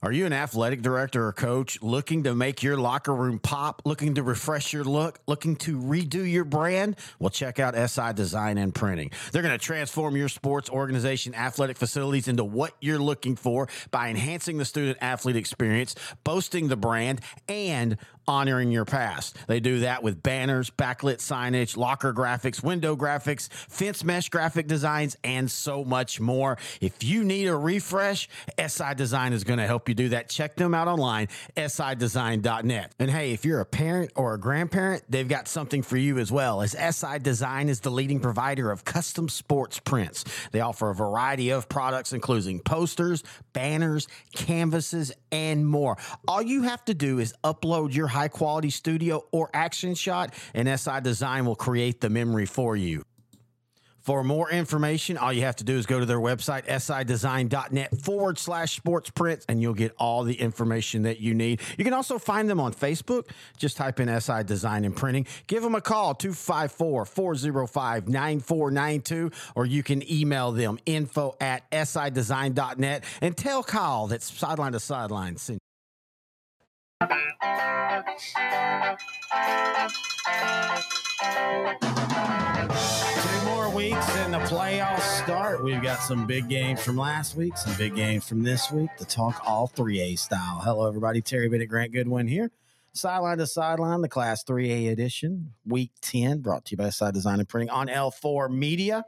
Are 0.00 0.12
you 0.12 0.26
an 0.26 0.32
athletic 0.32 0.80
director 0.80 1.26
or 1.26 1.32
coach 1.32 1.82
looking 1.82 2.22
to 2.22 2.32
make 2.32 2.62
your 2.62 2.76
locker 2.76 3.12
room 3.12 3.40
pop, 3.40 3.82
looking 3.84 4.14
to 4.14 4.22
refresh 4.22 4.72
your 4.72 4.84
look, 4.84 5.18
looking 5.26 5.56
to 5.56 5.76
redo 5.76 6.30
your 6.30 6.44
brand? 6.44 6.94
Well, 7.18 7.30
check 7.30 7.58
out 7.58 7.74
SI 7.74 8.12
Design 8.12 8.58
and 8.58 8.72
Printing. 8.72 9.10
They're 9.32 9.42
going 9.42 9.58
to 9.58 9.64
transform 9.64 10.16
your 10.16 10.28
sports 10.28 10.70
organization 10.70 11.34
athletic 11.34 11.76
facilities 11.76 12.28
into 12.28 12.44
what 12.44 12.76
you're 12.80 13.00
looking 13.00 13.34
for 13.34 13.68
by 13.90 14.08
enhancing 14.08 14.58
the 14.58 14.64
student 14.64 14.98
athlete 15.00 15.34
experience, 15.34 15.96
boasting 16.22 16.68
the 16.68 16.76
brand, 16.76 17.20
and 17.48 17.98
honoring 18.28 18.70
your 18.70 18.84
past. 18.84 19.36
They 19.48 19.58
do 19.58 19.80
that 19.80 20.02
with 20.02 20.22
banners, 20.22 20.70
backlit 20.70 21.16
signage, 21.16 21.76
locker 21.76 22.12
graphics, 22.12 22.62
window 22.62 22.94
graphics, 22.94 23.50
fence 23.50 24.04
mesh 24.04 24.28
graphic 24.28 24.68
designs, 24.68 25.16
and 25.24 25.50
so 25.50 25.82
much 25.82 26.20
more. 26.20 26.58
If 26.80 27.02
you 27.02 27.24
need 27.24 27.46
a 27.46 27.56
refresh, 27.56 28.28
SI 28.64 28.94
Design 28.94 29.32
is 29.32 29.44
going 29.44 29.58
to 29.58 29.66
help 29.66 29.87
you 29.88 29.94
do 29.94 30.10
that. 30.10 30.28
Check 30.28 30.56
them 30.56 30.74
out 30.74 30.88
online, 30.88 31.28
sidesign.net. 31.56 32.94
And 32.98 33.10
hey, 33.10 33.32
if 33.32 33.44
you're 33.44 33.60
a 33.60 33.66
parent 33.66 34.12
or 34.14 34.34
a 34.34 34.38
grandparent, 34.38 35.04
they've 35.08 35.28
got 35.28 35.48
something 35.48 35.82
for 35.82 35.96
you 35.96 36.18
as 36.18 36.30
well, 36.30 36.62
as 36.62 36.72
SI 36.72 37.18
Design 37.18 37.68
is 37.68 37.80
the 37.80 37.90
leading 37.90 38.20
provider 38.20 38.70
of 38.70 38.84
custom 38.84 39.28
sports 39.28 39.78
prints. 39.78 40.24
They 40.52 40.60
offer 40.60 40.90
a 40.90 40.94
variety 40.94 41.50
of 41.50 41.68
products, 41.68 42.12
including 42.12 42.60
posters, 42.60 43.22
banners, 43.52 44.08
canvases, 44.34 45.12
and 45.32 45.66
more. 45.66 45.96
All 46.26 46.42
you 46.42 46.62
have 46.62 46.84
to 46.86 46.94
do 46.94 47.18
is 47.18 47.34
upload 47.42 47.94
your 47.94 48.06
high 48.06 48.28
quality 48.28 48.70
studio 48.70 49.24
or 49.32 49.50
action 49.52 49.94
shot, 49.94 50.34
and 50.54 50.68
SI 50.78 51.00
Design 51.00 51.46
will 51.46 51.56
create 51.56 52.00
the 52.00 52.10
memory 52.10 52.46
for 52.46 52.76
you. 52.76 53.04
For 54.08 54.24
more 54.24 54.50
information, 54.50 55.18
all 55.18 55.34
you 55.34 55.42
have 55.42 55.56
to 55.56 55.64
do 55.64 55.76
is 55.76 55.84
go 55.84 56.00
to 56.00 56.06
their 56.06 56.18
website, 56.18 56.64
sidesign.net 56.66 58.00
forward 58.00 58.38
slash 58.38 58.74
sports 58.74 59.10
prints, 59.10 59.44
and 59.50 59.60
you'll 59.60 59.74
get 59.74 59.94
all 59.98 60.24
the 60.24 60.40
information 60.40 61.02
that 61.02 61.20
you 61.20 61.34
need. 61.34 61.60
You 61.76 61.84
can 61.84 61.92
also 61.92 62.18
find 62.18 62.48
them 62.48 62.58
on 62.58 62.72
Facebook. 62.72 63.28
Just 63.58 63.76
type 63.76 64.00
in 64.00 64.08
SI 64.18 64.44
Design 64.44 64.86
and 64.86 64.96
Printing. 64.96 65.26
Give 65.46 65.62
them 65.62 65.74
a 65.74 65.82
call, 65.82 66.14
254 66.14 67.04
405 67.04 68.08
9492, 68.08 69.30
or 69.54 69.66
you 69.66 69.82
can 69.82 70.10
email 70.10 70.52
them 70.52 70.78
info 70.86 71.36
at 71.38 71.70
sidesign.net 71.70 73.04
and 73.20 73.36
tell 73.36 73.62
Kyle 73.62 74.06
that 74.06 74.22
sideline 74.22 74.72
to 74.72 74.80
sideline 74.80 75.36
sent 75.36 75.60
Two 81.20 81.26
more 83.44 83.68
weeks 83.74 84.08
and 84.18 84.32
the 84.32 84.38
playoffs 84.38 85.24
start. 85.24 85.64
We've 85.64 85.82
got 85.82 85.98
some 85.98 86.28
big 86.28 86.48
games 86.48 86.80
from 86.80 86.96
last 86.96 87.34
week, 87.34 87.56
some 87.56 87.74
big 87.76 87.96
games 87.96 88.28
from 88.28 88.44
this 88.44 88.70
week 88.70 88.90
to 88.98 89.04
talk 89.04 89.42
all 89.44 89.66
3A 89.68 90.16
style. 90.16 90.60
Hello, 90.62 90.86
everybody. 90.86 91.20
Terry 91.20 91.48
Bennett, 91.48 91.68
Grant 91.68 91.90
Goodwin 91.92 92.28
here. 92.28 92.52
Sideline 92.92 93.38
to 93.38 93.48
sideline, 93.48 94.00
the 94.00 94.08
Class 94.08 94.44
3A 94.44 94.92
edition, 94.92 95.54
week 95.66 95.90
10, 96.02 96.38
brought 96.38 96.64
to 96.66 96.72
you 96.72 96.76
by 96.76 96.90
Side 96.90 97.14
Design 97.14 97.40
and 97.40 97.48
Printing 97.48 97.70
on 97.70 97.88
L4 97.88 98.48
Media. 98.48 99.04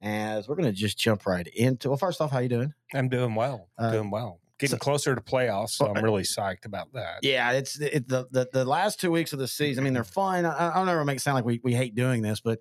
As 0.00 0.48
we're 0.48 0.56
going 0.56 0.68
to 0.68 0.72
just 0.72 0.98
jump 0.98 1.26
right 1.26 1.46
into. 1.46 1.90
Well, 1.90 1.98
first 1.98 2.22
off, 2.22 2.30
how 2.30 2.38
you 2.38 2.48
doing? 2.48 2.72
I'm 2.94 3.10
doing 3.10 3.34
well. 3.34 3.68
Uh, 3.76 3.92
doing 3.92 4.10
well. 4.10 4.40
Getting 4.62 4.76
so- 4.78 4.78
closer 4.78 5.14
to 5.14 5.20
playoffs, 5.20 5.70
so 5.70 5.86
I'm 5.94 6.02
really 6.02 6.22
psyched 6.22 6.64
about 6.64 6.92
that. 6.94 7.18
Yeah, 7.22 7.52
it's 7.52 7.78
it, 7.80 8.08
the, 8.08 8.26
the 8.30 8.48
the 8.52 8.64
last 8.64 8.98
two 9.00 9.10
weeks 9.10 9.32
of 9.32 9.38
the 9.38 9.46
season. 9.48 9.82
I 9.82 9.84
mean, 9.84 9.92
they're 9.92 10.04
fun. 10.04 10.46
I, 10.46 10.70
I 10.70 10.74
don't 10.74 10.88
ever 10.88 11.04
make 11.04 11.16
it 11.18 11.20
sound 11.20 11.34
like 11.36 11.44
we, 11.44 11.60
we 11.62 11.74
hate 11.74 11.94
doing 11.94 12.22
this, 12.22 12.40
but 12.40 12.58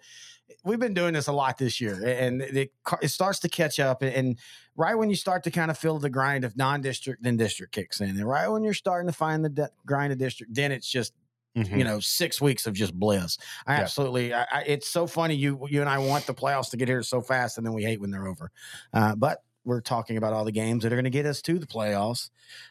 we've 0.65 0.79
been 0.79 0.93
doing 0.93 1.13
this 1.13 1.27
a 1.27 1.31
lot 1.31 1.57
this 1.57 1.79
year, 1.79 2.03
and 2.05 2.41
it 2.41 2.71
it 3.01 3.07
starts 3.09 3.39
to 3.39 3.49
catch 3.49 3.79
up. 3.79 4.01
And 4.01 4.37
right 4.75 4.95
when 4.95 5.09
you 5.09 5.15
start 5.15 5.43
to 5.45 5.51
kind 5.51 5.71
of 5.71 5.77
feel 5.77 5.97
the 5.99 6.09
grind 6.09 6.43
of 6.43 6.57
non-district, 6.57 7.23
then 7.23 7.37
district 7.37 7.73
kicks 7.73 8.01
in, 8.01 8.09
and 8.09 8.27
right 8.27 8.47
when 8.49 8.63
you're 8.63 8.73
starting 8.73 9.07
to 9.07 9.13
find 9.15 9.45
the 9.45 9.49
de- 9.49 9.69
grind 9.85 10.11
of 10.11 10.19
district, 10.19 10.53
then 10.53 10.71
it's 10.71 10.87
just 10.87 11.13
Mhm. 11.57 11.77
you 11.79 11.83
know 11.83 11.99
six 11.99 12.39
weeks 12.39 12.65
of 12.65 12.73
just 12.73 12.93
bliss. 12.97 13.37
I 13.67 13.73
Yeah. 13.75 13.81
absolutely, 13.81 14.33
I, 14.33 14.43
I, 14.51 14.61
it's 14.65 14.87
so 14.87 15.05
funny. 15.05 15.35
You 15.35 15.67
you 15.69 15.81
and 15.81 15.89
I 15.89 15.97
want 15.97 16.25
the 16.25 16.33
playoffs 16.33 16.69
to 16.71 16.77
get 16.77 16.87
here 16.87 17.03
so 17.03 17.19
fast, 17.19 17.57
and 17.57 17.65
then 17.67 17.73
we 17.73 17.83
hate 17.83 17.99
when 17.99 18.09
they're 18.09 18.27
over. 18.27 18.51
Uh, 18.93 19.15
but 19.15 19.43
we're 19.63 19.81
talking 19.81 20.17
about 20.17 20.33
all 20.33 20.43
the 20.45 20.51
games 20.51 20.83
that 20.83 20.91
are 20.91 20.95
going 20.95 21.03
to 21.03 21.09
get 21.09 21.25
us 21.25 21.41
to 21.43 21.59
the 21.59 21.67
playoffs. 21.67 22.29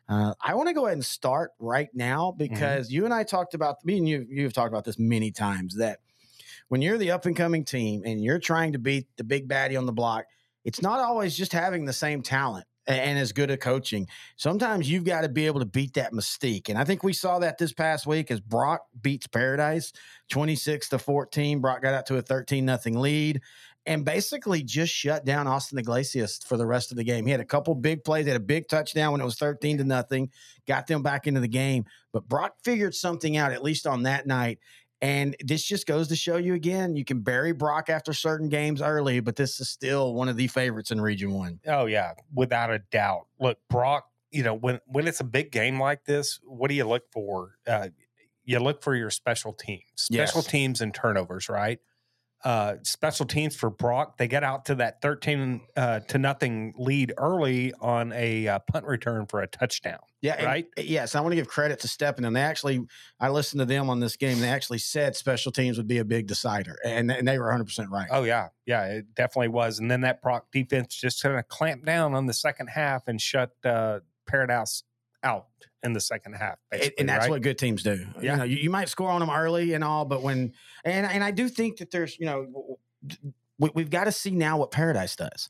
Uh, 0.09 0.35
I 0.43 0.55
want 0.55 0.69
to 0.69 0.75
go 0.75 0.87
ahead 0.87 0.97
and 0.97 1.05
start 1.05 1.53
right 1.59 1.89
now 1.95 2.33
because 2.33 2.91
you 2.91 3.05
and 3.05 3.15
I 3.15 3.23
talked 3.23 3.55
about 3.55 3.85
me 3.85 3.99
and 3.99 4.09
you 4.09 4.27
you've 4.29 4.53
talked 4.53 4.73
about 4.73 4.85
this 4.85 4.99
many 4.99 5.31
times 5.31 5.77
that 5.77 6.01
when 6.69 6.83
you're 6.83 6.99
the 6.99 7.11
up 7.11 7.27
and 7.27 7.37
coming 7.37 7.65
team 7.65 8.03
and 8.05 8.23
you're 8.23 8.39
trying 8.39 8.73
to 8.73 8.79
beat 8.79 9.07
the 9.17 9.25
big 9.25 9.49
baddie 9.49 9.79
on 9.79 9.87
the 9.87 9.93
block, 9.93 10.25
it's 10.65 10.83
not 10.83 11.01
always 11.01 11.37
just 11.37 11.53
having 11.53 11.85
the 11.85 11.93
same 11.93 12.23
talent 12.23 12.65
a- 12.87 12.93
and 12.93 13.19
as 13.19 13.33
good 13.33 13.51
at 13.51 13.61
coaching. 13.61 14.07
Sometimes 14.37 14.91
you've 14.91 15.05
got 15.05 15.23
to 15.23 15.29
be 15.29 15.47
able 15.47 15.61
to 15.61 15.67
beat 15.67 15.95
that 15.95 16.13
mystique. 16.13 16.69
And 16.69 16.79
I 16.79 16.85
think 16.85 17.03
we 17.03 17.13
saw 17.13 17.39
that 17.41 17.59
this 17.59 17.73
past 17.73 18.07
week 18.07 18.31
as 18.31 18.41
Brock 18.41 18.83
beats 19.01 19.27
Paradise 19.27 19.93
26 20.31 20.91
to 20.91 20.99
14. 20.99 21.61
Brock 21.61 21.83
got 21.83 21.95
out 21.95 22.07
to 22.07 22.17
a 22.17 22.23
13 22.23 22.65
nothing 22.65 22.99
lead 22.99 23.41
and 23.87 24.05
basically 24.05 24.63
just 24.63 24.93
shut 24.93 25.25
down 25.25 25.47
Austin 25.47 25.79
Iglesias 25.79 26.39
for 26.45 26.57
the 26.57 26.67
rest 26.67 26.91
of 26.91 26.97
the 26.97 27.05
game. 27.05 27.25
He 27.25 27.31
had 27.33 27.41
a 27.41 27.45
couple 27.45 27.75
big 27.75 28.05
plays, 28.05 28.27
had 28.27 28.37
a 28.37 28.41
big 28.41 28.69
touchdown 28.69 29.13
when 29.13 29.21
it 29.21 29.25
was 29.25 29.37
13 29.37 29.79
to 29.79 29.85
nothing, 29.85 30.31
got 30.67 30.87
them 30.87 31.03
back 31.03 31.27
into 31.27 31.41
the 31.41 31.49
game. 31.49 31.85
But 32.13 32.29
Brock 32.29 32.55
figured 32.63 32.95
something 32.95 33.37
out, 33.37 33.53
at 33.53 33.63
least 33.63 33.87
on 33.87 34.03
that 34.05 34.27
night. 34.27 34.59
And 35.03 35.35
this 35.41 35.65
just 35.65 35.87
goes 35.87 36.09
to 36.09 36.17
show 36.17 36.37
you 36.37 36.53
again, 36.53 36.95
you 36.95 37.07
can 37.07 37.21
bury 37.21 37.53
Brock 37.53 37.89
after 37.89 38.13
certain 38.13 38.51
games 38.51 38.83
early, 38.83 39.21
but 39.21 39.35
this 39.35 39.59
is 39.59 39.71
still 39.71 40.13
one 40.13 40.29
of 40.29 40.37
the 40.37 40.47
favorites 40.47 40.91
in 40.91 41.01
Region 41.01 41.33
One. 41.33 41.59
Oh 41.67 41.87
yeah, 41.87 42.13
without 42.35 42.71
a 42.71 42.81
doubt. 42.91 43.27
Look, 43.39 43.59
Brock. 43.71 44.05
You 44.33 44.45
know 44.45 44.55
when 44.55 44.79
when 44.87 45.09
it's 45.09 45.19
a 45.19 45.25
big 45.25 45.51
game 45.51 45.81
like 45.81 46.05
this, 46.05 46.39
what 46.45 46.69
do 46.69 46.75
you 46.75 46.85
look 46.87 47.03
for? 47.11 47.57
Uh, 47.67 47.89
you 48.45 48.61
look 48.61 48.83
for 48.83 48.95
your 48.95 49.11
special 49.11 49.53
teams, 49.53 49.83
special 49.97 50.43
Yes. 50.43 50.47
teams 50.47 50.81
and 50.83 50.95
turnovers, 50.95 51.49
right? 51.49 51.79
Uh, 52.43 52.77
special 52.83 53.27
teams 53.27 53.55
for 53.55 53.69
Brock, 53.69 54.17
they 54.17 54.27
get 54.27 54.43
out 54.43 54.65
to 54.67 54.75
that 54.77 55.03
thirteen 55.03 55.61
uh, 55.77 56.01
to 56.01 56.17
nothing 56.19 56.73
lead 56.79 57.13
early 57.19 57.75
on 57.81 58.13
a 58.15 58.49
uh, 58.49 58.59
punt 58.61 58.87
return 58.87 59.27
for 59.27 59.43
a 59.43 59.47
touchdown. 59.47 59.99
Yeah, 60.23 60.37
and- 60.39 60.47
Right? 60.47 60.67
yes, 60.79 61.15
I 61.15 61.21
want 61.21 61.33
to 61.33 61.37
give 61.37 61.49
credit 61.49 61.81
to 61.81 61.89
Steppen. 61.89 62.27
And 62.27 62.35
they 62.35 62.41
actually, 62.43 62.81
I 63.19 63.29
listened 63.29 63.61
to 63.61 63.67
them 63.67 63.91
on 63.91 64.01
this 64.01 64.17
game. 64.17 64.41
They 64.41 64.49
actually 64.49 64.79
said 64.79 65.17
special 65.17 65.53
teams 65.53 65.77
would 65.77 65.87
be 65.89 65.99
a 65.99 66.05
big 66.05 66.27
decider, 66.27 66.77
and, 66.85 67.11
and 67.11 67.27
they 67.29 67.39
were 67.39 67.47
100 67.47 67.65
percent 67.65 67.91
right. 67.91 68.09
Oh 68.11 68.25
yeah, 68.25 68.49
yeah, 68.67 68.85
it 68.87 69.15
definitely 69.15 69.49
was. 69.49 69.79
And 69.79 69.91
then 69.91 70.01
that 70.03 70.23
Brock 70.23 70.47
defense 70.51 70.95
just 70.95 71.23
kind 71.23 71.39
of 71.39 71.47
clamped 71.49 71.85
down 71.85 72.15
on 72.15 72.25
the 72.27 72.35
second 72.35 72.69
half 72.69 73.07
and 73.07 73.21
shut 73.21 73.51
uh, 73.65 74.01
Paradise 74.27 74.83
out 75.23 75.47
in 75.83 75.93
the 75.93 76.01
second 76.01 76.35
half. 76.35 76.59
And- 76.73 76.93
and 76.99 77.09
that's 77.09 77.25
right? 77.25 77.31
what 77.31 77.43
good 77.43 77.59
teams 77.59 77.83
do. 77.83 77.95
You 77.95 78.07
Yeah. 78.21 78.37
know, 78.37 78.45
you, 78.45 78.57
you 78.57 78.71
might 78.71 78.89
score 78.89 79.11
on 79.11 79.21
them 79.21 79.31
early 79.31 79.73
and 79.75 79.83
all, 79.85 80.05
but 80.05 80.23
when 80.23 80.53
and 80.85 81.07
and 81.07 81.23
I 81.25 81.31
do 81.31 81.49
think 81.49 81.79
that 81.79 81.91
there's 81.91 82.19
you 82.19 82.27
know 82.27 82.79
we, 83.59 83.71
we've 83.75 83.91
got 83.91 84.05
to 84.05 84.13
see 84.13 84.31
now 84.31 84.59
what 84.59 84.71
Paradise 84.71 85.17
does. 85.17 85.49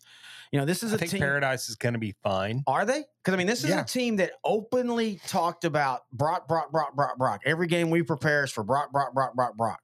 You 0.53 0.59
know, 0.59 0.65
this 0.65 0.83
is 0.83 0.93
I 0.93 0.97
a 0.97 0.99
team. 0.99 1.21
Paradise 1.21 1.69
is 1.69 1.77
going 1.77 1.93
to 1.93 2.01
be 2.01 2.15
fine. 2.25 2.65
Are 2.67 2.85
they? 2.85 3.05
Because 3.23 3.35
I 3.35 3.37
mean, 3.37 3.47
this 3.47 3.63
is 3.63 3.71
Yeah. 3.71 3.83
a 3.83 3.85
team 3.85 4.17
that 4.17 4.33
openly 4.45 5.21
talked 5.29 5.65
about 5.65 6.03
Brock, 6.13 6.49
Brock, 6.49 6.73
Brock, 6.73 6.97
Brock, 6.97 7.19
Brock. 7.19 7.43
Every 7.47 7.69
game 7.69 7.89
we 7.91 8.03
prepare 8.03 8.43
is 8.45 8.51
for 8.51 8.65
Brock, 8.65 8.91
Brock, 8.91 9.15
Brock, 9.15 9.35
Brock, 9.35 9.57
Brock. 9.57 9.81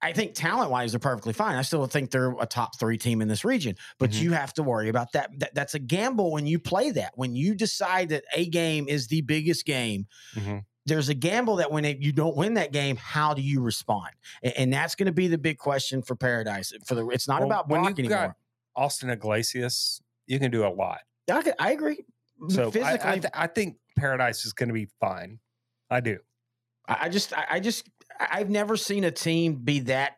I 0.00 0.12
think 0.12 0.34
talent 0.34 0.70
wise, 0.70 0.92
they're 0.92 1.00
perfectly 1.00 1.32
fine. 1.32 1.56
I 1.56 1.62
still 1.62 1.84
think 1.86 2.10
they're 2.12 2.30
a 2.38 2.46
top 2.46 2.78
three 2.78 2.96
team 2.98 3.20
in 3.20 3.26
this 3.28 3.44
region, 3.44 3.74
but 3.98 4.10
Mhm. 4.10 4.20
you 4.20 4.32
have 4.32 4.52
to 4.54 4.62
worry 4.62 4.88
about 4.88 5.10
that. 5.12 5.36
that. 5.40 5.54
That's 5.54 5.74
a 5.74 5.78
gamble 5.80 6.30
when 6.30 6.46
you 6.46 6.58
play 6.60 6.90
that. 6.92 7.12
When 7.16 7.34
you 7.34 7.54
decide 7.54 8.10
that 8.10 8.24
a 8.34 8.46
game 8.46 8.88
is 8.88 9.08
the 9.08 9.22
biggest 9.22 9.64
game, 9.66 10.06
Mhm. 10.34 10.64
there's 10.86 11.08
a 11.08 11.14
gamble 11.14 11.56
that 11.56 11.72
when 11.72 11.84
it, 11.84 11.98
you 11.98 12.12
don't 12.12 12.36
win 12.36 12.54
that 12.54 12.72
game, 12.72 12.96
how 12.96 13.34
do 13.34 13.42
you 13.42 13.60
respond? 13.60 14.10
And, 14.42 14.52
and 14.56 14.72
that's 14.72 14.94
going 14.94 15.06
to 15.06 15.12
be 15.12 15.26
the 15.26 15.36
big 15.38 15.58
question 15.58 16.00
for 16.02 16.14
Paradise. 16.14 16.72
For 16.86 16.94
the, 16.94 17.08
it's 17.08 17.26
not 17.26 17.40
Well, 17.40 17.48
about 17.48 17.68
when 17.68 17.80
Brock 17.82 17.90
you've 17.98 18.06
anymore. 18.10 18.28
got 18.28 18.36
Austin 18.76 19.10
Iglesias, 19.10 20.00
you 20.28 20.38
can 20.38 20.52
do 20.52 20.64
a 20.64 20.70
lot. 20.70 21.00
I, 21.30 21.42
could- 21.42 21.54
I 21.58 21.72
agree. 21.72 22.04
So 22.50 22.70
physically, 22.70 23.00
I, 23.10 23.18
th- 23.18 23.32
I 23.34 23.48
think 23.48 23.78
Paradise 23.96 24.44
is 24.46 24.52
going 24.52 24.68
to 24.68 24.72
be 24.74 24.86
fine. 25.00 25.40
I 25.90 25.98
do. 25.98 26.20
I 26.86 26.98
I 27.02 27.08
just, 27.08 27.32
I 27.36 27.46
I 27.50 27.60
just, 27.60 27.88
I- 27.88 27.97
I've 28.18 28.50
never 28.50 28.76
seen 28.76 29.04
a 29.04 29.10
team 29.10 29.54
be 29.56 29.80
that 29.80 30.16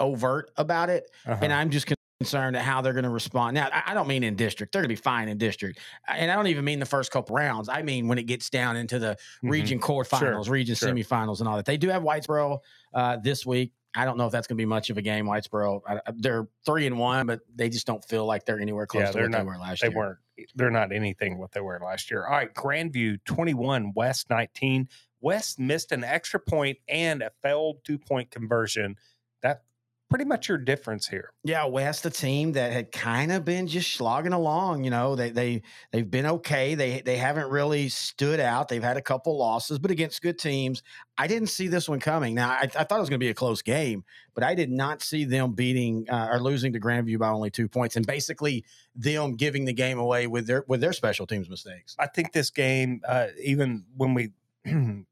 overt 0.00 0.50
about 0.56 0.90
it, 0.90 1.10
Uh-huh. 1.26 1.38
and 1.42 1.52
I'm 1.52 1.70
just 1.70 1.92
concerned 2.20 2.56
at 2.56 2.62
how 2.62 2.80
they're 2.80 2.92
going 2.92 3.04
to 3.04 3.10
respond. 3.10 3.54
Now, 3.54 3.68
I 3.72 3.94
don't 3.94 4.08
mean 4.08 4.22
in 4.24 4.34
district; 4.36 4.72
they're 4.72 4.82
going 4.82 4.88
to 4.88 4.94
be 4.94 5.00
fine 5.00 5.28
in 5.28 5.38
district, 5.38 5.78
and 6.08 6.30
I 6.30 6.34
don't 6.34 6.46
even 6.48 6.64
mean 6.64 6.78
the 6.78 6.86
first 6.86 7.10
couple 7.10 7.36
rounds. 7.36 7.68
I 7.68 7.82
mean 7.82 8.08
when 8.08 8.18
it 8.18 8.24
gets 8.24 8.50
down 8.50 8.76
into 8.76 8.98
the 8.98 9.16
Mhm. 9.42 9.50
region 9.50 9.80
quarterfinals, 9.80 10.48
region 10.48 10.74
sure. 10.74 10.90
semifinals, 10.90 11.40
and 11.40 11.48
all 11.48 11.56
that. 11.56 11.64
They 11.64 11.76
do 11.76 11.88
have 11.88 12.02
Whitesboro 12.02 12.60
uh, 12.94 13.16
this 13.18 13.44
week. 13.46 13.72
I 13.96 14.04
don't 14.04 14.18
know 14.18 14.26
if 14.26 14.32
that's 14.32 14.46
going 14.46 14.56
to 14.56 14.60
be 14.62 14.66
much 14.66 14.90
of 14.90 14.98
a 14.98 15.02
game. 15.02 15.26
Whitesboro, 15.26 15.80
I, 15.88 16.00
they're 16.14 16.46
three 16.64 16.86
and 16.86 16.98
one, 16.98 17.26
but 17.26 17.40
they 17.56 17.68
just 17.68 17.86
don't 17.86 18.04
feel 18.04 18.26
like 18.26 18.44
they're 18.44 18.60
anywhere 18.60 18.86
close 18.86 19.00
Yeah, 19.02 19.06
to 19.08 19.12
they're 19.14 19.22
what 19.24 19.30
not- 19.32 19.38
they 19.38 19.44
were 19.44 19.56
last 19.58 19.80
They 19.80 19.88
year. 19.88 19.96
weren't. 19.96 20.18
They're 20.54 20.70
not 20.70 20.92
anything 20.92 21.38
what 21.38 21.50
they 21.52 21.60
were 21.60 21.80
last 21.82 22.10
year. 22.10 22.24
All 22.24 22.30
right, 22.32 22.52
Grandview 22.54 23.18
twenty-one, 23.24 23.92
West 23.94 24.30
nineteen. 24.30 24.88
West 25.20 25.58
missed 25.58 25.92
an 25.92 26.04
extra 26.04 26.40
point 26.40 26.78
and 26.88 27.22
a 27.22 27.30
failed 27.42 27.78
two-point 27.84 28.30
conversion. 28.30 28.96
That 29.42 29.62
pretty 30.08 30.24
much 30.24 30.48
your 30.48 30.58
difference 30.58 31.06
here. 31.06 31.32
Yeah, 31.44 31.66
West, 31.66 32.06
a 32.06 32.10
team 32.10 32.52
that 32.52 32.72
had 32.72 32.92
kind 32.92 33.30
of 33.30 33.44
been 33.44 33.66
just 33.66 33.92
slogging 33.92 34.32
along. 34.32 34.84
You 34.84 34.90
know, 34.90 35.14
they 35.14 35.30
they 35.30 35.62
they've 35.92 36.10
been 36.10 36.26
okay. 36.26 36.74
They 36.74 37.00
they 37.00 37.16
haven't 37.16 37.50
really 37.50 37.88
stood 37.88 38.40
out. 38.40 38.68
They've 38.68 38.82
had 38.82 38.96
a 38.96 39.02
couple 39.02 39.36
losses, 39.36 39.78
but 39.78 39.90
against 39.90 40.22
good 40.22 40.38
teams. 40.38 40.82
I 41.16 41.26
didn't 41.26 41.48
see 41.48 41.68
this 41.68 41.88
one 41.88 42.00
coming. 42.00 42.34
Now 42.34 42.50
I, 42.50 42.62
I 42.62 42.84
thought 42.84 42.96
it 42.96 43.00
was 43.00 43.10
going 43.10 43.20
to 43.20 43.24
be 43.24 43.30
a 43.30 43.34
close 43.34 43.62
game, 43.62 44.04
but 44.34 44.44
I 44.44 44.54
did 44.54 44.70
not 44.70 45.02
see 45.02 45.24
them 45.24 45.52
beating 45.52 46.08
uh, 46.08 46.28
or 46.30 46.40
losing 46.40 46.72
to 46.72 46.80
Grandview 46.80 47.18
by 47.18 47.28
only 47.28 47.50
two 47.50 47.68
points, 47.68 47.96
and 47.96 48.06
basically 48.06 48.64
them 48.94 49.34
giving 49.34 49.64
the 49.64 49.72
game 49.72 49.98
away 49.98 50.26
with 50.26 50.46
their 50.46 50.64
with 50.68 50.80
their 50.80 50.92
special 50.92 51.26
teams 51.26 51.50
mistakes. 51.50 51.96
I 51.98 52.06
think 52.06 52.32
this 52.32 52.50
game, 52.50 53.02
uh, 53.06 53.28
even 53.42 53.84
when 53.96 54.14
we 54.14 54.32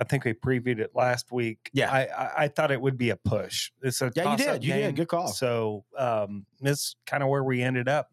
I 0.00 0.04
think 0.04 0.24
we 0.24 0.32
previewed 0.32 0.78
it 0.80 0.92
last 0.94 1.30
week. 1.30 1.70
Yeah. 1.74 1.92
I, 1.92 2.00
I, 2.06 2.30
I 2.44 2.48
thought 2.48 2.70
it 2.70 2.80
would 2.80 2.96
be 2.96 3.10
a 3.10 3.16
push. 3.16 3.70
It's 3.82 4.00
a 4.00 4.10
Yeah, 4.16 4.30
you 4.32 4.36
did. 4.38 4.64
You 4.64 4.72
did. 4.74 4.96
Good 4.96 5.08
call. 5.08 5.28
So 5.28 5.84
um, 5.96 6.46
this 6.60 6.96
kind 7.06 7.22
of 7.22 7.28
where 7.28 7.44
we 7.44 7.62
ended 7.62 7.86
up, 7.88 8.10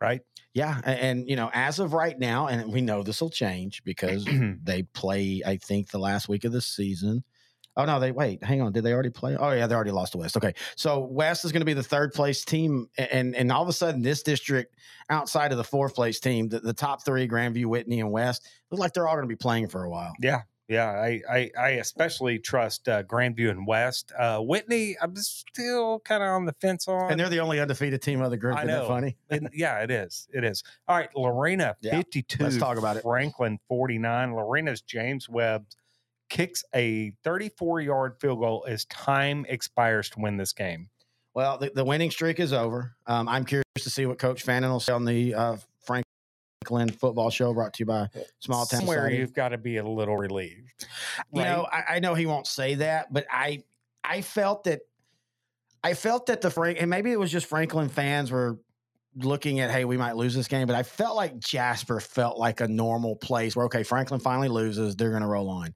right? 0.00 0.20
Yeah, 0.52 0.80
a- 0.84 0.88
and, 0.88 1.28
you 1.28 1.36
know, 1.36 1.50
as 1.54 1.78
of 1.78 1.94
right 1.94 2.18
now, 2.18 2.48
and 2.48 2.70
we 2.72 2.80
know 2.82 3.02
this 3.02 3.20
will 3.22 3.30
change 3.30 3.82
because 3.84 4.26
they 4.62 4.82
play. 4.82 5.42
I 5.46 5.56
think 5.56 5.90
the 5.90 5.98
last 5.98 6.28
week 6.28 6.44
of 6.44 6.52
the 6.52 6.60
season. 6.60 7.24
Oh 7.76 7.84
no, 7.84 8.00
they 8.00 8.10
wait. 8.10 8.42
Hang 8.42 8.60
on. 8.60 8.72
Did 8.72 8.82
they 8.82 8.92
already 8.92 9.10
play? 9.10 9.36
Oh 9.36 9.52
yeah, 9.52 9.66
they 9.68 9.74
already 9.76 9.92
lost 9.92 10.12
to 10.12 10.18
West. 10.18 10.36
Okay, 10.36 10.54
so 10.74 10.98
West 10.98 11.44
is 11.44 11.52
going 11.52 11.60
to 11.60 11.64
be 11.66 11.72
the 11.72 11.84
third 11.84 12.12
place 12.12 12.44
team, 12.44 12.88
and 12.98 13.34
and 13.36 13.52
all 13.52 13.62
of 13.62 13.68
a 13.68 13.72
sudden, 13.72 14.02
this 14.02 14.24
district 14.24 14.74
outside 15.08 15.52
of 15.52 15.56
the 15.56 15.64
fourth 15.64 15.94
place 15.94 16.18
team, 16.18 16.48
the, 16.48 16.58
the 16.58 16.72
top 16.74 17.04
three, 17.04 17.28
Grandview, 17.28 17.66
Whitney, 17.66 18.00
and 18.00 18.10
West, 18.10 18.46
look 18.72 18.80
like 18.80 18.92
they're 18.92 19.06
all 19.06 19.14
going 19.14 19.24
to 19.24 19.28
be 19.28 19.36
playing 19.36 19.68
for 19.68 19.84
a 19.84 19.88
while. 19.88 20.12
Yeah. 20.20 20.40
Yeah, 20.70 20.86
I, 20.88 21.20
I, 21.28 21.50
I 21.58 21.68
especially 21.70 22.38
trust 22.38 22.88
uh, 22.88 23.02
Grandview 23.02 23.50
and 23.50 23.66
West. 23.66 24.12
Uh, 24.16 24.38
Whitney, 24.38 24.96
I'm 25.02 25.16
still 25.16 25.98
kind 25.98 26.22
of 26.22 26.28
on 26.28 26.44
the 26.44 26.52
fence 26.60 26.86
on. 26.86 27.10
And 27.10 27.18
they're 27.18 27.28
the 27.28 27.40
only 27.40 27.58
undefeated 27.58 28.00
team 28.00 28.22
of 28.22 28.30
the 28.30 28.36
group. 28.36 28.54
I 28.54 28.60
Isn't 28.60 28.68
that 28.68 28.82
know. 28.82 28.86
funny? 28.88 29.16
And 29.30 29.48
yeah, 29.54 29.80
it 29.80 29.90
is. 29.90 30.28
It 30.32 30.44
is. 30.44 30.62
All 30.86 30.96
right, 30.96 31.08
Lorena 31.16 31.74
Yeah, 31.80 31.96
52. 31.96 32.44
let's 32.44 32.56
talk 32.56 32.78
about 32.78 32.96
it. 32.96 33.02
Franklin 33.02 33.58
49. 33.66 34.32
Lorena's 34.32 34.80
James 34.80 35.28
Webb 35.28 35.66
kicks 36.28 36.62
a 36.72 37.12
34 37.24 37.80
yard 37.80 38.14
field 38.20 38.38
goal 38.38 38.64
as 38.68 38.84
time 38.84 39.44
expires 39.48 40.08
to 40.10 40.20
win 40.20 40.36
this 40.36 40.52
game. 40.52 40.88
Well, 41.34 41.58
the, 41.58 41.72
the 41.74 41.84
winning 41.84 42.12
streak 42.12 42.38
is 42.38 42.52
over. 42.52 42.94
Um, 43.08 43.28
I'm 43.28 43.44
curious 43.44 43.64
to 43.80 43.90
see 43.90 44.06
what 44.06 44.18
Coach 44.18 44.42
Fannin 44.42 44.70
will 44.70 44.78
say 44.78 44.92
on 44.92 45.04
the 45.04 45.34
uh, 45.34 45.56
Football 46.88 47.30
show 47.30 47.52
brought 47.52 47.74
to 47.74 47.80
you 47.80 47.86
by 47.86 48.08
Small 48.38 48.64
Town 48.66 48.80
Somewhere 48.80 48.98
Society. 48.98 49.16
you've 49.18 49.34
got 49.34 49.50
to 49.50 49.58
be 49.58 49.76
a 49.78 49.84
little 49.84 50.16
relieved. 50.16 50.86
You 51.32 51.42
know. 51.42 51.66
I, 51.70 51.96
I 51.96 51.98
know 51.98 52.14
he 52.14 52.26
won't 52.26 52.46
say 52.46 52.76
that, 52.76 53.12
but 53.12 53.26
I 53.30 53.62
I 54.04 54.22
felt 54.22 54.64
that 54.64 54.80
I 55.82 55.94
felt 55.94 56.26
that 56.26 56.40
the 56.40 56.50
Frank 56.50 56.78
and 56.80 56.88
maybe 56.90 57.10
it 57.12 57.18
was 57.18 57.30
just 57.32 57.46
Franklin 57.46 57.88
fans 57.88 58.30
were 58.30 58.58
looking 59.16 59.58
at 59.60 59.70
hey 59.70 59.84
we 59.84 59.96
might 59.96 60.14
lose 60.16 60.34
this 60.34 60.46
game, 60.48 60.66
but 60.66 60.76
I 60.76 60.82
felt 60.82 61.16
like 61.16 61.38
Jasper 61.38 62.00
felt 62.00 62.38
like 62.38 62.60
a 62.60 62.68
normal 62.68 63.16
place 63.16 63.56
where 63.56 63.66
okay 63.66 63.82
Franklin 63.82 64.20
finally 64.20 64.48
loses 64.48 64.94
they're 64.96 65.10
going 65.10 65.22
to 65.22 65.28
roll 65.28 65.48
on. 65.48 65.74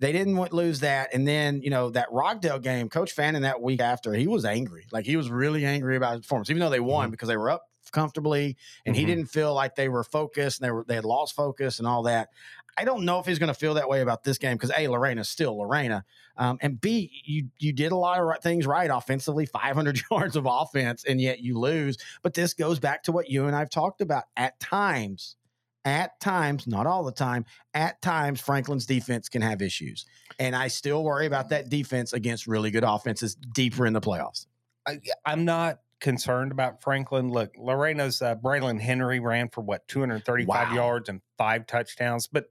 They 0.00 0.12
didn't 0.12 0.36
want, 0.36 0.52
lose 0.52 0.78
that, 0.80 1.12
and 1.12 1.26
then 1.26 1.60
you 1.60 1.70
know 1.70 1.90
that 1.90 2.06
Rockdale 2.12 2.60
game, 2.60 2.88
Coach 2.88 3.10
Fannin 3.12 3.42
that 3.42 3.60
week 3.60 3.80
after 3.80 4.14
he 4.14 4.28
was 4.28 4.44
angry, 4.44 4.86
like 4.92 5.04
he 5.04 5.16
was 5.16 5.28
really 5.28 5.64
angry 5.64 5.96
about 5.96 6.12
his 6.12 6.20
performance, 6.20 6.50
even 6.50 6.60
though 6.60 6.70
they 6.70 6.78
won 6.78 7.08
Mhm. 7.08 7.10
because 7.10 7.26
they 7.28 7.36
were 7.36 7.50
up 7.50 7.64
comfortably, 7.90 8.56
and 8.86 8.96
he 8.96 9.04
Mhm. 9.04 9.06
didn't 9.06 9.26
feel 9.26 9.54
like 9.54 9.74
they 9.74 9.88
were 9.88 10.04
focused 10.04 10.60
and 10.60 10.66
they 10.66 10.70
were 10.72 10.84
they 10.86 10.94
had 10.96 11.04
lost 11.04 11.34
focus 11.34 11.78
and 11.78 11.86
all 11.88 12.02
that. 12.04 12.28
I 12.76 12.84
don't 12.84 13.04
know 13.04 13.18
if 13.18 13.26
he's 13.26 13.38
going 13.40 13.48
to 13.48 13.54
feel 13.58 13.74
that 13.74 13.88
way 13.88 14.02
about 14.02 14.22
this 14.22 14.38
game 14.38 14.56
because 14.56 14.70
a 14.76 14.86
Lorena's 14.88 15.28
still 15.28 15.58
Lorena, 15.58 16.04
um, 16.36 16.58
and 16.60 16.80
b 16.80 17.10
you 17.24 17.48
you 17.58 17.72
did 17.72 17.90
a 17.92 17.96
lot 17.96 18.20
of 18.20 18.26
right 18.26 18.42
things 18.42 18.66
right 18.66 18.90
offensively, 18.92 19.46
500 19.46 20.00
yards 20.10 20.36
of 20.36 20.46
offense, 20.46 21.04
and 21.04 21.20
yet 21.20 21.40
you 21.40 21.58
lose. 21.58 21.96
But 22.22 22.34
this 22.34 22.54
goes 22.54 22.78
back 22.78 23.02
to 23.04 23.12
what 23.12 23.28
you 23.30 23.46
and 23.46 23.56
I've 23.56 23.70
talked 23.70 24.00
about. 24.00 24.24
At 24.36 24.60
times, 24.60 25.36
at 25.84 26.20
times, 26.20 26.66
not 26.66 26.86
all 26.86 27.02
the 27.02 27.12
time, 27.12 27.46
at 27.74 28.00
times 28.02 28.40
Franklin's 28.40 28.86
defense 28.86 29.28
can 29.28 29.42
have 29.42 29.60
issues, 29.62 30.04
and 30.38 30.54
I 30.54 30.68
still 30.68 31.02
worry 31.02 31.26
about 31.26 31.48
that 31.48 31.68
defense 31.70 32.12
against 32.12 32.46
really 32.46 32.70
good 32.70 32.84
offenses 32.84 33.34
deeper 33.34 33.86
in 33.86 33.92
the 33.92 34.00
playoffs. 34.00 34.46
I, 34.86 35.00
I'm 35.26 35.44
not 35.44 35.80
concerned 36.00 36.52
about 36.52 36.82
Franklin. 36.82 37.30
Look, 37.30 37.52
Lorena's 37.56 38.22
uh, 38.22 38.36
Braylon 38.36 38.80
Henry 38.80 39.20
ran 39.20 39.48
for 39.48 39.60
what 39.62 39.86
235 39.88 40.68
Wow. 40.68 40.74
yards 40.74 41.08
and 41.08 41.20
five 41.36 41.66
touchdowns, 41.66 42.26
but 42.26 42.50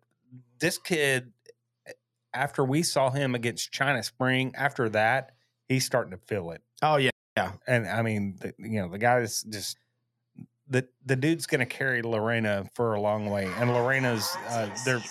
this 0.59 0.77
kid, 0.77 1.31
after 2.33 2.63
we 2.63 2.83
saw 2.83 3.09
him 3.09 3.35
against 3.35 3.71
China 3.71 4.03
Spring, 4.03 4.53
after 4.55 4.89
that 4.89 5.31
he's 5.67 5.85
starting 5.85 6.11
to 6.11 6.17
feel 6.17 6.51
it. 6.51 6.61
Oh 6.81 6.97
yeah, 6.97 7.09
yeah. 7.35 7.53
And 7.67 7.87
I 7.87 8.01
mean, 8.01 8.37
the, 8.39 8.53
you 8.57 8.81
know, 8.81 8.89
the 8.89 8.97
guy 8.97 9.19
is 9.19 9.43
just 9.43 9.77
the 10.69 10.87
the 11.05 11.15
dude's 11.15 11.45
going 11.45 11.59
to 11.59 11.65
carry 11.65 12.01
Lorena 12.01 12.65
for 12.75 12.93
a 12.95 13.01
long 13.01 13.29
way, 13.29 13.49
and 13.57 13.71
Lorena's 13.71 14.35
uh, 14.49 14.69
they're 14.85 15.01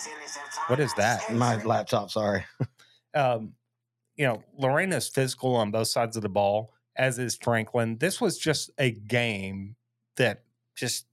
what 0.67 0.79
is 0.79 0.93
that? 0.95 1.33
my 1.33 1.61
laptop. 1.63 2.11
Sorry. 2.11 2.45
um, 3.13 3.53
you 4.15 4.25
know, 4.25 4.43
Lorena's 4.57 5.07
physical 5.07 5.55
on 5.55 5.71
both 5.71 5.87
sides 5.87 6.15
of 6.15 6.23
the 6.23 6.29
ball, 6.29 6.73
as 6.97 7.19
is 7.19 7.35
Franklin. 7.35 7.97
This 7.97 8.19
was 8.19 8.37
just 8.37 8.71
a 8.77 8.91
game 8.91 9.75
that 10.17 10.43
just 10.75 11.05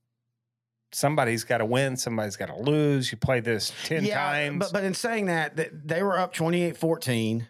somebody's 0.93 1.45
got 1.45 1.59
to 1.59 1.65
win, 1.65 1.97
somebody's 1.97 2.37
got 2.37 2.47
to 2.47 2.57
lose. 2.57 3.11
You 3.11 3.19
play 3.19 3.41
this 3.41 3.73
10 3.85 4.07
times. 4.09 4.59
But, 4.59 4.73
but 4.73 4.85
in 4.85 4.95
saying 4.95 5.27
that, 5.27 5.59
they 5.87 6.03
were 6.03 6.19
up 6.19 6.33
28 6.33 6.77
14. 6.77 7.49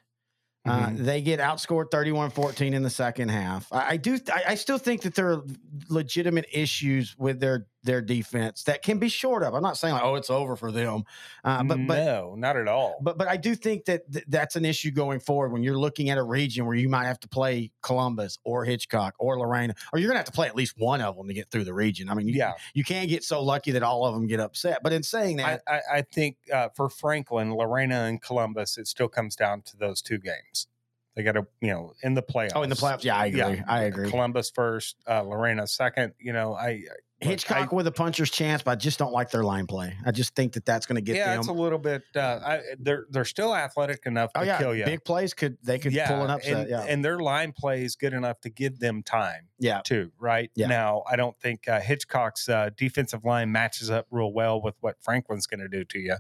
Uh, 0.66 0.86
Mhm. 0.88 0.96
they 1.04 1.20
get 1.20 1.40
outscored 1.40 1.90
31 1.90 2.31
14 2.31 2.72
in 2.72 2.82
the 2.82 2.88
second 2.88 3.28
half. 3.28 3.70
I, 3.70 3.88
I 3.90 3.96
do, 3.98 4.19
I, 4.32 4.42
I 4.48 4.54
still 4.54 4.78
think 4.78 5.02
that 5.02 5.14
there 5.14 5.30
are 5.32 5.42
legitimate 5.90 6.46
issues 6.50 7.14
with 7.19 7.38
their 7.38 7.66
their 7.84 8.00
defense 8.00 8.64
that 8.64 8.82
can 8.82 8.98
be 8.98 9.08
short 9.08 9.42
of. 9.42 9.54
I'm 9.54 9.62
not 9.62 9.76
saying 9.76 9.94
like, 9.94 10.02
oh, 10.02 10.14
it's 10.16 10.31
over 10.31 10.56
for 10.56 10.72
them. 10.72 11.04
Uh, 11.44 11.62
but, 11.62 11.78
but, 11.86 11.96
no, 11.96 12.34
not 12.36 12.56
at 12.56 12.66
all. 12.66 12.98
but, 13.00 13.19
but 13.19 13.28
I 13.28 13.36
do 13.36 13.54
think 13.54 13.84
that 13.84 14.10
th- 14.10 14.25
that's 14.28 14.56
an 14.56 14.64
issue 14.64 14.90
going 14.90 15.20
forward 15.20 15.52
when 15.52 15.62
you're 15.62 15.78
looking 15.78 16.10
at 16.10 16.19
a 16.19 16.22
region 16.22 16.66
where 16.66 16.75
you 16.75 16.88
might 16.88 17.04
have 17.04 17.20
to 17.20 17.28
play 17.28 17.70
Columbus 17.82 18.38
or 18.44 18.64
Hitchcock 18.64 19.14
or 19.19 19.38
Lorena, 19.38 19.75
or 19.92 19.98
you're 19.98 20.08
going 20.08 20.14
to 20.14 20.20
have 20.20 20.26
to 20.26 20.32
play 20.32 20.48
at 20.48 20.56
least 20.56 20.75
one 20.78 21.00
of 21.00 21.16
them 21.16 21.28
to 21.28 21.34
get 21.34 21.50
through 21.50 21.64
the 21.64 21.75
region. 21.75 22.08
I 22.08 22.14
mean, 22.14 22.26
you, 22.26 22.34
yeah, 22.34 22.54
you 22.72 22.84
can't 22.84 23.08
get 23.08 23.22
so 23.22 23.42
lucky 23.42 23.70
that 23.72 23.82
all 23.82 24.06
of 24.06 24.14
them 24.14 24.26
get 24.26 24.40
upset. 24.40 24.80
But 24.82 24.92
in 24.92 25.02
saying 25.02 25.37
that, 25.37 25.62
I, 25.69 25.80
I 25.92 26.02
think 26.02 26.38
uh, 26.52 26.70
for 26.75 26.88
Franklin, 26.88 27.54
Lorena, 27.54 28.04
and 28.04 28.20
Columbus, 28.20 28.78
it 28.78 28.88
still 28.88 29.08
comes 29.08 29.37
down 29.37 29.62
to 29.62 29.76
those 29.76 30.00
two 30.00 30.19
games. 30.19 30.69
They 31.14 31.22
got 31.22 31.32
to, 31.32 31.46
you 31.60 31.69
know, 31.69 31.92
in 32.02 32.14
the 32.14 32.22
playoffs. 32.22 32.52
oh, 32.56 32.62
in 32.62 32.70
the 32.70 32.76
playoffs, 32.76 33.04
yeah, 33.04 33.16
I 33.16 33.26
agree. 33.26 33.38
Yeah. 33.40 33.62
I 33.69 33.82
agree. 33.84 34.10
Columbus 34.10 34.50
first, 34.50 34.96
uh, 35.08 35.22
Lorena 35.22 35.66
second. 35.66 36.12
You 36.19 36.32
know, 36.32 36.54
I 36.54 36.82
look, 37.13 37.13
Hitchcock 37.25 37.73
I- 37.73 37.75
with 37.75 37.87
a 37.87 37.93
puncher's 37.93 38.31
chance, 38.31 38.62
but 38.62 38.73
I 38.73 38.75
just 38.76 38.99
don't 38.99 39.12
like 39.12 39.31
their 39.31 39.44
line 39.44 39.67
play. 39.67 39.97
I 40.05 40.11
just 40.11 40.35
think 40.35 40.53
that 40.55 40.65
that's 40.65 40.87
going 40.87 40.97
to 40.97 41.03
get 41.03 41.17
yeah, 41.17 41.31
them. 41.31 41.41
it's 41.41 41.49
a 41.49 41.53
little 41.53 41.79
bit. 41.79 42.03
Uh, 42.15 42.41
I, 42.44 42.61
they're 42.78 43.07
they're 43.11 43.25
still 43.25 43.54
athletic 43.54 44.07
enough 44.07 44.33
to 44.35 44.40
oh 44.40 44.43
yeah, 44.43 44.59
kill 44.59 44.75
you. 44.75 44.85
big 44.85 45.04
plays 45.04 45.35
could 45.35 45.57
they 45.62 45.78
could 45.78 45.93
pull 45.93 46.23
an 46.23 46.31
upset. 46.31 46.52
and, 46.52 46.69
yeah, 46.69 46.83
and 46.83 47.04
their 47.04 47.19
line 47.19 47.52
play 47.52 47.85
is 47.85 47.97
good 47.97 48.12
enough 48.12 48.40
to 48.43 48.50
give 48.50 48.78
them 48.78 49.02
time 49.02 49.49
yeah, 49.59 49.81
too. 49.85 50.12
Right 50.19 50.50
Yeah. 50.54 50.66
now, 50.69 51.02
I 51.11 51.16
don't 51.16 51.38
think 51.40 51.69
uh, 51.69 51.81
Hitchcock's 51.81 52.49
uh, 52.49 52.71
defensive 52.76 53.25
line 53.25 53.50
matches 53.52 53.90
up 53.90 54.07
real 54.11 54.33
well 54.33 54.61
with 54.61 54.76
what 54.81 54.97
Franklin's 55.02 55.47
going 55.47 55.61
to 55.61 55.69
do 55.69 55.85
to 55.85 55.99
you. 55.99 56.16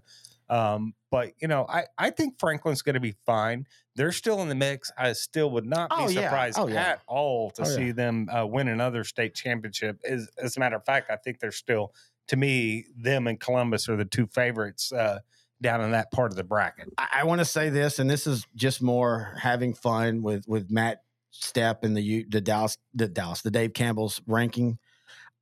Um, 0.48 0.94
but 1.10 1.32
you 1.40 1.48
know, 1.48 1.66
I 1.68 1.84
I 1.96 2.10
think 2.10 2.38
Franklin's 2.38 2.82
going 2.82 2.94
to 2.94 3.00
be 3.00 3.14
fine. 3.24 3.66
They're 3.96 4.12
still 4.12 4.42
in 4.42 4.48
the 4.48 4.54
mix. 4.54 4.90
I 4.98 5.12
still 5.12 5.50
would 5.52 5.66
not 5.66 5.90
be 5.90 5.96
Oh, 5.98 6.08
yeah. 6.08 6.22
surprised 6.22 6.58
Oh, 6.58 6.66
yeah. 6.66 6.82
at 6.82 7.02
all 7.06 7.50
to 7.52 7.62
Oh, 7.62 7.68
yeah. 7.68 7.76
see 7.76 7.92
them 7.92 8.28
uh, 8.28 8.44
win 8.46 8.68
another 8.68 9.04
state 9.04 9.34
championship. 9.34 10.00
As, 10.04 10.28
as 10.36 10.56
a 10.56 10.60
matter 10.60 10.76
of 10.76 10.84
fact, 10.84 11.10
I 11.10 11.16
think 11.16 11.38
they're 11.38 11.52
still, 11.52 11.94
to 12.28 12.36
me, 12.36 12.86
them 12.96 13.26
and 13.28 13.38
Columbus 13.38 13.88
are 13.88 13.96
the 13.96 14.04
two 14.04 14.26
favorites 14.26 14.92
uh, 14.92 15.20
down 15.62 15.80
in 15.80 15.92
that 15.92 16.10
part 16.10 16.32
of 16.32 16.36
the 16.36 16.42
bracket. 16.44 16.88
I, 16.98 17.20
I 17.20 17.24
want 17.24 17.38
to 17.38 17.44
say 17.44 17.70
this, 17.70 17.98
and 18.00 18.10
this 18.10 18.26
is 18.26 18.46
just 18.56 18.82
more 18.82 19.34
having 19.40 19.72
fun 19.74 20.22
with 20.22 20.46
with 20.48 20.70
Matt 20.70 21.02
Step 21.30 21.84
and 21.84 21.96
the 21.96 22.26
the 22.28 22.40
Dallas 22.40 22.76
the 22.92 23.08
Dallas 23.08 23.42
the 23.42 23.50
Dave 23.50 23.72
Campbell's 23.72 24.20
ranking. 24.26 24.78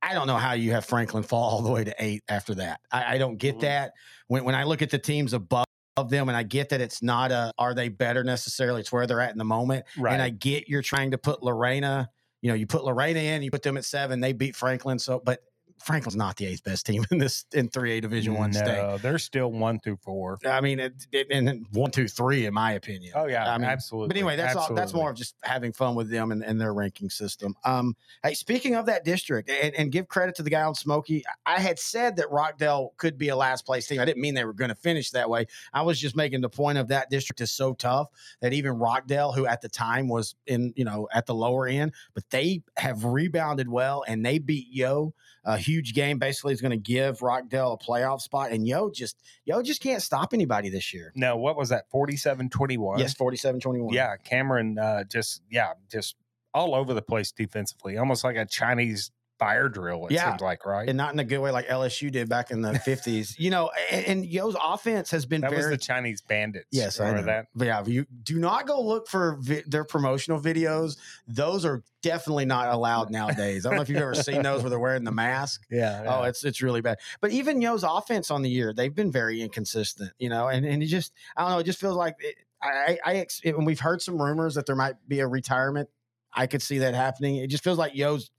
I 0.03 0.13
don't 0.13 0.27
know 0.27 0.37
how 0.37 0.53
you 0.53 0.71
have 0.71 0.85
Franklin 0.85 1.23
fall 1.23 1.43
all 1.49 1.61
the 1.61 1.71
way 1.71 1.83
to 1.83 1.95
eight 1.99 2.23
after 2.27 2.53
that. 2.55 2.81
I, 2.91 3.15
I 3.15 3.17
don't 3.17 3.37
get 3.37 3.55
Mhm. 3.57 3.61
that. 3.61 3.93
When 4.27 4.43
when 4.43 4.55
I 4.55 4.63
look 4.63 4.81
at 4.81 4.89
the 4.89 4.99
teams 4.99 5.33
above 5.33 5.65
them, 6.09 6.27
and 6.27 6.35
I 6.35 6.43
get 6.43 6.69
that 6.69 6.81
it's 6.81 7.01
not 7.01 7.31
a 7.31 7.51
are 7.57 7.73
they 7.73 7.87
better 7.87 8.23
necessarily? 8.23 8.81
It's 8.81 8.91
where 8.91 9.07
they're 9.07 9.21
at 9.21 9.31
in 9.31 9.37
the 9.37 9.45
moment. 9.45 9.85
Right. 9.97 10.13
And 10.13 10.21
I 10.21 10.29
get 10.29 10.67
you're 10.67 10.81
trying 10.81 11.11
to 11.11 11.17
put 11.17 11.41
Lorena, 11.43 12.09
you 12.41 12.49
know, 12.49 12.55
you 12.55 12.67
put 12.67 12.83
Lorena 12.83 13.19
in, 13.19 13.43
you 13.43 13.51
put 13.51 13.61
them 13.63 13.77
at 13.77 13.85
seven, 13.85 14.19
they 14.19 14.33
beat 14.33 14.55
Franklin. 14.55 14.99
So, 14.99 15.21
but 15.23 15.39
Franklin's 15.83 16.15
not 16.15 16.37
the 16.37 16.45
eighth 16.45 16.63
best 16.63 16.85
team 16.85 17.05
in 17.11 17.17
this 17.17 17.45
in 17.53 17.69
three 17.69 17.97
A 17.97 18.01
Division 18.01 18.33
One 18.35 18.53
state. 18.53 18.81
No, 18.81 18.97
they're 18.97 19.19
still 19.19 19.51
one 19.51 19.79
through 19.79 19.97
four. 19.97 20.39
I 20.45 20.61
mean, 20.61 20.79
it, 20.79 21.07
it, 21.11 21.27
and 21.29 21.65
one, 21.71 21.91
two, 21.91 22.07
three, 22.07 22.45
in 22.45 22.53
my 22.53 22.73
opinion. 22.73 23.13
Oh 23.15 23.25
yeah, 23.25 23.51
I 23.51 23.57
mean, 23.57 23.69
absolutely. 23.69 24.07
But 24.07 24.17
anyway, 24.17 24.35
that's 24.35 24.55
all, 24.55 24.73
that's 24.73 24.93
more 24.93 25.09
of 25.09 25.15
just 25.15 25.35
having 25.43 25.73
fun 25.73 25.95
with 25.95 26.09
them 26.09 26.31
and, 26.31 26.43
and 26.43 26.59
their 26.59 26.73
ranking 26.73 27.09
system. 27.09 27.55
Um, 27.65 27.95
hey, 28.23 28.33
speaking 28.33 28.75
of 28.75 28.85
that 28.85 29.03
district, 29.03 29.49
and, 29.49 29.73
and 29.75 29.91
give 29.91 30.07
credit 30.07 30.35
to 30.35 30.43
the 30.43 30.49
guy 30.49 30.63
on 30.63 30.75
Smoky, 30.75 31.23
I 31.45 31.59
had 31.59 31.79
said 31.79 32.15
that 32.17 32.31
Rockdale 32.31 32.93
could 32.97 33.17
be 33.17 33.29
a 33.29 33.35
last 33.35 33.65
place 33.65 33.87
team. 33.87 33.99
I 33.99 34.05
didn't 34.05 34.21
mean 34.21 34.33
they 34.33 34.45
were 34.45 34.53
going 34.53 34.69
to 34.69 34.75
finish 34.75 35.11
that 35.11 35.29
way. 35.29 35.47
I 35.73 35.81
was 35.81 35.99
just 35.99 36.15
making 36.15 36.41
the 36.41 36.49
point 36.49 36.77
of 36.77 36.87
that 36.89 37.09
district 37.09 37.41
is 37.41 37.51
so 37.51 37.73
tough 37.73 38.07
that 38.41 38.53
even 38.53 38.73
Rockdale, 38.73 39.31
who 39.31 39.45
at 39.45 39.61
the 39.61 39.69
time 39.69 40.07
was 40.07 40.35
in 40.47 40.73
you 40.75 40.85
know 40.85 41.07
at 41.13 41.25
the 41.25 41.35
lower 41.35 41.67
end, 41.67 41.93
but 42.13 42.29
they 42.29 42.61
have 42.77 43.03
rebounded 43.03 43.67
well 43.67 44.03
and 44.07 44.25
they 44.25 44.39
beat 44.39 44.73
Yoe. 44.73 45.13
A 45.45 45.57
huge 45.57 45.93
game 45.93 46.19
basically 46.19 46.53
is 46.53 46.61
going 46.61 46.71
to 46.71 46.77
give 46.77 47.21
Rockdale 47.21 47.73
a 47.73 47.77
playoff 47.77 48.21
spot, 48.21 48.51
and 48.51 48.65
Yoe 48.65 48.93
just 48.93 49.21
Yoe 49.47 49.63
just 49.63 49.81
can't 49.81 50.01
stop 50.01 50.33
anybody 50.33 50.69
this 50.69 50.93
year. 50.93 51.11
No, 51.15 51.35
what 51.35 51.57
was 51.57 51.69
that? 51.69 51.91
47-21? 51.93 52.99
Yes, 52.99 53.13
47-21. 53.15 53.91
Yeah, 53.91 54.15
Cameron 54.17 54.79
uh, 54.79 55.03
just 55.03 55.41
yeah, 55.49 55.73
just 55.91 56.15
all 56.53 56.73
over 56.75 56.93
the 56.93 57.01
place 57.01 57.31
defensively, 57.31 57.97
almost 57.97 58.23
like 58.23 58.37
a 58.37 58.45
Chinese 58.45 59.11
fire 59.43 59.69
drill. 59.69 60.05
It 60.07 60.13
Yeah. 60.13 60.29
seems 60.31 60.41
like 60.41 60.65
right. 60.65 60.87
and 60.87 60.97
not 60.97 61.13
in 61.13 61.19
a 61.19 61.23
good 61.23 61.39
way 61.39 61.51
like 61.51 61.67
LSU 61.67 62.11
did 62.11 62.29
back 62.29 62.51
in 62.51 62.61
the 62.61 62.77
fifties. 62.85 63.35
You 63.37 63.49
know, 63.49 63.71
and, 63.91 64.05
and 64.05 64.25
Yoe's 64.25 64.55
offense 64.63 65.11
has 65.11 65.25
been 65.25 65.41
that 65.41 65.51
was 65.51 65.67
the 65.69 65.77
Chinese 65.77 66.21
bandits. 66.21 66.67
yes, 66.71 66.99
I 66.99 67.11
know 67.13 67.23
that. 67.23 67.47
But 67.55 67.67
yeah, 67.67 67.83
you 67.85 68.05
do 68.23 68.39
not 68.39 68.67
go 68.67 68.81
look 68.81 69.07
for 69.07 69.37
vi- 69.39 69.63
their 69.67 69.83
promotional 69.83 70.39
videos. 70.39 70.97
Those 71.27 71.65
are 71.65 71.83
definitely 72.01 72.45
not 72.45 72.69
allowed 72.69 73.09
nowadays. 73.09 73.65
I 73.65 73.69
don't 73.69 73.77
know 73.77 73.81
if 73.83 73.89
you've 73.89 73.97
ever 74.01 74.15
seen 74.15 74.41
those 74.43 74.61
where 74.61 74.69
they're 74.69 74.79
wearing 74.79 75.03
the 75.03 75.11
mask. 75.11 75.61
Yeah. 75.69 76.03
Oh, 76.07 76.23
it's 76.23 76.43
it's 76.43 76.61
really 76.61 76.81
bad. 76.81 76.99
But 77.21 77.31
even 77.31 77.61
Yoe's 77.61 77.83
offense 77.83 78.29
on 78.31 78.41
the 78.43 78.49
year, 78.49 78.73
they've 78.73 78.93
been 78.93 79.11
very 79.11 79.41
inconsistent. 79.41 80.11
You 80.19 80.29
know, 80.29 80.47
and 80.47 80.65
and 80.65 80.81
it 80.83 80.87
just 80.87 81.11
I 81.35 81.41
don't 81.41 81.51
know. 81.51 81.59
It 81.59 81.63
just 81.65 81.79
feels 81.79 81.95
like 81.95 82.15
it, 82.19 82.35
I 82.61 82.97
I 83.05 83.15
ex- 83.15 83.41
and 83.43 83.65
we've 83.65 83.79
heard 83.79 84.01
some 84.01 84.21
rumors 84.21 84.55
that 84.55 84.65
there 84.65 84.75
might 84.75 84.95
be 85.07 85.19
a 85.19 85.27
retirement. 85.27 85.89
I 86.35 86.47
could 86.47 86.61
see 86.61 86.79
that 86.79 86.95
happening. 86.95 87.35
It 87.35 87.47
just 87.47 87.63
feels 87.63 87.77
like 87.77 87.93
Yoe's 87.95 88.31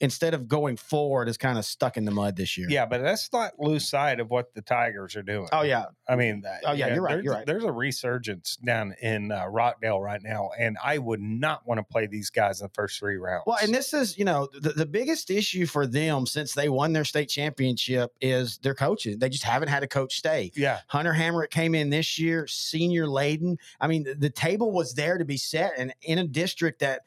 instead 0.00 0.32
of 0.34 0.46
going 0.48 0.76
forward 0.76 1.28
is 1.28 1.36
kind 1.36 1.58
of 1.58 1.64
stuck 1.64 1.96
in 1.96 2.04
the 2.04 2.10
mud 2.10 2.36
this 2.36 2.56
year. 2.56 2.68
yeah, 2.70 2.86
but 2.86 3.00
let's 3.00 3.32
not 3.32 3.52
lose 3.58 3.88
sight 3.88 4.20
of 4.20 4.30
what 4.30 4.54
the 4.54 4.62
Tigers 4.62 5.16
are 5.16 5.22
doing. 5.22 5.48
Oh 5.52 5.62
yeah. 5.62 5.86
I 6.08 6.16
mean, 6.16 6.42
that- 6.42 6.60
Oh, 6.64 6.72
yeah, 6.72 6.92
you're 6.94 7.02
right, 7.02 7.12
There's, 7.14 7.24
you're 7.24 7.34
right. 7.34 7.46
There's 7.46 7.64
a 7.64 7.72
resurgence 7.72 8.56
down 8.56 8.94
in 9.02 9.32
uh, 9.32 9.46
Rockdale 9.46 10.00
right 10.00 10.22
now, 10.22 10.50
and 10.58 10.76
I 10.82 10.98
would 10.98 11.20
not 11.20 11.66
want 11.66 11.78
to 11.78 11.84
play 11.84 12.06
these 12.06 12.30
guys 12.30 12.60
in 12.60 12.66
the 12.66 12.72
first 12.74 12.98
three 12.98 13.16
rounds. 13.16 13.44
Well, 13.46 13.58
and 13.62 13.74
this 13.74 13.92
is, 13.92 14.16
you 14.18 14.24
know, 14.24 14.48
the, 14.58 14.70
the 14.70 14.86
biggest 14.86 15.30
issue 15.30 15.66
for 15.66 15.86
them 15.86 16.26
since 16.26 16.54
they 16.54 16.68
won 16.68 16.92
their 16.92 17.04
state 17.04 17.28
championship 17.28 18.12
is 18.20 18.58
their 18.58 18.74
coaches. 18.74 19.18
They 19.18 19.28
just 19.28 19.44
haven't 19.44 19.68
had 19.68 19.82
a 19.82 19.88
coach 19.88 20.16
stay. 20.16 20.52
yeah, 20.54 20.80
Hunter 20.86 21.12
Hamrick 21.12 21.50
came 21.50 21.74
in 21.74 21.90
this 21.90 22.18
year, 22.18 22.46
senior 22.46 23.06
laden. 23.08 23.58
I 23.80 23.86
mean, 23.86 24.04
the, 24.04 24.14
the 24.14 24.30
table 24.30 24.72
was 24.72 24.94
there 24.94 25.18
to 25.18 25.24
be 25.24 25.36
set, 25.36 25.72
and 25.76 25.92
in 26.02 26.18
a 26.18 26.26
district 26.26 26.80
that 26.80 27.02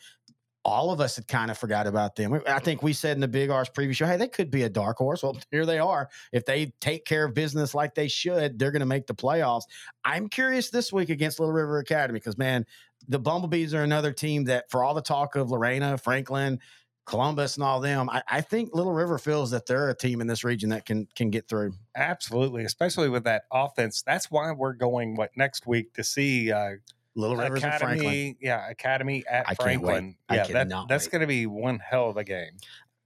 all 0.63 0.91
of 0.91 1.01
us 1.01 1.15
had 1.15 1.27
kind 1.27 1.49
of 1.49 1.57
forgot 1.57 1.87
about 1.87 2.15
them. 2.15 2.39
I 2.47 2.59
think 2.59 2.83
we 2.83 2.93
said 2.93 3.17
in 3.17 3.21
the 3.21 3.27
Big 3.27 3.49
R's 3.49 3.69
preview 3.69 3.95
show, 3.95 4.05
hey, 4.05 4.17
they 4.17 4.27
could 4.27 4.51
be 4.51 4.63
a 4.63 4.69
dark 4.69 4.97
horse. 4.97 5.23
Well, 5.23 5.37
here 5.51 5.65
they 5.65 5.79
are. 5.79 6.09
If 6.31 6.45
they 6.45 6.73
take 6.81 7.05
care 7.05 7.25
of 7.25 7.33
business 7.33 7.73
like 7.73 7.95
they 7.95 8.07
should, 8.07 8.59
they're 8.59 8.71
going 8.71 8.81
to 8.81 8.85
make 8.85 9.07
the 9.07 9.15
playoffs. 9.15 9.63
I'm 10.05 10.29
curious 10.29 10.69
this 10.69 10.93
week 10.93 11.09
against 11.09 11.39
Little 11.39 11.53
River 11.53 11.79
Academy 11.79 12.19
because, 12.19 12.37
man, 12.37 12.65
the 13.07 13.19
Bumblebees 13.19 13.73
are 13.73 13.83
another 13.83 14.11
team 14.11 14.45
that, 14.45 14.69
for 14.69 14.83
all 14.83 14.93
the 14.93 15.01
talk 15.01 15.35
of 15.35 15.49
Lorena, 15.49 15.97
Franklin, 15.97 16.59
Columbus, 17.05 17.55
and 17.55 17.63
all 17.63 17.79
them, 17.81 18.09
I, 18.09 18.21
I 18.29 18.41
think 18.41 18.75
Little 18.75 18.93
River 18.93 19.17
feels 19.17 19.49
that 19.51 19.65
they're 19.65 19.89
a 19.89 19.95
team 19.95 20.21
in 20.21 20.27
this 20.27 20.43
region 20.43 20.69
that 20.69 20.85
can 20.85 21.07
can 21.15 21.31
get 21.31 21.47
through. 21.47 21.73
absolutely. 21.95 22.63
Especially 22.63 23.09
with 23.09 23.23
that 23.23 23.43
offense. 23.51 24.03
That's 24.03 24.29
why 24.29 24.51
we're 24.51 24.73
going 24.73 25.15
what 25.15 25.31
next 25.35 25.65
week 25.65 25.93
to 25.95 26.03
see 26.03 26.51
uh, 26.51 26.73
Little 27.15 27.35
Rivers 27.37 27.63
and 27.63 27.73
Franklin. 27.73 27.99
Academy. 27.99 28.37
Yeah, 28.41 28.69
Academy 28.69 29.23
at 29.29 29.45
I. 29.49 29.55
Franklin. 29.55 30.15
I 30.29 30.35
Yeah, 30.35 30.43
that, 30.43 30.47
cannot 30.69 30.87
that's 30.87 31.07
going 31.07 31.21
to 31.21 31.27
be 31.27 31.45
one 31.45 31.79
hell 31.79 32.09
of 32.09 32.17
a 32.17 32.23
game. 32.23 32.57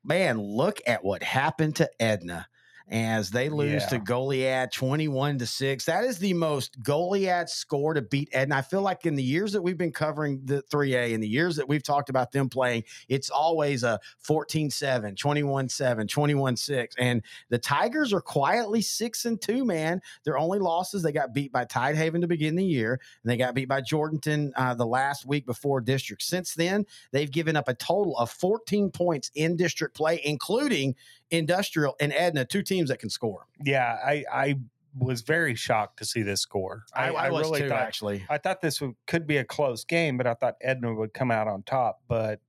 man, 0.03 0.39
look 0.39 0.79
at 0.85 1.03
what 1.03 1.23
happened 1.23 1.77
to 1.77 1.89
Edna 1.99 2.47
as 2.89 3.31
they 3.31 3.49
lose 3.49 3.85
to 3.87 3.95
Yeah. 3.95 4.01
Goliad 4.01 4.71
21 4.71 5.39
to 5.39 5.45
6. 5.47 5.85
That 5.85 6.03
is 6.03 6.19
the 6.19 6.33
most 6.33 6.79
Goliad 6.83 7.49
score 7.49 7.93
to 7.93 8.01
beat 8.01 8.29
And 8.33 8.53
I 8.53 8.61
feel 8.61 8.81
like 8.81 9.05
in 9.05 9.15
the 9.15 9.23
years 9.23 9.53
that 9.53 9.61
we've 9.61 9.77
been 9.77 9.91
covering 9.91 10.41
the 10.45 10.61
3A 10.63 11.13
and 11.13 11.23
the 11.23 11.27
years 11.27 11.55
that 11.55 11.67
we've 11.67 11.81
talked 11.81 12.09
about 12.09 12.31
them 12.31 12.49
playing, 12.49 12.83
it's 13.07 13.29
always 13.29 13.83
a 13.83 13.99
14 14.19 14.69
7, 14.69 15.15
21 15.15 15.69
7, 15.69 16.07
21 16.07 16.55
6. 16.55 16.95
And 16.99 17.23
the 17.49 17.57
Tigers 17.57 18.13
are 18.13 18.21
quietly 18.21 18.81
6 18.81 19.25
and 19.25 19.41
2, 19.41 19.65
man. 19.65 20.01
Their 20.23 20.37
only 20.37 20.59
losses, 20.59 21.01
they 21.01 21.11
got 21.11 21.33
beat 21.33 21.51
by 21.51 21.65
Tidehaven 21.65 22.21
to 22.21 22.27
begin 22.27 22.55
the 22.55 22.65
year, 22.65 22.99
and 23.23 23.31
they 23.31 23.37
got 23.37 23.55
beat 23.55 23.67
by 23.67 23.81
Jourdanton 23.81 24.51
uh, 24.55 24.75
the 24.75 24.85
last 24.85 25.25
week 25.25 25.45
before 25.45 25.81
district. 25.81 26.21
Since 26.21 26.53
then, 26.53 26.85
they've 27.11 27.31
given 27.31 27.55
up 27.55 27.67
a 27.67 27.73
total 27.73 28.17
of 28.17 28.29
14 28.29 28.91
points 28.91 29.31
in 29.33 29.55
district 29.55 29.95
play, 29.95 30.21
including 30.23 30.95
Industrial 31.31 31.95
and 31.99 32.13
Edna, 32.13 32.45
two 32.45 32.63
teams 32.63 32.89
that 32.89 32.99
can 32.99 33.09
score. 33.09 33.47
Yeah, 33.63 33.97
I, 34.05 34.23
I 34.31 34.55
was 34.97 35.21
very 35.21 35.55
shocked 35.55 35.97
to 35.99 36.05
see 36.05 36.21
this 36.21 36.41
score. 36.41 36.83
I, 36.93 37.09
I, 37.09 37.29
was 37.29 37.47
really 37.47 37.61
too, 37.61 37.69
thought 37.69 37.81
actually. 37.81 38.25
I 38.29 38.37
thought 38.37 38.61
this 38.61 38.79
would, 38.81 38.95
could 39.07 39.27
be 39.27 39.37
a 39.37 39.43
close 39.43 39.83
game, 39.83 40.17
but 40.17 40.27
I 40.27 40.33
thought 40.33 40.55
Edna 40.61 40.93
would 40.93 41.13
come 41.13 41.31
out 41.31 41.47
on 41.47 41.63
top. 41.63 42.01
But 42.07 42.39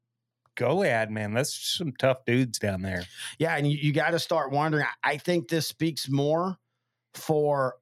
Goliad, 0.56 1.10
man, 1.10 1.34
that's 1.34 1.76
some 1.76 1.92
tough 1.92 2.24
dudes 2.24 2.58
down 2.58 2.82
there. 2.82 3.04
Yeah, 3.38 3.56
and 3.56 3.70
you, 3.70 3.78
you 3.78 3.92
got 3.92 4.10
to 4.10 4.18
start 4.18 4.52
wondering. 4.52 4.84
I, 5.02 5.12
I 5.12 5.16
think 5.16 5.48
this 5.48 5.66
speaks 5.66 6.08
more 6.08 6.56
for 7.14 7.76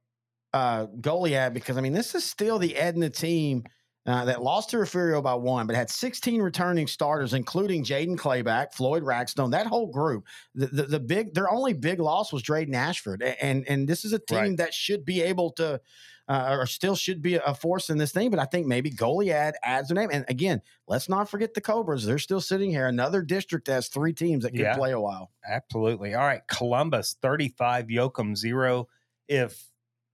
uh, 0.55 0.87
Goliad 1.01 1.53
because 1.53 1.77
I 1.77 1.81
mean 1.81 1.93
this 1.93 2.15
is 2.15 2.25
still 2.25 2.59
the 2.59 2.77
Edna 2.77 3.11
team 3.11 3.65
uh, 4.07 4.25
that 4.27 4.43
lost 4.43 4.71
to 4.71 4.79
Refugio 4.79 5.23
by 5.23 5.35
one, 5.35 5.67
but 5.67 5.75
had 5.77 5.89
16 5.89 6.43
returning 6.43 6.87
starters, 6.87 7.33
including 7.33 7.83
Jaden 7.85 8.19
Clayback, 8.19 8.73
Floyd 8.75 9.03
Rackstone, 9.03 9.51
that 9.53 9.67
whole 9.67 9.87
group. 9.87 10.27
The, 10.55 10.67
the 10.67 10.83
the 10.83 11.01
big 11.01 11.33
their 11.35 11.51
only 11.51 11.73
big 11.73 12.01
loss 12.01 12.33
was 12.33 12.43
Drayden 12.43 12.75
Ashford, 12.75 13.23
and 13.23 13.67
and 13.69 13.89
this 13.89 14.05
is 14.05 14.13
a 14.13 14.19
team 14.19 14.39
Right. 14.39 14.57
that 14.59 14.75
should 14.75 15.05
be 15.05 15.23
able 15.23 15.51
to. 15.53 15.81
Uh, 16.27 16.57
or 16.59 16.65
still 16.65 16.97
should 16.97 17.21
be 17.21 17.35
a 17.35 17.55
force 17.55 17.91
in 17.91 17.99
this 17.99 18.11
thing, 18.11 18.31
but 18.31 18.39
I 18.41 18.47
think 18.47 18.67
maybe 18.67 18.91
Goliad 18.91 19.53
adds 19.63 19.91
a 19.91 19.95
name. 19.95 20.09
And 20.11 20.25
again, 20.27 20.63
let's 20.89 21.07
not 21.07 21.29
forget 21.29 21.53
the 21.53 21.61
Cobras. 21.61 22.07
They're 22.07 22.19
still 22.19 22.41
sitting 22.41 22.71
here. 22.71 22.87
Another 22.87 23.21
district 23.21 23.67
that 23.67 23.75
has 23.75 23.89
three 23.89 24.15
teams 24.15 24.43
that 24.45 24.53
could 24.53 24.61
Yeah. 24.61 24.75
play 24.75 24.93
a 24.93 24.99
while. 25.01 25.33
Absolutely. 25.47 26.15
All 26.15 26.25
right. 26.25 26.41
Columbus 26.49 27.17
35, 27.21 27.89
Yoakum 27.89 28.35
0. 28.39 28.89
If 29.29 29.67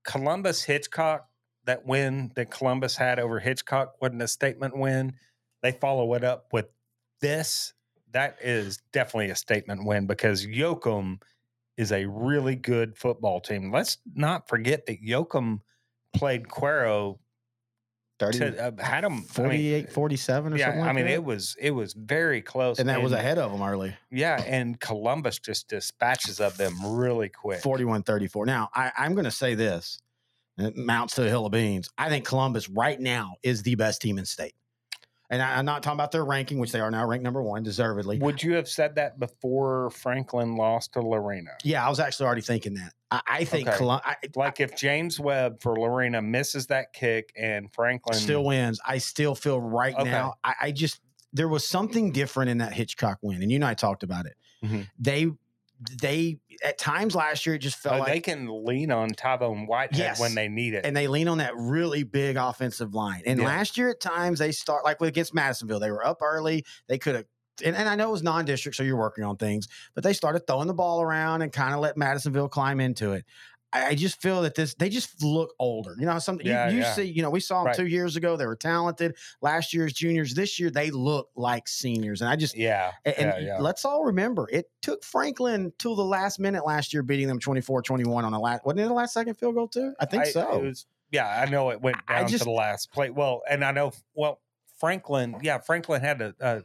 Columbus 0.03 0.63
Hitchcock, 0.63 1.29
that 1.65 1.85
win 1.85 2.31
that 2.35 2.51
Columbus 2.51 2.95
had 2.95 3.19
over 3.19 3.39
Hitchcock 3.39 3.95
wasn't 4.01 4.21
a 4.21 4.27
statement 4.27 4.77
win, 4.77 5.13
they 5.61 5.71
follow 5.71 6.13
it 6.13 6.23
up 6.23 6.47
with 6.51 6.67
this. 7.19 7.73
That 8.11 8.37
is 8.41 8.79
definitely 8.91 9.29
a 9.29 9.35
statement 9.35 9.85
win 9.85 10.07
because 10.07 10.45
Yoakum 10.45 11.21
is 11.77 11.91
a 11.91 12.05
really 12.05 12.55
good 12.55 12.97
football 12.97 13.39
team. 13.39 13.71
Let's 13.71 13.97
not 14.13 14.49
forget 14.49 14.85
that 14.87 15.03
Yoakum 15.03 15.61
played 16.13 16.47
Cuero 16.47 17.19
30, 18.19 18.37
to 18.37 18.67
uh, 18.67 18.83
had 18.83 19.03
them 19.03 19.23
48, 19.23 19.91
47 19.91 20.53
or 20.53 20.57
yeah, 20.57 20.65
something 20.65 20.81
like 20.81 20.89
I 20.89 20.93
mean 20.93 21.05
that. 21.05 21.13
it 21.13 21.23
was 21.23 21.55
it 21.59 21.71
was 21.71 21.93
very 21.93 22.41
close, 22.41 22.77
and 22.77 22.87
that 22.87 23.01
was 23.01 23.13
ahead 23.13 23.39
of 23.39 23.51
them 23.51 23.63
early, 23.63 23.95
Yeah, 24.11 24.39
and 24.45 24.79
Columbus 24.79 25.39
just 25.39 25.69
dispatches 25.69 26.39
of 26.39 26.55
them 26.55 26.75
really 26.85 27.29
quick. 27.29 27.61
41 27.61 28.03
34. 28.03 28.45
Now, 28.45 28.69
I, 28.75 28.91
I'm 28.95 29.13
going 29.13 29.25
to 29.25 29.31
say 29.31 29.55
this 29.55 29.97
and 30.03 30.10
it 30.57 30.77
mounts 30.77 31.15
to 31.15 31.25
a 31.25 31.29
hill 31.29 31.45
of 31.45 31.51
beans. 31.51 31.89
I 31.97 32.09
think 32.09 32.25
Columbus 32.25 32.69
right 32.69 32.99
now 32.99 33.35
is 33.43 33.63
the 33.63 33.75
best 33.75 34.01
team 34.01 34.17
in 34.17 34.25
state. 34.25 34.53
And 35.29 35.41
I, 35.41 35.57
I'm 35.57 35.63
not 35.65 35.81
talking 35.81 35.95
about 35.95 36.11
their 36.11 36.25
ranking, 36.25 36.59
which 36.59 36.73
they 36.73 36.81
are 36.81 36.91
now 36.91 37.05
ranked 37.07 37.23
number 37.23 37.41
one, 37.41 37.63
deservedly. 37.63 38.19
Would 38.19 38.43
you 38.43 38.53
have 38.55 38.67
said 38.67 38.95
that 38.95 39.17
before 39.17 39.89
Franklin 39.91 40.57
lost 40.57 40.91
to 40.93 41.01
Lorena? 41.01 41.51
Yeah, 41.63 41.85
I 41.85 41.89
was 41.89 42.01
actually 42.01 42.25
already 42.25 42.41
thinking 42.41 42.73
that. 42.73 42.91
I, 43.11 43.21
I 43.27 43.43
think 43.45 43.69
Okay. 43.69 43.77
Colum- 43.77 44.01
I, 44.03 44.17
Like 44.35 44.59
if 44.59 44.75
James 44.75 45.21
Webb 45.21 45.61
for 45.61 45.73
Lorena 45.77 46.21
misses 46.21 46.67
that 46.67 46.91
kick 46.91 47.31
and 47.37 47.73
Franklin 47.73 48.17
still 48.19 48.43
wins. 48.43 48.81
I 48.85 48.97
still 48.97 49.33
feel 49.35 49.61
right 49.61 49.95
Okay. 49.97 50.11
now. 50.11 50.33
I, 50.43 50.53
I 50.63 50.71
just 50.73 50.99
there 51.33 51.47
was 51.47 51.65
something 51.65 52.11
different 52.11 52.49
in 52.51 52.57
that 52.57 52.73
Hitchcock 52.73 53.19
win, 53.21 53.41
and 53.41 53.49
you 53.49 53.55
and 53.55 53.63
I 53.63 53.73
talked 53.73 54.03
about 54.03 54.25
it. 54.25 54.35
Mhm. 54.65 54.89
They 54.99 55.27
they 56.01 56.39
at 56.63 56.77
times 56.77 57.15
last 57.15 57.45
year 57.45 57.55
it 57.55 57.59
just 57.59 57.77
felt 57.77 57.99
like 58.01 58.13
they 58.13 58.19
can 58.19 58.47
lean 58.65 58.91
on 58.91 59.09
Tyrone 59.09 59.65
Whitehead 59.65 59.97
Yes. 59.97 60.19
when 60.19 60.35
they 60.35 60.47
need 60.47 60.73
it. 60.75 60.85
and 60.85 60.95
they 60.95 61.07
lean 61.07 61.27
on 61.27 61.39
that 61.39 61.53
really 61.55 62.03
big 62.03 62.37
offensive 62.37 62.93
line. 62.93 63.23
And 63.25 63.39
Yeah. 63.39 63.45
last 63.47 63.77
year, 63.77 63.89
at 63.89 63.99
times, 63.99 64.39
they 64.39 64.51
start 64.51 64.83
like 64.85 65.01
against 65.01 65.33
Madisonville, 65.33 65.79
they 65.79 65.89
were 65.91 66.05
up 66.05 66.21
early. 66.21 66.63
They 66.87 66.97
could 66.99 67.15
have, 67.15 67.25
and, 67.65 67.75
and 67.75 67.89
I 67.89 67.95
know 67.95 68.09
it 68.09 68.11
was 68.11 68.23
non-district, 68.23 68.75
so 68.75 68.83
you're 68.83 68.95
working 68.97 69.23
on 69.23 69.37
things, 69.37 69.67
but 69.95 70.03
they 70.03 70.13
started 70.13 70.45
throwing 70.45 70.67
the 70.67 70.73
ball 70.73 71.01
around 71.01 71.41
and 71.41 71.51
kind 71.51 71.73
of 71.73 71.79
let 71.79 71.97
Madisonville 71.97 72.49
climb 72.49 72.79
into 72.79 73.13
it. 73.13 73.25
I 73.73 73.87
I 73.87 73.95
just 73.95 74.21
feel 74.21 74.41
that 74.41 74.55
this 74.55 74.73
they 74.75 74.89
just 74.89 75.23
look 75.23 75.53
older. 75.59 75.95
You 75.99 76.05
know, 76.05 76.19
something 76.19 76.45
Yeah, 76.45 76.69
you, 76.69 76.75
you 76.77 76.81
yeah. 76.81 76.93
see. 76.93 77.03
You 77.03 77.21
know, 77.21 77.29
we 77.29 77.39
saw 77.39 77.59
them 77.59 77.67
Right. 77.67 77.75
two 77.75 77.87
years 77.87 78.15
ago. 78.15 78.35
They 78.37 78.45
were 78.45 78.55
talented. 78.55 79.15
Last 79.41 79.73
year's 79.73 79.93
juniors. 79.93 80.33
This 80.33 80.59
year 80.59 80.69
they 80.69 80.91
look 80.91 81.29
like 81.35 81.67
seniors, 81.67 82.21
and 82.21 82.29
I 82.29 82.35
just 82.35 82.55
Yeah. 82.55 82.91
and, 83.05 83.33
yeah, 83.45 83.57
let's 83.59 83.85
all 83.85 84.03
remember 84.03 84.47
it 84.51 84.69
took 84.81 85.03
Franklin 85.03 85.71
till 85.79 85.95
the 85.95 86.03
last 86.03 86.39
minute 86.39 86.65
last 86.65 86.93
year, 86.93 87.03
beating 87.03 87.27
them 87.27 87.39
24-21 87.39 88.23
on 88.25 88.31
the 88.31 88.39
last. 88.39 88.65
Wasn't 88.65 88.79
it 88.79 88.87
the 88.87 88.93
last 88.93 89.13
second 89.13 89.35
field 89.35 89.55
goal 89.55 89.67
too? 89.67 89.93
I 89.99 90.05
think 90.05 90.23
I- 90.23 90.29
so. 90.31 90.59
Was, 90.59 90.85
yeah, 91.11 91.27
I 91.27 91.49
know 91.49 91.69
it 91.71 91.81
went 91.81 91.97
down 92.07 92.27
just- 92.27 92.39
to 92.43 92.45
the 92.45 92.51
last 92.51 92.91
play. 92.91 93.09
Well, 93.09 93.41
and 93.49 93.63
I 93.63 93.71
know, 93.71 93.91
well, 94.15 94.39
Franklin, 94.79 95.35
yeah, 95.43 95.59
Franklin 95.59 96.01
had 96.01 96.19
to 96.19 96.35
uh, 96.41 96.59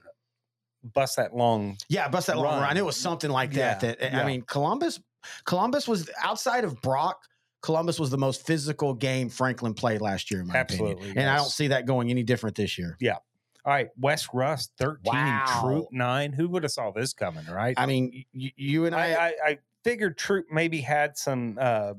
bust 0.94 1.16
that 1.16 1.34
long. 1.36 1.76
Yeah, 1.88 2.08
bust 2.08 2.28
that 2.28 2.36
long 2.36 2.46
run. 2.54 2.62
run. 2.62 2.76
It 2.76 2.84
was 2.84 2.96
something 2.96 3.30
like 3.30 3.52
that. 3.54 3.82
Yeah, 3.82 3.88
That 3.94 4.14
I 4.14 4.18
yeah. 4.18 4.26
mean, 4.26 4.42
Columbus, 4.42 5.00
Columbus 5.44 5.86
was 5.88 6.10
outside 6.22 6.64
of 6.64 6.80
Brock. 6.82 7.22
Columbus 7.62 7.98
was 7.98 8.10
the 8.10 8.18
most 8.18 8.46
physical 8.46 8.94
game 8.94 9.28
Franklin 9.28 9.74
played 9.74 10.00
last 10.00 10.30
year, 10.30 10.40
in 10.40 10.46
my 10.46 10.58
opinion. 10.58 10.92
Absolutely, 10.92 11.20
And 11.20 11.28
I 11.30 11.36
don't 11.36 11.48
see 11.50 11.68
that 11.68 11.86
going 11.86 12.10
any 12.10 12.22
different 12.22 12.54
this 12.56 12.78
year. 12.78 12.96
Yeah. 13.00 13.16
All 13.64 13.72
right, 13.72 13.88
West 13.98 14.28
Rusk, 14.32 14.70
13, 14.78 15.00
Wow. 15.12 15.60
Troop 15.60 15.86
9. 15.90 16.32
Who 16.34 16.48
would 16.50 16.62
have 16.62 16.70
saw 16.70 16.92
this 16.92 17.12
coming, 17.12 17.44
right? 17.46 17.74
I 17.76 17.86
mean, 17.86 18.24
y- 18.32 18.52
you 18.56 18.86
and 18.86 18.94
I, 18.94 19.12
I, 19.12 19.26
I, 19.26 19.34
I 19.44 19.58
figured 19.82 20.16
Troop 20.16 20.46
maybe 20.52 20.80
had 20.82 21.16
some 21.18 21.58
uh, 21.60 21.94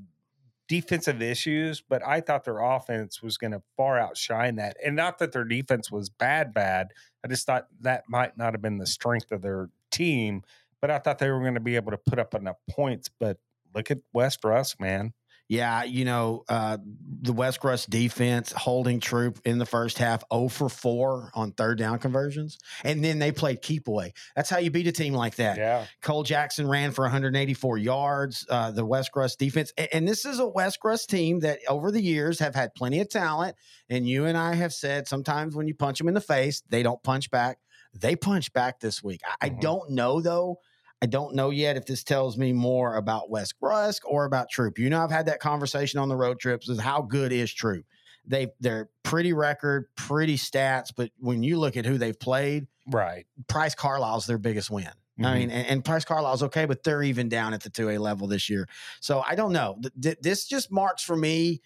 defensive 0.70 1.22
issues, 1.22 1.82
but 1.82 2.06
I 2.06 2.22
thought 2.22 2.44
their 2.46 2.60
offense 2.60 3.22
was 3.22 3.38
going 3.38 3.52
to 3.52 3.62
far 3.76 3.98
outshine 4.00 4.56
that. 4.58 4.78
And 4.86 4.96
not 4.96 5.18
that 5.20 5.32
their 5.34 5.44
defense 5.44 5.92
was 5.92 6.10
bad, 6.10 6.54
bad. 6.54 6.88
I 7.24 7.28
just 7.28 7.46
thought 7.46 7.68
that 7.82 8.04
might 8.08 8.38
not 8.38 8.54
have 8.54 8.62
been 8.62 8.78
the 8.78 8.88
strength 8.88 9.32
of 9.32 9.42
their 9.42 9.70
team, 9.92 10.44
but 10.82 10.92
I 10.92 11.00
thought 11.00 11.20
they 11.20 11.30
were 11.32 11.40
going 11.42 11.56
to 11.56 11.60
be 11.60 11.76
able 11.76 11.92
to 11.92 11.98
put 11.98 12.20
up 12.20 12.34
enough 12.36 12.58
points. 12.70 13.10
But 13.20 13.38
look 13.76 13.92
at 13.92 14.00
West 14.14 14.44
Rusk, 14.44 14.80
man. 14.80 15.14
yeah, 15.50 15.84
you 15.86 16.04
know, 16.04 16.44
uh, 16.50 16.78
the 17.22 17.32
West 17.32 17.64
Rusk 17.64 17.90
defense 17.90 18.52
holding 18.52 19.00
troop 19.00 19.40
in 19.46 19.60
the 19.60 19.66
first 19.66 19.98
half 19.98 20.22
0 20.34 20.50
for 20.50 20.68
4 20.68 21.32
on 21.34 21.54
third 21.54 21.78
down 21.78 22.00
conversions. 22.00 22.58
And 22.84 23.02
then 23.04 23.18
they 23.20 23.32
played 23.32 23.62
keep 23.62 23.88
away. 23.88 24.12
That's 24.36 24.50
how 24.50 24.58
you 24.58 24.72
beat 24.72 24.88
a 24.88 24.92
team 24.92 25.14
like 25.14 25.36
that. 25.36 25.58
Yeah. 25.58 25.86
Cole 26.02 26.24
Jackson 26.24 26.68
ran 26.68 26.92
for 26.92 27.04
184 27.06 27.78
yards. 27.78 28.46
Uh, 28.50 28.72
the 28.72 28.86
West 28.86 29.12
Rusk 29.16 29.38
defense, 29.38 29.72
and, 29.78 29.88
and 29.94 30.08
this 30.08 30.26
is 30.26 30.40
a 30.40 30.48
West 30.48 30.80
Rusk 30.84 31.08
team 31.08 31.40
that 31.40 31.60
over 31.70 31.92
the 31.92 32.02
years 32.02 32.40
have 32.40 32.54
had 32.56 32.76
plenty 32.76 33.00
of 33.00 33.08
talent. 33.10 33.56
And 33.90 34.06
you 34.08 34.26
and 34.26 34.38
I 34.38 34.54
have 34.56 34.74
said 34.74 35.08
sometimes 35.08 35.56
when 35.56 35.68
you 35.68 35.76
punch 35.76 35.98
them 36.00 36.10
in 36.10 36.14
the 36.14 36.20
face, 36.22 36.62
they 36.70 36.84
don't 36.84 37.02
punch 37.04 37.32
back. 37.32 37.58
They 37.94 38.18
punch 38.18 38.52
back 38.52 38.82
this 38.82 39.02
week. 39.02 39.22
I, 39.26 39.46
I 39.48 39.50
Mhm. 39.50 39.62
don't 39.62 39.92
know 39.92 40.20
though. 40.20 40.58
I 41.02 41.06
don't 41.06 41.36
know 41.36 41.52
yet 41.52 41.78
if 41.78 41.86
this 41.86 42.04
tells 42.04 42.38
me 42.38 42.54
more 42.54 42.96
about 42.96 43.30
West 43.30 43.54
Rusk 43.62 44.02
or 44.10 44.26
about 44.26 44.50
Troop. 44.50 44.80
You 44.80 44.90
know, 44.90 45.04
I've 45.04 45.12
had 45.12 45.28
that 45.28 45.40
conversation 45.40 46.00
on 46.00 46.10
the 46.10 46.16
road 46.16 46.40
trips. 46.40 46.70
Is 46.70 46.80
how 46.80 47.02
good 47.04 47.32
is 47.32 47.54
Troop? 47.54 47.86
They 48.26 48.48
they're 48.60 48.90
pretty 49.04 49.32
record, 49.34 49.86
pretty 49.96 50.38
stats, 50.38 50.92
but 50.96 51.12
when 51.20 51.44
you 51.44 51.58
look 51.60 51.78
at 51.78 51.86
who 51.86 51.98
they've 51.98 52.20
played, 52.20 52.68
Right. 52.90 53.26
Price 53.48 53.76
Carlisle's 53.76 54.26
their 54.26 54.38
biggest 54.38 54.70
win. 54.70 54.88
I 55.20 55.22
Mhm. 55.22 55.34
mean, 55.34 55.52
and, 55.52 55.68
and 55.68 55.86
Price 55.86 56.06
Carlisle's 56.06 56.44
okay, 56.44 56.66
but 56.66 56.84
they're 56.84 57.04
even 57.04 57.28
down 57.28 57.54
at 57.54 57.62
the 57.62 57.70
2A 57.70 57.98
level 58.00 58.28
this 58.28 58.50
year. 58.50 58.68
So 59.02 59.22
I 59.28 59.36
don't 59.36 59.52
know. 59.52 59.78
Th- 59.82 59.94
th- 60.02 60.18
this 60.22 60.46
just 60.48 60.72
marks 60.72 61.04
for 61.04 61.16
me, 61.18 61.62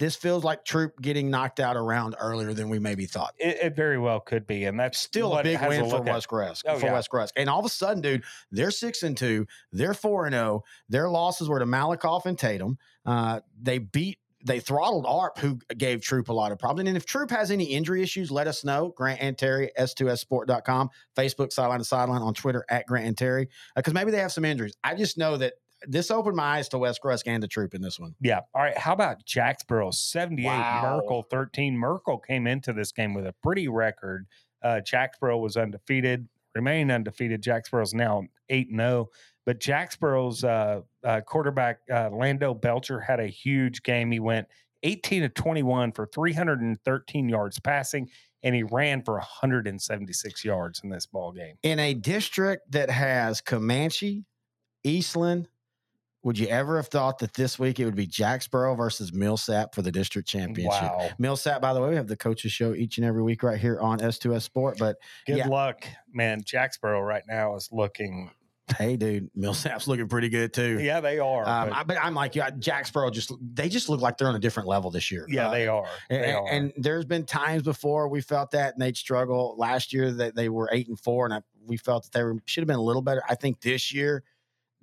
this 0.00 0.16
feels 0.16 0.42
like 0.42 0.64
Troop 0.64 0.98
getting 1.00 1.30
knocked 1.30 1.60
out 1.60 1.76
around 1.76 2.16
earlier 2.18 2.54
than 2.54 2.70
we 2.70 2.78
maybe 2.78 3.04
thought. 3.04 3.34
It, 3.38 3.58
it 3.62 3.76
very 3.76 3.98
well 3.98 4.18
could 4.18 4.46
be. 4.46 4.64
And 4.64 4.80
that's 4.80 4.98
Still 4.98 5.36
a 5.36 5.42
big 5.42 5.60
win 5.60 5.90
for. 5.90 6.00
West 6.00 6.32
Rusk. 6.32 6.64
Oh, 6.66 6.78
for 6.78 6.86
yeah. 6.86 6.92
West 6.94 7.10
Rusk. 7.12 7.34
And 7.36 7.50
all 7.50 7.60
of 7.60 7.66
a 7.66 7.68
sudden, 7.68 8.00
dude, 8.00 8.24
they're 8.50 8.70
six 8.70 9.02
and 9.02 9.14
two. 9.14 9.46
They're 9.72 9.92
four 9.92 10.24
and 10.24 10.32
zero. 10.32 10.64
Their 10.88 11.10
losses 11.10 11.50
were 11.50 11.58
to 11.58 11.66
Malakoff 11.66 12.24
and 12.24 12.38
Tatum. 12.38 12.78
Uh, 13.04 13.40
they 13.60 13.78
beat. 13.78 14.18
They 14.42 14.58
throttled 14.58 15.04
ARP, 15.04 15.38
who 15.38 15.58
gave 15.76 16.00
Troop 16.00 16.30
a 16.30 16.32
lot 16.32 16.50
of 16.50 16.58
problems. 16.58 16.88
And 16.88 16.96
if 16.96 17.04
Troop 17.04 17.30
has 17.30 17.50
any 17.50 17.64
injury 17.64 18.02
issues, 18.02 18.30
let 18.30 18.46
us 18.46 18.64
know. 18.64 18.94
Grant 18.96 19.20
and 19.20 19.36
Terry, 19.36 19.70
S2SSport.com, 19.78 20.88
Facebook, 21.14 21.52
Sideline 21.52 21.80
to 21.80 21.84
Sideline, 21.84 22.22
on 22.22 22.32
Twitter, 22.32 22.64
at 22.70 22.86
Grant 22.86 23.06
and 23.06 23.18
Terry, 23.18 23.50
because 23.76 23.92
maybe 23.92 24.10
they 24.10 24.20
have 24.20 24.32
some 24.32 24.46
injuries. 24.46 24.74
I 24.82 24.94
just 24.94 25.18
know 25.18 25.36
that 25.36 25.56
this 25.86 26.10
opened 26.10 26.36
my 26.36 26.56
eyes 26.56 26.68
to 26.70 26.78
West 26.78 27.00
Rusk 27.04 27.26
and 27.26 27.42
the 27.42 27.48
Troop 27.48 27.74
in 27.74 27.80
this 27.82 27.98
one. 27.98 28.14
Yeah. 28.20 28.40
All 28.54 28.62
right. 28.62 28.76
How 28.76 28.92
about 28.92 29.24
Jacksboro 29.24 29.90
78, 29.90 30.44
Wow. 30.46 30.96
Merkel 30.96 31.22
13? 31.30 31.76
Merkel 31.76 32.18
came 32.18 32.46
into 32.46 32.72
this 32.72 32.92
game 32.92 33.14
with 33.14 33.26
a 33.26 33.34
pretty 33.42 33.68
record. 33.68 34.26
Uh, 34.62 34.80
Jacksboro 34.80 35.38
was 35.38 35.56
undefeated, 35.56 36.28
remain 36.54 36.90
undefeated. 36.90 37.42
Jacksboro's 37.42 37.94
now 37.94 38.24
8 38.50 38.68
0. 38.74 39.08
But 39.46 39.58
Jacksboro's 39.58 40.44
uh, 40.44 40.82
uh, 41.02 41.22
quarterback, 41.22 41.78
uh, 41.90 42.10
Lando 42.10 42.52
Belcher, 42.52 43.00
had 43.00 43.20
a 43.20 43.26
huge 43.26 43.82
game. 43.82 44.10
He 44.12 44.20
went 44.20 44.46
18 44.82 45.22
to 45.22 45.28
21 45.30 45.92
for 45.92 46.06
313 46.06 47.28
yards 47.28 47.58
passing, 47.58 48.10
and 48.42 48.54
he 48.54 48.62
ran 48.62 49.02
for 49.02 49.14
176 49.14 50.44
yards 50.44 50.80
in 50.84 50.90
this 50.90 51.06
ball 51.06 51.32
game. 51.32 51.56
In 51.62 51.78
a 51.78 51.94
district 51.94 52.70
that 52.72 52.90
has 52.90 53.40
Comanche, 53.40 54.24
Eastland, 54.84 55.48
would 56.22 56.38
you 56.38 56.46
ever 56.48 56.76
have 56.76 56.88
thought 56.88 57.18
that 57.20 57.32
this 57.34 57.58
week 57.58 57.80
it 57.80 57.84
would 57.86 57.94
be 57.96 58.06
Jacksboro 58.06 58.74
versus 58.74 59.12
Millsap 59.12 59.74
for 59.74 59.82
the 59.82 59.90
district 59.90 60.28
championship? 60.28 60.82
Wow. 60.82 61.08
Millsap, 61.18 61.62
by 61.62 61.72
the 61.72 61.80
way, 61.80 61.90
we 61.90 61.96
have 61.96 62.08
the 62.08 62.16
coaches 62.16 62.52
show 62.52 62.74
each 62.74 62.98
and 62.98 63.06
every 63.06 63.22
week 63.22 63.42
right 63.42 63.58
here 63.58 63.80
on 63.80 63.98
S2S 64.00 64.42
Sport. 64.42 64.76
But 64.78 64.96
Good 65.26 65.38
Yeah. 65.38 65.48
luck, 65.48 65.86
man. 66.12 66.42
Jacksboro 66.44 67.00
right 67.00 67.22
now 67.26 67.56
is 67.56 67.70
looking, 67.72 68.30
hey, 68.76 68.96
dude, 68.98 69.30
Millsap's 69.34 69.88
looking 69.88 70.08
pretty 70.08 70.28
good 70.28 70.52
too. 70.52 70.78
yeah, 70.80 71.00
they 71.00 71.18
are. 71.18 71.48
Um, 71.48 71.84
but- 71.86 71.96
I, 71.96 72.02
I'm 72.06 72.14
like, 72.14 72.34
yeah, 72.36 72.50
Jacksboro 72.50 73.08
just 73.10 73.32
they 73.54 73.70
just 73.70 73.88
look 73.88 74.02
like 74.02 74.18
they're 74.18 74.28
on 74.28 74.36
a 74.36 74.40
different 74.40 74.68
level 74.68 74.90
this 74.90 75.10
year. 75.10 75.24
yeah, 75.28 75.48
Uh, 75.48 75.50
they 75.52 75.66
are. 75.68 75.88
And, 76.10 76.36
are. 76.36 76.48
and 76.50 76.72
there's 76.76 77.06
been 77.06 77.24
times 77.24 77.62
before 77.62 78.08
we 78.08 78.20
felt 78.20 78.50
that 78.50 78.74
and 78.74 78.82
they'd 78.82 78.96
struggle. 78.96 79.54
Last 79.56 79.92
year 79.92 80.12
that 80.12 80.34
they 80.34 80.50
were 80.50 80.68
eight 80.70 80.86
and 80.88 81.00
four, 81.00 81.24
and 81.24 81.32
I, 81.32 81.40
we 81.64 81.78
felt 81.78 82.02
that 82.04 82.12
they 82.12 82.22
were, 82.22 82.36
should 82.44 82.60
have 82.60 82.68
been 82.68 82.76
a 82.76 82.82
little 82.82 83.02
better. 83.02 83.22
I 83.28 83.34
think 83.36 83.60
this 83.62 83.92
year 83.94 84.22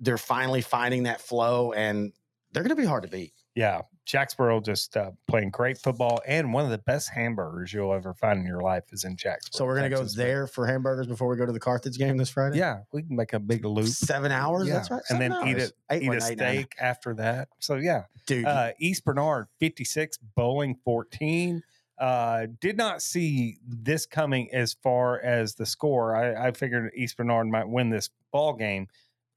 they're 0.00 0.18
finally 0.18 0.60
finding 0.60 1.04
that 1.04 1.20
flow, 1.20 1.72
and 1.72 2.12
they're 2.52 2.62
going 2.62 2.74
to 2.76 2.80
be 2.80 2.86
hard 2.86 3.02
to 3.02 3.08
beat. 3.08 3.32
Yeah, 3.54 3.82
Jacksboro 4.06 4.60
just 4.60 4.96
uh, 4.96 5.10
playing 5.26 5.50
great 5.50 5.78
football, 5.78 6.20
and 6.26 6.52
one 6.52 6.64
of 6.64 6.70
the 6.70 6.78
best 6.78 7.10
hamburgers 7.10 7.72
you'll 7.72 7.92
ever 7.92 8.14
find 8.14 8.38
in 8.38 8.46
your 8.46 8.60
life 8.60 8.84
is 8.92 9.02
in 9.04 9.16
Jacksboro. 9.16 9.58
So 9.58 9.64
we're 9.66 9.76
going 9.76 9.90
to 9.90 9.96
go 9.96 10.04
there 10.04 10.46
for 10.46 10.64
hamburgers 10.66 11.08
before 11.08 11.26
we 11.28 11.36
go 11.36 11.44
to 11.44 11.50
the 11.52 11.58
Carthage 11.58 11.98
game 11.98 12.16
this 12.16 12.30
Friday. 12.30 12.58
Yeah, 12.58 12.80
we 12.92 13.02
can 13.02 13.16
make 13.16 13.32
a 13.32 13.40
big 13.40 13.64
loop. 13.64 13.88
seven 13.88 14.30
hours. 14.30 14.68
Yeah, 14.68 14.74
That's 14.74 14.90
right, 14.92 15.02
and 15.10 15.20
then 15.20 15.32
seven 15.32 15.48
eat 15.48 15.54
hours. 15.56 15.62
it, 15.70 15.72
Eight, 15.90 16.02
eat 16.02 16.08
a 16.08 16.12
eight, 16.12 16.38
nine. 16.38 16.54
steak 16.58 16.74
after 16.80 17.14
that. 17.14 17.48
So 17.58 17.74
yeah, 17.74 18.04
dude. 18.26 18.44
uh, 18.44 18.70
East 18.78 19.04
Bernard 19.04 19.48
fifty 19.58 19.84
six, 19.84 20.18
Boling 20.36 20.76
fourteen. 20.84 21.62
Uh, 21.98 22.46
did 22.60 22.76
not 22.76 23.02
see 23.02 23.58
this 23.66 24.06
coming 24.06 24.48
as 24.54 24.72
far 24.72 25.20
as 25.20 25.56
the 25.56 25.66
score. 25.66 26.14
I, 26.14 26.46
I 26.46 26.52
figured 26.52 26.92
East 26.94 27.16
Bernard 27.16 27.48
might 27.48 27.68
win 27.68 27.90
this 27.90 28.08
ball 28.30 28.52
game, 28.52 28.86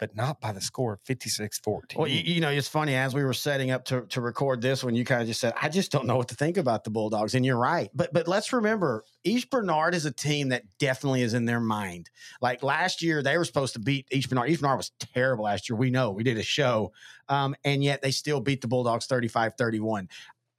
but 0.02 0.16
not 0.16 0.42
by 0.42 0.52
the 0.52 0.60
score 0.60 0.94
of 0.94 1.04
56-14. 1.04 1.96
Well, 1.96 2.08
you, 2.08 2.22
you 2.22 2.42
know, 2.42 2.50
it's 2.50 2.68
funny 2.68 2.96
as 2.96 3.14
we 3.14 3.24
were 3.24 3.34
setting 3.34 3.70
up 3.70 3.86
to, 3.86 4.02
to 4.08 4.20
record 4.20 4.60
this 4.60 4.84
one, 4.84 4.96
you 4.96 5.06
kind 5.06 5.22
of 5.22 5.28
just 5.28 5.40
said, 5.40 5.54
I 5.62 5.70
just 5.70 5.92
don't 5.92 6.08
know 6.08 6.18
what 6.18 6.28
to 6.30 6.36
think 6.36 6.58
about 6.58 6.84
the 6.84 6.90
Bulldogs. 6.90 7.36
And 7.36 7.46
you're 7.46 7.56
right. 7.56 7.92
But 7.94 8.12
but 8.12 8.28
let's 8.28 8.52
remember, 8.52 9.06
East 9.24 9.52
Bernard 9.52 9.94
is 9.94 10.06
a 10.06 10.12
team 10.12 10.50
that 10.50 10.64
definitely 10.80 11.22
is 11.22 11.36
in 11.36 11.46
their 11.46 11.60
mind. 11.60 12.10
Like 12.42 12.64
last 12.64 13.04
year, 13.04 13.22
they 13.22 13.38
were 13.38 13.46
supposed 13.46 13.74
to 13.74 13.80
beat 13.80 14.08
East 14.12 14.30
Bernard. 14.30 14.50
East 14.50 14.62
Bernard 14.62 14.78
was 14.78 14.92
terrible 15.14 15.44
last 15.44 15.70
year. 15.70 15.78
We 15.78 15.92
know 15.92 16.10
we 16.10 16.24
did 16.24 16.40
a 16.40 16.44
show. 16.44 16.92
Um, 17.30 17.56
and 17.64 17.84
yet 17.84 18.02
they 18.02 18.12
still 18.12 18.42
beat 18.42 18.62
the 18.62 18.68
Bulldogs 18.68 19.06
35 19.06 19.54
31. 19.56 20.10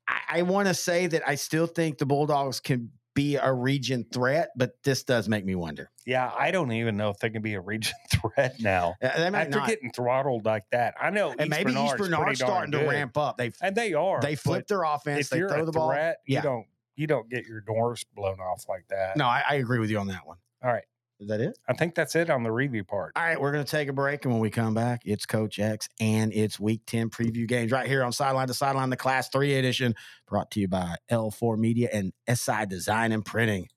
I, 0.07 0.20
I 0.31 0.42
want 0.42 0.68
to 0.68 0.74
say 0.74 1.09
that 1.09 1.22
I 1.26 1.35
still 1.35 1.66
think 1.66 1.98
the 1.98 2.07
Bulldogs 2.07 2.61
can 2.61 2.92
be 3.14 3.37
a 3.37 3.53
region 3.53 4.05
threat, 4.12 4.51
but 4.57 4.72
this 4.85 5.05
does 5.05 5.29
make 5.29 5.44
me 5.44 5.55
wonder. 5.55 5.90
yeah, 6.07 6.31
I 6.37 6.51
don't 6.51 6.72
even 6.72 6.96
know 6.96 7.11
if 7.11 7.18
they 7.18 7.31
can 7.31 7.42
be 7.42 7.55
a 7.55 7.61
region 7.61 7.94
threat 8.12 8.57
now. 8.61 8.94
Uh, 9.03 9.16
They 9.31 9.37
After 9.38 9.59
not. 9.59 9.68
getting 9.68 9.90
throttled 9.92 10.44
like 10.44 10.64
that, 10.72 10.94
I 11.01 11.11
know. 11.11 11.35
and 11.38 11.51
maybe 11.51 11.72
East 11.72 11.77
Bernard's 11.77 11.92
pretty 11.98 12.14
Bernard's 12.16 12.38
starting 12.40 12.72
to 12.72 12.87
ramp 12.87 13.16
up. 13.18 13.37
They've 13.37 13.57
and 13.61 13.77
they 13.77 13.94
are. 13.94 14.20
they 14.20 14.35
flip 14.35 14.66
their 14.66 14.83
offense. 14.85 15.29
They 15.29 15.38
throw 15.40 15.64
the 15.64 15.72
ball. 15.72 15.90
threat, 15.90 16.18
Yeah. 16.27 16.38
you 16.38 16.42
don't 16.42 16.66
you 16.96 17.07
don't 17.07 17.29
get 17.31 17.46
your 17.46 17.61
doors 17.61 18.05
blown 18.14 18.38
off 18.40 18.64
like 18.68 18.85
that. 18.90 19.16
No, 19.16 19.25
I, 19.27 19.42
I 19.48 19.55
agree 19.57 19.79
with 19.79 19.90
you 19.90 19.98
on 19.98 20.09
that 20.09 20.27
one. 20.27 20.37
All 20.62 20.70
right, 20.72 20.85
Is 21.23 21.29
that 21.29 21.41
it? 21.41 21.57
I 21.69 21.73
think 21.75 21.95
that's 21.95 22.17
it 22.17 22.31
on 22.31 22.43
the 22.43 22.51
review 22.51 22.83
part. 22.83 23.13
All 23.15 23.23
right, 23.23 23.41
we're 23.41 23.53
going 23.53 23.65
to 23.65 23.71
take 23.71 23.89
a 23.89 23.93
break. 23.93 24.25
And 24.25 24.35
when 24.35 24.41
we 24.41 24.51
come 24.51 24.75
back, 24.75 25.03
it's 25.05 25.25
Coach 25.25 25.61
X 25.61 25.89
and 26.01 26.33
it's 26.35 26.59
week 26.59 26.83
10 26.87 27.11
preview 27.11 27.47
games 27.47 27.71
right 27.71 27.87
here 27.87 28.03
on 28.03 28.11
Sideline 28.11 28.49
to 28.49 28.55
Sideline, 28.55 28.91
the 28.91 28.97
Class 28.97 29.29
3 29.29 29.55
edition, 29.55 29.95
brought 30.27 30.51
to 30.51 30.61
you 30.61 30.67
by 30.67 30.97
L4 31.13 31.57
Media 31.59 31.89
and 31.93 32.13
SI 32.29 32.67
Design 32.67 33.13
and 33.13 33.25
Printing. 33.25 33.69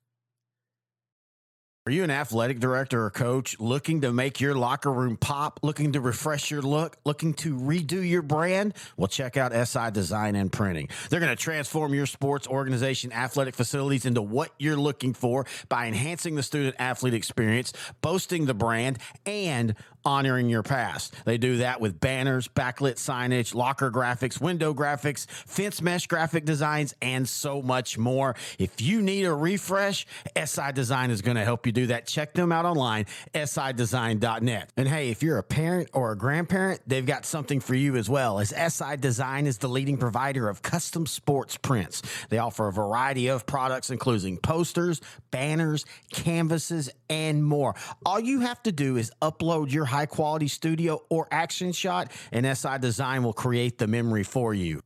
Are 1.88 1.92
you 1.92 2.02
an 2.02 2.10
athletic 2.10 2.58
director 2.58 3.04
or 3.04 3.10
coach 3.10 3.60
looking 3.60 4.00
to 4.00 4.12
make 4.12 4.40
your 4.40 4.56
locker 4.56 4.92
room 4.92 5.16
pop, 5.16 5.60
looking 5.62 5.92
to 5.92 6.00
refresh 6.00 6.50
your 6.50 6.60
look, 6.60 6.96
looking 7.04 7.32
to 7.34 7.56
redo 7.56 8.04
your 8.04 8.22
brand? 8.22 8.74
Well, 8.96 9.06
check 9.06 9.36
out 9.36 9.52
SI 9.52 9.92
Design 9.92 10.34
and 10.34 10.50
Printing. 10.50 10.88
They're 11.08 11.20
going 11.20 11.30
to 11.30 11.40
transform 11.40 11.94
your 11.94 12.06
sports 12.06 12.48
organization 12.48 13.12
athletic 13.12 13.54
facilities 13.54 14.04
into 14.04 14.20
what 14.20 14.50
you're 14.58 14.76
looking 14.76 15.14
for 15.14 15.46
by 15.68 15.86
enhancing 15.86 16.34
the 16.34 16.42
student 16.42 16.74
athlete 16.80 17.14
experience, 17.14 17.72
boasting 18.00 18.46
the 18.46 18.54
brand, 18.54 18.98
and 19.24 19.76
honoring 20.04 20.48
your 20.48 20.62
past. 20.62 21.14
They 21.24 21.36
do 21.36 21.58
that 21.58 21.80
with 21.80 22.00
banners, 22.00 22.48
backlit 22.48 22.94
signage, 22.94 23.54
locker 23.54 23.90
graphics, 23.90 24.40
window 24.40 24.72
graphics, 24.72 25.28
fence 25.28 25.82
mesh 25.82 26.06
graphic 26.06 26.44
designs, 26.44 26.94
and 27.02 27.28
so 27.28 27.60
much 27.60 27.98
more. 27.98 28.36
If 28.58 28.80
you 28.80 29.02
need 29.02 29.24
a 29.24 29.34
refresh, 29.34 30.06
SI 30.36 30.72
Design 30.72 31.10
is 31.10 31.22
going 31.22 31.36
to 31.36 31.44
help 31.44 31.66
you 31.66 31.72
do 31.76 31.86
that. 31.88 32.06
Check 32.06 32.32
them 32.32 32.50
out 32.50 32.64
online, 32.64 33.04
sidesign.net. 33.34 34.72
And 34.76 34.88
hey, 34.88 35.10
if 35.10 35.22
you're 35.22 35.38
a 35.38 35.42
parent 35.42 35.90
or 35.92 36.12
a 36.12 36.16
grandparent, 36.16 36.80
they've 36.86 37.04
got 37.04 37.26
something 37.26 37.60
for 37.60 37.74
you 37.74 37.96
as 37.96 38.08
well, 38.08 38.40
as 38.40 38.48
SI 38.48 38.96
Design 38.96 39.46
is 39.46 39.58
the 39.58 39.68
leading 39.68 39.98
provider 39.98 40.48
of 40.48 40.62
custom 40.62 41.06
sports 41.06 41.56
prints. 41.58 42.02
They 42.30 42.38
offer 42.38 42.66
a 42.66 42.72
variety 42.72 43.28
of 43.28 43.44
products, 43.46 43.90
including 43.90 44.38
posters, 44.38 45.00
banners, 45.30 45.84
canvases, 46.12 46.88
and 47.10 47.44
more. 47.44 47.74
All 48.04 48.18
you 48.20 48.40
have 48.40 48.62
to 48.62 48.72
do 48.72 48.96
is 48.96 49.12
upload 49.20 49.70
your 49.70 49.84
high 49.84 50.06
quality 50.06 50.48
studio 50.48 51.02
or 51.10 51.28
action 51.30 51.72
shot, 51.72 52.10
and 52.32 52.46
SI 52.56 52.78
Design 52.78 53.22
will 53.22 53.34
create 53.34 53.76
the 53.78 53.86
memory 53.86 54.24
for 54.24 54.54
you. 54.54 54.80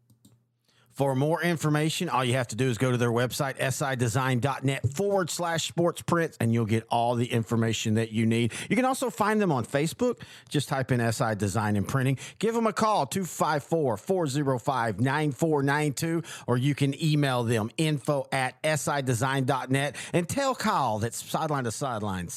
For 1.00 1.14
more 1.14 1.42
information, 1.42 2.10
all 2.10 2.22
you 2.22 2.34
have 2.34 2.48
to 2.48 2.56
do 2.56 2.68
is 2.68 2.76
go 2.76 2.90
to 2.90 2.98
their 2.98 3.10
website, 3.10 3.56
sidesign.net 3.56 4.86
forward 4.92 5.30
slash 5.30 5.66
sports 5.66 6.02
prints, 6.02 6.36
and 6.38 6.52
you'll 6.52 6.66
get 6.66 6.84
all 6.90 7.14
the 7.14 7.24
information 7.24 7.94
that 7.94 8.12
you 8.12 8.26
need. 8.26 8.52
You 8.68 8.76
can 8.76 8.84
also 8.84 9.08
find 9.08 9.40
them 9.40 9.50
on 9.50 9.64
Facebook. 9.64 10.18
Just 10.50 10.68
type 10.68 10.92
in 10.92 11.00
SI 11.10 11.36
Design 11.36 11.76
and 11.76 11.88
Printing. 11.88 12.18
Give 12.38 12.54
them 12.54 12.66
a 12.66 12.74
call, 12.74 13.06
254 13.06 13.96
405 13.96 15.00
9492, 15.00 16.22
or 16.46 16.58
you 16.58 16.74
can 16.74 17.02
email 17.02 17.44
them 17.44 17.70
info 17.78 18.26
at 18.30 18.62
sidesign.net 18.62 19.96
and 20.12 20.28
tell 20.28 20.54
Kyle 20.54 20.98
that 20.98 21.14
sideline 21.14 21.64
to 21.64 21.72
sideline 21.72 22.28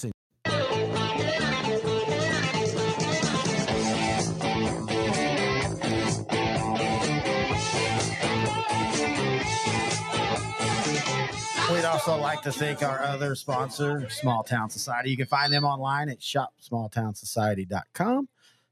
We'd 11.84 11.90
also 11.90 12.16
like 12.16 12.42
to 12.44 12.52
thank 12.54 12.82
our 12.82 13.04
other 13.04 13.36
sponsor, 13.36 14.10
Small 14.10 14.42
Town 14.42 14.70
Society. 14.70 15.10
You 15.10 15.18
can 15.18 15.26
find 15.26 15.52
them 15.52 15.66
online 15.66 16.08
at 16.08 16.22
shopsmalltownsociety.com 16.22 18.30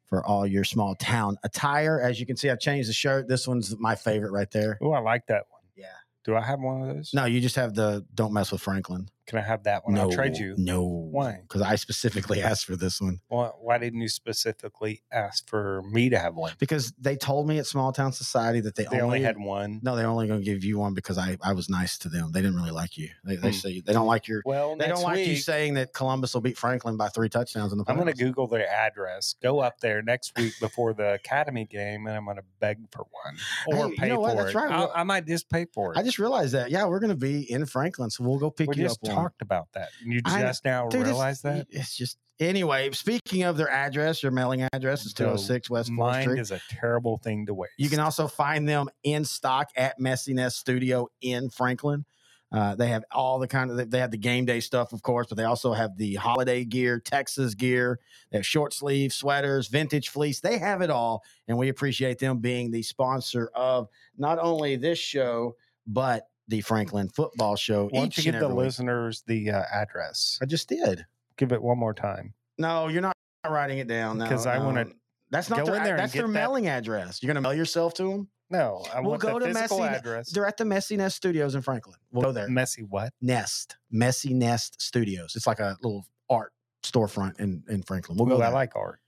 for 0.07 0.25
all 0.25 0.47
your 0.47 0.63
small 0.63 0.95
town 0.95 1.35
attire. 1.43 1.99
As 1.99 2.21
you 2.21 2.25
can 2.25 2.37
see, 2.37 2.49
I've 2.49 2.61
changed 2.61 2.87
the 2.87 2.93
shirt. 2.93 3.27
This 3.27 3.49
one's 3.49 3.77
my 3.77 3.95
favorite 3.95 4.31
right 4.31 4.49
there. 4.51 4.77
Oh, 4.81 4.93
I 4.93 4.99
like 4.99 5.27
that 5.27 5.43
one. 5.49 5.59
Yeah. 5.75 5.87
Do 6.23 6.37
I 6.37 6.41
have 6.41 6.61
one 6.61 6.83
of 6.83 6.95
those? 6.95 7.13
No, 7.13 7.25
you 7.25 7.41
just 7.41 7.57
have 7.57 7.75
the 7.75 8.05
don't 8.15 8.31
mess 8.31 8.49
with 8.49 8.61
Franklin. 8.61 9.09
Can 9.27 9.37
I 9.39 9.41
have 9.43 9.63
that 9.63 9.85
one? 9.85 9.93
no, 9.93 10.01
I'll 10.01 10.11
trade 10.11 10.35
you. 10.37 10.55
No. 10.57 10.83
Why? 10.83 11.39
Because 11.43 11.61
I 11.61 11.75
specifically 11.75 12.41
asked 12.43 12.65
for 12.65 12.75
this 12.75 12.99
one. 12.99 13.19
Why, 13.27 13.47
why 13.59 13.77
didn't 13.77 14.01
you 14.01 14.09
specifically 14.09 15.03
ask 15.11 15.47
for 15.47 15.83
me 15.83 16.09
to 16.09 16.17
have 16.19 16.35
one? 16.35 16.53
Because 16.59 16.91
they 16.99 17.15
told 17.15 17.47
me 17.47 17.59
at 17.59 17.65
Small 17.67 17.91
Town 17.93 18.11
Society 18.11 18.59
that 18.61 18.75
they, 18.75 18.85
They 18.91 18.99
only 18.99 19.21
had 19.21 19.37
one. 19.37 19.79
No, 19.83 19.95
they're 19.95 20.07
only 20.07 20.27
going 20.27 20.39
to 20.39 20.45
give 20.45 20.63
you 20.63 20.79
one 20.79 20.93
because 20.93 21.17
I, 21.17 21.37
I 21.41 21.53
was 21.53 21.69
nice 21.69 21.97
to 21.99 22.09
them. 22.09 22.31
They 22.31 22.41
didn't 22.41 22.55
really 22.57 22.71
like 22.71 22.97
you. 22.97 23.09
They, 23.23 23.35
they 23.35 23.49
Hmm. 23.49 23.53
say 23.53 23.81
they 23.81 23.93
don't 23.93 24.07
like 24.07 24.27
your. 24.27 24.41
Well, 24.45 24.75
They 24.75 24.87
don't 24.87 25.03
like 25.03 25.19
you 25.19 25.33
week, 25.33 25.43
saying 25.43 25.75
that 25.75 25.93
Columbus 25.93 26.33
will 26.33 26.41
beat 26.41 26.57
Franklin 26.57 26.97
by 26.97 27.09
three 27.09 27.29
touchdowns 27.29 27.71
in 27.71 27.77
the. 27.77 27.85
I'm 27.87 27.95
going 27.97 28.07
to. 28.07 28.21
Google 28.21 28.45
their 28.45 28.67
address, 28.69 29.35
go 29.41 29.59
up 29.61 29.79
there 29.79 30.01
next 30.03 30.37
week 30.37 30.53
before 30.59 30.93
the 30.93 31.13
Academy 31.13 31.65
game, 31.65 32.05
and 32.07 32.15
I'm 32.15 32.25
going 32.25 32.37
to 32.37 32.43
beg 32.59 32.77
for 32.91 33.05
one 33.23 33.35
or 33.67 33.75
Hey, 33.87 33.89
you 33.91 33.97
pay 33.97 34.07
know 34.09 34.19
what? 34.19 34.31
for 34.37 34.43
That's 34.43 34.53
it. 34.55 34.57
right. 34.57 34.71
I, 34.71 34.99
I 34.99 35.03
might 35.03 35.25
just 35.25 35.49
pay 35.49 35.65
for 35.73 35.93
it. 35.93 35.97
I 35.97 36.03
just 36.03 36.19
realized 36.19 36.53
that. 36.53 36.69
Yeah, 36.69 36.85
we're 36.85 36.99
going 36.99 37.09
to 37.11 37.15
be 37.15 37.49
in 37.51 37.65
Franklin, 37.65 38.09
so 38.09 38.23
we'll 38.23 38.37
go 38.37 38.51
pick 38.51 38.69
we 38.69 38.75
you 38.75 38.85
up. 38.87 38.97
Talked 39.15 39.41
about 39.41 39.67
that. 39.73 39.89
And 40.03 40.13
You 40.13 40.21
I 40.25 40.41
just 40.41 40.63
now 40.65 40.87
Dude, 40.89 41.01
it's- 41.01 41.11
realize 41.13 41.41
that? 41.41 41.67
It's 41.69 41.95
just 41.95 42.17
anyway. 42.39 42.91
Speaking 42.91 43.43
of 43.43 43.57
their 43.57 43.69
address, 43.69 44.23
your 44.23 44.31
mailing 44.31 44.67
address 44.73 45.05
is 45.05 45.11
So, 45.11 45.23
two 45.23 45.29
hundred 45.29 45.37
six 45.39 45.69
West 45.69 45.89
Fourth 45.89 45.97
Mind 45.97 46.23
Street. 46.23 46.39
is 46.39 46.51
a 46.51 46.61
terrible 46.69 47.17
thing 47.17 47.45
to 47.47 47.53
waste. 47.53 47.73
You 47.77 47.89
can 47.89 47.99
also 47.99 48.27
find 48.27 48.67
them 48.67 48.89
in 49.03 49.25
stock 49.25 49.69
at 49.75 49.99
Messy 49.99 50.33
Nest 50.33 50.57
Studio 50.57 51.07
in 51.21 51.49
Franklin. 51.49 52.05
Uh, 52.53 52.75
they 52.75 52.87
have 52.89 53.05
all 53.13 53.39
the 53.39 53.47
kind 53.47 53.71
of 53.71 53.89
they 53.91 53.99
have 53.99 54.11
the 54.11 54.17
game 54.17 54.43
day 54.43 54.59
stuff, 54.59 54.91
of 54.91 55.01
course, 55.01 55.27
but 55.27 55.37
they 55.37 55.45
also 55.45 55.71
have 55.71 55.95
the 55.95 56.15
holiday 56.15 56.65
gear, 56.65 56.99
Texas 56.99 57.55
gear. 57.55 57.97
They 58.29 58.39
have 58.39 58.45
short 58.45 58.73
sleeve 58.73 59.13
sweaters, 59.13 59.69
vintage 59.69 60.09
fleece. 60.09 60.41
They 60.41 60.57
have 60.57 60.81
it 60.81 60.89
all, 60.89 61.23
and 61.47 61.57
we 61.57 61.69
appreciate 61.69 62.19
them 62.19 62.39
being 62.39 62.69
the 62.69 62.81
sponsor 62.83 63.49
of 63.55 63.87
not 64.17 64.37
only 64.37 64.75
this 64.75 64.99
show 64.99 65.55
but 65.87 66.27
the 66.51 66.61
Franklin 66.61 67.09
Football 67.09 67.55
Show. 67.55 67.85
Why 67.89 67.99
don't 68.01 68.15
you 68.17 68.23
give 68.23 68.39
the 68.39 68.47
week. 68.49 68.57
listeners 68.57 69.23
the 69.25 69.49
uh, 69.51 69.63
address? 69.73 70.37
I 70.41 70.45
just 70.45 70.69
did. 70.69 71.05
Give 71.37 71.51
it 71.51 71.61
one 71.63 71.79
more 71.79 71.93
time. 71.95 72.33
No, 72.59 72.87
you're 72.89 73.01
not 73.01 73.15
writing 73.49 73.79
it 73.79 73.87
down. 73.87 74.19
No, 74.19 74.27
'Cause 74.27 74.45
I 74.45 74.59
no. 74.59 74.65
wanna 74.65 74.85
That's 75.31 75.49
not 75.49 75.65
their, 75.65 75.83
there 75.83 75.97
That's 75.97 76.13
their 76.13 76.23
that- 76.23 76.27
mailing 76.27 76.67
address. 76.67 77.23
You're 77.23 77.29
going 77.33 77.41
to 77.43 77.49
mail 77.49 77.53
yourself 77.57 77.93
to 77.95 78.03
them. 78.03 78.27
No, 78.49 78.83
I 78.93 78.99
We'll 78.99 79.11
want 79.11 79.21
go 79.21 79.39
to 79.39 79.47
Messy- 79.53 79.81
address. 79.81 80.29
They're 80.31 80.45
at 80.45 80.57
the 80.57 80.65
Messy 80.65 80.97
Nest 80.97 81.15
Studios 81.15 81.55
in 81.55 81.61
Franklin. 81.61 81.95
We'll 82.11 82.23
go 82.23 82.31
there. 82.33 82.49
Messy 82.49 82.83
what? 82.83 83.13
Nest, 83.21 83.77
Messy 83.89 84.33
Nest 84.33 84.81
Studios. 84.81 85.37
It's 85.37 85.47
like 85.47 85.59
a 85.61 85.77
little 85.81 86.05
art 86.29 86.51
storefront 86.83 87.39
in 87.39 87.63
in 87.69 87.81
Franklin. 87.83 88.17
We'll 88.17 88.27
go. 88.27 88.37
Ooh, 88.37 88.43
I 88.43 88.49
like 88.49 88.75
art. 88.75 88.99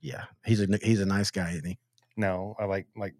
Yeah, 0.00 0.24
he's 0.46 0.60
a 0.62 0.66
he's 0.82 1.00
a 1.00 1.06
nice 1.06 1.30
guy, 1.30 1.50
isn't 1.50 1.66
he? 1.66 1.78
No, 2.16 2.54
I 2.58 2.64
like 2.64 2.86
like. 2.96 3.14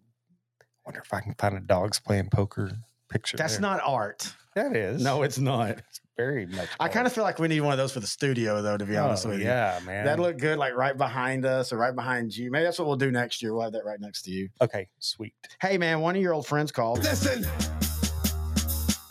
Wonder 0.85 1.01
if 1.01 1.13
I 1.13 1.19
can 1.21 1.33
find 1.35 1.55
a 1.57 1.59
dogs 1.59 1.99
playing 1.99 2.29
poker 2.31 2.71
picture. 3.09 3.37
That's 3.37 3.53
there. 3.53 3.61
not 3.61 3.81
art. 3.85 4.33
That 4.55 4.75
is. 4.75 5.03
No, 5.03 5.21
it's 5.23 5.37
not. 5.37 5.69
it's 5.77 6.01
very 6.17 6.45
much. 6.47 6.67
I 6.79 6.87
kind 6.89 7.05
of 7.05 7.13
feel 7.13 7.23
like 7.23 7.37
we 7.37 7.47
need 7.47 7.61
one 7.61 7.73
of 7.73 7.77
those 7.77 7.91
for 7.91 7.99
the 7.99 8.07
studio, 8.07 8.61
though. 8.61 8.77
To 8.77 8.85
be 8.85 8.97
honest 8.97 9.25
oh, 9.25 9.29
with 9.29 9.39
you, 9.39 9.45
yeah, 9.45 9.79
man. 9.85 10.05
that 10.05 10.19
look 10.19 10.37
good, 10.39 10.57
like 10.57 10.75
right 10.75 10.97
behind 10.97 11.45
us 11.45 11.71
or 11.71 11.77
right 11.77 11.93
behind 11.95 12.35
you. 12.35 12.49
Maybe 12.49 12.63
that's 12.63 12.79
what 12.79 12.87
we'll 12.87 12.97
do 12.97 13.11
next 13.11 13.41
year. 13.43 13.53
We'll 13.53 13.63
have 13.63 13.73
that 13.73 13.85
right 13.85 13.99
next 13.99 14.23
to 14.23 14.31
you. 14.31 14.49
okay. 14.61 14.87
Sweet. 14.99 15.33
Hey, 15.61 15.77
man, 15.77 15.99
one 16.01 16.15
of 16.15 16.21
your 16.21 16.33
old 16.33 16.47
friends 16.47 16.71
called. 16.71 17.03
Listen. 17.03 17.45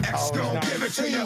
X 0.05 0.13
Oh, 0.15 0.31
gon' 0.37 0.55
no. 0.55 0.61
give 0.61 0.83
it 0.83 0.93
to 0.93 1.11
you. 1.11 1.25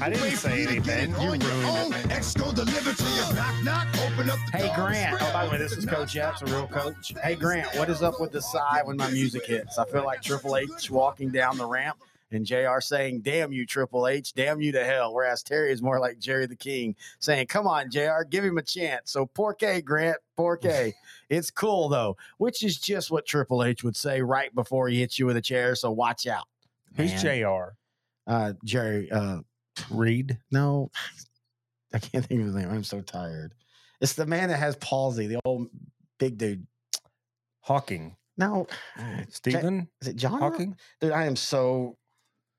I 0.00 0.08
didn't 0.08 0.22
Wait 0.22 0.32
say 0.38 0.48
for 0.48 0.56
you 0.56 0.66
to 0.80 0.86
get 0.86 0.98
anything. 0.98 1.10
You 1.10 1.16
your 1.20 1.30
ruined 1.30 1.42
it, 1.42 1.84
own. 1.84 1.90
man. 1.90 2.10
X 2.12 2.34
gon' 2.34 2.54
deliver 2.54 2.92
to 2.92 3.02
you. 3.04 3.34
Knock, 3.34 3.64
knock. 3.64 3.88
Open 4.06 4.30
up 4.30 4.38
the 4.50 4.58
Hey. 4.58 4.72
Grant. 4.74 5.16
Oh, 5.20 5.30
by 5.32 5.44
the 5.46 5.50
way, 5.52 5.58
this 5.58 5.72
is 5.72 5.84
Coach 5.84 6.16
knock. 6.16 6.40
Epps, 6.40 6.42
a 6.42 6.46
real 6.46 6.66
coach. 6.66 7.12
Hey 7.22 7.34
Grant, 7.34 7.68
what 7.76 7.90
is 7.90 8.02
up 8.02 8.20
with 8.20 8.32
the 8.32 8.40
sigh 8.40 8.80
when 8.84 8.96
my 8.96 9.10
music 9.10 9.44
hits? 9.46 9.78
I 9.78 9.84
feel 9.86 10.04
like 10.04 10.22
Triple 10.22 10.56
H 10.56 10.90
walking 10.90 11.28
down 11.30 11.58
the 11.58 11.66
ramp 11.66 11.98
and 12.34 12.46
JR 12.46 12.80
saying, 12.80 13.20
Damn 13.22 13.52
you, 13.52 13.66
Triple 13.66 14.08
H, 14.08 14.32
damn 14.34 14.60
you 14.60 14.72
to 14.72 14.84
hell. 14.84 15.14
Whereas 15.14 15.42
Terry 15.42 15.72
is 15.72 15.82
more 15.82 16.00
like 16.00 16.18
Jerry 16.18 16.46
the 16.46 16.56
King 16.56 16.96
saying, 17.18 17.46
Come 17.46 17.66
on, 17.66 17.90
JR, 17.90 18.22
give 18.28 18.44
him 18.44 18.58
a 18.58 18.62
chance. 18.62 19.12
So 19.12 19.26
poor 19.26 19.54
K, 19.54 19.80
Grant, 19.80 20.18
poor 20.36 20.56
K. 20.56 20.94
it's 21.30 21.50
cool 21.50 21.88
though, 21.88 22.16
which 22.38 22.62
is 22.62 22.78
just 22.78 23.10
what 23.10 23.26
Triple 23.26 23.64
H 23.64 23.84
would 23.84 23.96
say 23.96 24.22
right 24.22 24.54
before 24.54 24.88
he 24.88 25.00
hits 25.00 25.18
you 25.18 25.26
with 25.26 25.36
a 25.36 25.42
chair. 25.42 25.74
So 25.74 25.90
watch 25.90 26.26
out. 26.26 26.46
Who's 26.96 27.22
man. 27.22 27.40
Jr. 27.42 27.64
Uh 28.26 28.52
Jerry, 28.64 29.10
uh 29.10 29.38
Reed? 29.90 30.38
no, 30.50 30.90
I 31.94 31.98
can't 31.98 32.24
think 32.24 32.40
of 32.40 32.46
his 32.46 32.54
name. 32.54 32.70
I'm 32.70 32.84
so 32.84 33.00
tired. 33.00 33.54
It's 34.00 34.14
the 34.14 34.26
man 34.26 34.48
that 34.48 34.58
has 34.58 34.76
palsy, 34.76 35.26
the 35.26 35.40
old 35.44 35.68
big 36.18 36.38
dude. 36.38 36.66
Hawking. 37.60 38.16
No, 38.38 38.66
Stephen 39.28 39.88
is 40.00 40.08
it 40.08 40.16
John? 40.16 40.40
Hawking? 40.40 40.76
Dude, 41.00 41.12
I 41.12 41.26
am 41.26 41.36
so 41.36 41.96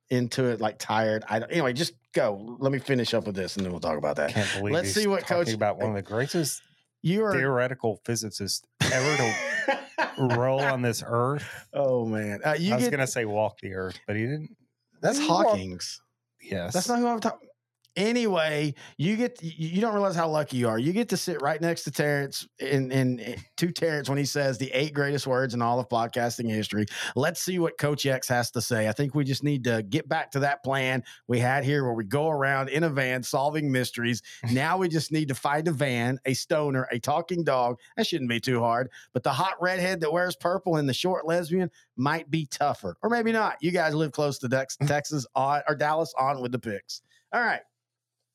into 0.10 0.46
it, 0.46 0.62
like 0.62 0.78
tired. 0.80 1.24
I 1.30 1.40
don't, 1.40 1.52
anyway, 1.52 1.74
just 1.74 1.94
go. 2.14 2.58
Let 2.60 2.72
me 2.72 2.80
finish 2.80 3.14
up 3.14 3.26
with 3.26 3.36
this, 3.36 3.56
and 3.58 3.66
then 3.66 3.72
we'll 3.72 3.80
talk 3.82 3.98
about 3.98 4.16
that. 4.18 4.32
Can't 4.32 4.50
believe. 4.60 4.74
Let's 4.74 4.92
see 4.94 5.08
what 5.08 5.22
talking 5.22 5.46
Coach- 5.46 5.54
about 5.54 5.78
one 5.78 5.90
of 5.90 5.96
the 5.96 6.02
greatest 6.02 6.62
You 7.02 7.24
are. 7.26 7.34
theoretical 7.34 8.00
physicists 8.06 8.64
ever 8.82 9.18
to 9.18 10.36
roll 10.38 10.60
on 10.60 10.82
this 10.82 11.04
earth. 11.06 11.68
oh 11.74 12.06
man, 12.06 12.40
uh, 12.46 12.56
you 12.58 12.74
I 12.74 12.76
was 12.76 12.86
get 12.86 12.92
gonna 12.92 13.08
say 13.08 13.26
walk 13.26 13.60
the 13.62 13.74
earth, 13.74 13.98
but 14.08 14.16
he 14.16 14.24
didn't. 14.24 14.56
that's 15.02 15.20
you 15.20 15.28
walk- 15.28 15.48
Hawking's. 15.48 16.02
Yes, 16.42 16.74
That's 16.74 16.90
not 16.90 17.00
who 17.00 17.08
I'm 17.08 17.20
talking. 17.22 17.48
Anyway, 17.96 18.74
you 18.98 19.16
get 19.16 19.42
you- 19.44 19.80
don't 19.80 19.94
realize 19.94 20.16
how 20.16 20.28
lucky 20.28 20.58
you 20.58 20.68
are. 20.68 20.80
You 20.80 20.94
get 20.94 21.10
to 21.10 21.18
sit 21.18 21.42
right 21.44 21.62
next 21.62 21.84
to 21.84 21.92
Terrence 21.92 22.48
in 22.60 22.92
in 22.92 23.20
eh, 23.20 23.36
to 23.58 23.72
Terrence 23.72 24.10
when 24.10 24.18
he 24.18 24.26
says 24.26 24.58
the 24.58 24.72
eight 24.72 24.94
greatest 24.94 25.28
words 25.28 25.54
in 25.54 25.62
all 25.62 25.80
of 25.80 25.90
podcasting 25.90 26.50
history. 26.50 26.86
Let's 27.16 27.40
see 27.42 27.60
what 27.60 27.78
Coach 27.78 28.06
X 28.08 28.28
has 28.30 28.50
to 28.52 28.62
say. 28.62 28.88
I 28.88 28.94
think 28.94 29.14
we 29.14 29.24
just 29.24 29.44
need 29.44 29.64
to 29.66 29.84
get 29.84 30.10
back 30.10 30.32
to 30.32 30.40
that 30.40 30.64
plan 30.64 31.04
we 31.28 31.40
had 31.40 31.64
here 31.64 31.84
where 31.84 31.94
we 31.94 32.04
go 32.04 32.30
around 32.30 32.70
in 32.70 32.84
a 32.84 32.90
van 32.90 33.22
solving 33.22 33.72
mysteries. 33.72 34.24
Now 34.52 34.78
we 34.78 34.88
just 34.90 35.12
need 35.12 35.28
to 35.28 35.36
find 35.36 35.68
a 35.68 35.72
van, 35.72 36.20
a 36.26 36.34
stoner, 36.34 36.88
a 36.92 37.00
talking 37.00 37.44
dog. 37.44 37.80
That 37.96 38.08
shouldn't 38.08 38.30
be 38.30 38.40
too 38.40 38.60
hard. 38.60 38.90
But 39.14 39.22
the 39.22 39.34
hot 39.34 39.56
redhead 39.62 40.00
that 40.02 40.12
wears 40.12 40.36
purple 40.36 40.78
and 40.78 40.90
the 40.90 40.94
short 40.94 41.28
lesbian 41.28 41.70
might 41.96 42.32
be 42.32 42.48
tougher, 42.48 42.98
or 43.04 43.10
maybe 43.12 43.32
not. 43.32 43.58
You 43.62 43.70
guys 43.70 43.94
live 43.94 44.14
close 44.14 44.40
to 44.40 44.68
Texas 44.88 45.28
on 45.36 45.62
or 45.68 45.76
Dallas 45.76 46.12
on 46.18 46.42
with 46.42 46.52
the 46.52 46.60
picks. 46.60 47.02
All 47.32 47.42
right. 47.42 47.62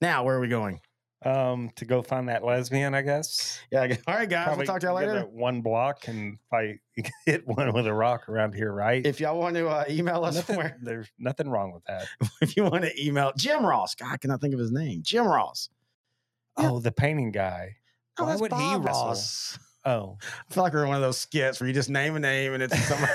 Now, 0.01 0.25
where 0.25 0.37
are 0.37 0.41
we 0.41 0.49
going? 0.49 0.81
Um, 1.25 1.71
to 1.75 1.85
go 1.85 2.01
find 2.01 2.29
that 2.29 2.45
lesbian, 2.45 2.95
I 2.95 3.03
guess. 3.03 3.59
Yeah. 3.73 3.97
All 4.07 4.15
right, 4.15 4.29
guys. 4.29 4.45
Probably 4.45 4.59
we'll 4.59 4.67
talk 4.67 4.81
to 4.83 4.87
y'all 4.87 4.95
later. 4.95 5.23
one 5.23 5.63
block 5.63 6.07
and 6.07 6.39
probably 6.49 6.81
hit 7.27 7.47
one 7.47 7.73
with 7.73 7.89
a 7.89 7.93
rock 7.93 8.29
around 8.29 8.55
here, 8.55 8.73
right? 8.73 9.05
If 9.05 9.19
y'all 9.19 9.37
want 9.39 9.57
to 9.57 9.69
uh, 9.69 9.85
email 9.91 10.25
us 10.25 10.37
nothing, 10.37 10.55
somewhere, 10.55 10.79
there's 10.81 11.09
nothing 11.19 11.49
wrong 11.49 11.73
with 11.73 11.83
that. 11.87 12.07
if 12.41 12.57
you 12.57 12.63
want 12.63 12.85
to 12.85 13.05
email 13.05 13.33
Jim 13.37 13.67
Ross, 13.67 13.97
God, 13.97 14.13
I 14.13 14.17
cannot 14.17 14.41
think 14.41 14.55
of 14.55 14.61
his 14.61 14.71
name. 14.71 15.01
Jim 15.03 15.27
Ross. 15.27 15.69
Yeah. 16.57 16.71
Oh, 16.71 16.79
the 16.79 16.93
painting 16.93 17.33
guy. 17.33 17.77
Oh, 18.19 18.27
Why 18.27 18.37
would 18.37 18.53
he 18.53 18.77
wrestle? 18.77 19.07
Ross. 19.07 19.59
Oh, 19.85 20.19
I 20.23 20.53
feel 20.53 20.65
like 20.65 20.75
we're 20.75 20.87
one 20.87 20.97
of 20.97 21.03
those 21.03 21.19
skits 21.19 21.61
where 21.61 21.69
you 21.69 21.73
just 21.73 21.89
name 21.89 22.15
a 22.17 22.19
name 22.21 22.53
and 22.53 22.63
it's 22.63 22.77
somebody. 22.87 23.13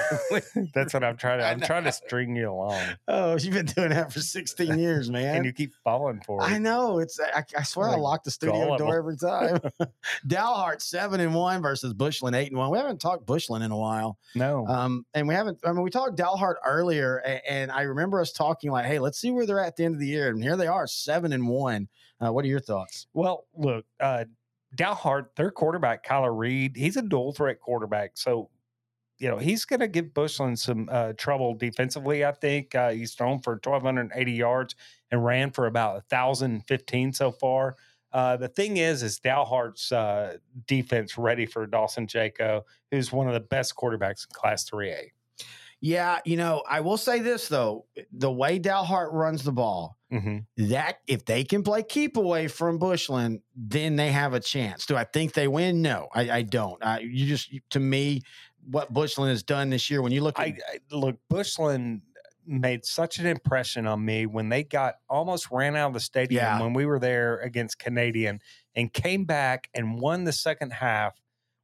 that's 0.74 0.94
what 0.94 1.04
I'm 1.04 1.18
trying 1.18 1.40
to. 1.40 1.46
I 1.46 1.52
I'm 1.52 1.60
trying 1.60 1.84
to 1.84 1.92
string 1.92 2.36
you 2.36 2.50
along, 2.52 2.82
oh, 3.08 3.38
you've 3.38 3.54
been 3.54 3.66
doing 3.66 3.90
that 3.90 4.12
for 4.12 4.20
16 4.22 4.80
years, 4.80 5.12
man. 5.12 5.36
and 5.36 5.46
you 5.46 5.52
keep 5.54 5.74
falling 5.84 6.22
for 6.26 6.42
it. 6.42 6.46
I 6.46 6.58
know. 6.58 7.00
It's. 7.00 7.20
I, 7.20 7.44
I 7.58 7.64
swear 7.64 7.90
I 7.90 7.92
Like 7.92 8.00
lock 8.00 8.24
the 8.24 8.32
studio 8.32 8.56
gullible. 8.66 8.78
door 8.78 8.98
every 8.98 9.18
time. 9.18 9.60
Dalhart 10.28 10.82
seven 10.82 11.20
and 11.20 11.36
one 11.36 11.62
versus 11.62 11.94
Bushland 11.94 12.36
eight 12.36 12.50
and 12.50 12.58
one. 12.58 12.70
We 12.72 12.78
haven't 12.78 13.00
talked 13.02 13.26
Bushland 13.26 13.64
in 13.64 13.72
a 13.72 13.78
while, 13.78 14.18
No, 14.36 14.66
um, 14.68 15.06
and 15.14 15.28
we 15.28 15.34
haven't. 15.36 15.60
I 15.66 15.72
mean, 15.74 15.82
we 15.82 15.90
talked 15.90 16.18
Dalhart 16.18 16.56
earlier, 16.66 17.18
and, 17.18 17.42
and 17.48 17.72
I 17.72 17.82
remember 17.84 18.20
us 18.22 18.32
talking 18.32 18.72
like, 18.72 18.86
"Hey, 18.86 19.00
let's 19.00 19.20
see 19.20 19.32
where 19.32 19.46
they're 19.46 19.60
at 19.60 19.76
the 19.76 19.84
end 19.86 19.96
of 19.96 20.00
the 20.00 20.08
year." 20.08 20.30
And 20.30 20.42
here 20.42 20.56
they 20.58 20.68
are, 20.68 20.88
seven 20.88 21.34
and 21.34 21.48
one. 21.48 21.88
Uh, 22.24 22.32
what 22.32 22.46
are 22.46 22.48
your 22.48 22.60
thoughts? 22.62 23.08
Well, 23.14 23.46
look, 23.56 23.86
uh, 24.00 24.24
Dalhart, 24.76 25.36
their 25.36 25.52
quarterback, 25.52 26.06
Kyler 26.06 26.36
Reed, 26.36 26.76
he's 26.76 26.98
a 26.98 27.02
dual 27.02 27.34
threat 27.34 27.60
quarterback. 27.60 28.12
So, 28.16 28.50
you 29.20 29.30
know, 29.30 29.38
he's 29.38 29.66
going 29.66 29.80
to 29.80 29.88
give 29.88 30.14
Bushland 30.14 30.60
some 30.60 30.90
uh, 30.92 31.14
trouble 31.14 31.54
defensively, 31.54 32.26
I 32.26 32.32
think. 32.32 32.74
Uh, 32.74 32.92
he's 32.92 33.14
thrown 33.14 33.40
for 33.40 33.54
1,280 33.54 34.32
yards 34.32 34.76
and 35.12 35.24
ran 35.24 35.52
for 35.52 35.68
about 35.68 35.94
1,015 36.10 37.14
so 37.14 37.32
far. 37.32 37.76
Uh, 38.12 38.38
the 38.38 38.48
thing 38.48 38.78
is, 38.78 39.02
is 39.02 39.20
Dalhart's 39.20 39.92
uh, 39.92 40.38
defense 40.68 41.18
ready 41.18 41.46
for 41.46 41.66
Dawson 41.66 42.06
Jaco, 42.06 42.62
who's 42.92 43.12
one 43.12 43.28
of 43.28 43.34
the 43.34 43.40
best 43.40 43.76
quarterbacks 43.76 44.28
in 44.28 44.34
Class 44.34 44.70
3A. 44.70 45.10
Yeah, 45.86 46.20
you 46.24 46.38
know, 46.38 46.64
I 46.70 46.80
will 46.80 46.96
say 46.96 47.20
this 47.20 47.50
though: 47.50 47.86
the 48.14 48.32
way 48.32 48.58
Dalhart 48.58 49.12
runs 49.12 49.44
the 49.44 49.52
ball, 49.52 49.98
Mm-hmm. 50.14 50.70
that 50.70 51.00
if 51.08 51.26
they 51.26 51.44
can 51.44 51.62
play 51.64 51.84
keep 51.84 52.16
away 52.18 52.48
from 52.48 52.78
Bushland, 52.78 53.42
then 53.56 53.96
they 53.98 54.12
have 54.12 54.34
a 54.34 54.40
chance. 54.40 54.86
Do 54.86 54.96
I 54.96 55.04
think 55.04 55.34
they 55.34 55.48
win? 55.48 55.82
No, 55.82 56.08
I, 56.14 56.30
I 56.30 56.42
don't. 56.44 56.82
I, 56.86 57.00
you 57.00 57.26
just 57.26 57.52
to 57.72 57.80
me, 57.82 58.22
what 58.70 58.94
Bushland 58.94 59.32
has 59.32 59.44
done 59.44 59.72
this 59.72 59.90
year, 59.90 60.02
when 60.02 60.12
you 60.14 60.22
look 60.22 60.40
at 60.40 60.46
I, 60.46 60.58
I 60.72 60.96
look 60.96 61.18
Bushland 61.30 62.02
made 62.46 62.86
such 62.86 63.20
an 63.20 63.26
impression 63.26 63.88
on 63.88 64.06
me 64.06 64.26
when 64.26 64.50
they 64.50 64.64
got 64.64 64.96
almost 65.10 65.50
ran 65.52 65.76
out 65.76 65.88
of 65.88 65.94
the 65.94 66.00
stadium 66.00 66.44
Yeah. 66.44 66.62
when 66.62 66.74
we 66.74 66.86
were 66.86 67.00
there 67.00 67.40
against 67.40 67.80
Canadian 67.80 68.40
and 68.76 68.92
came 68.94 69.26
back 69.26 69.70
and 69.74 70.00
won 70.00 70.26
the 70.26 70.34
second 70.34 70.74
half. 70.74 71.20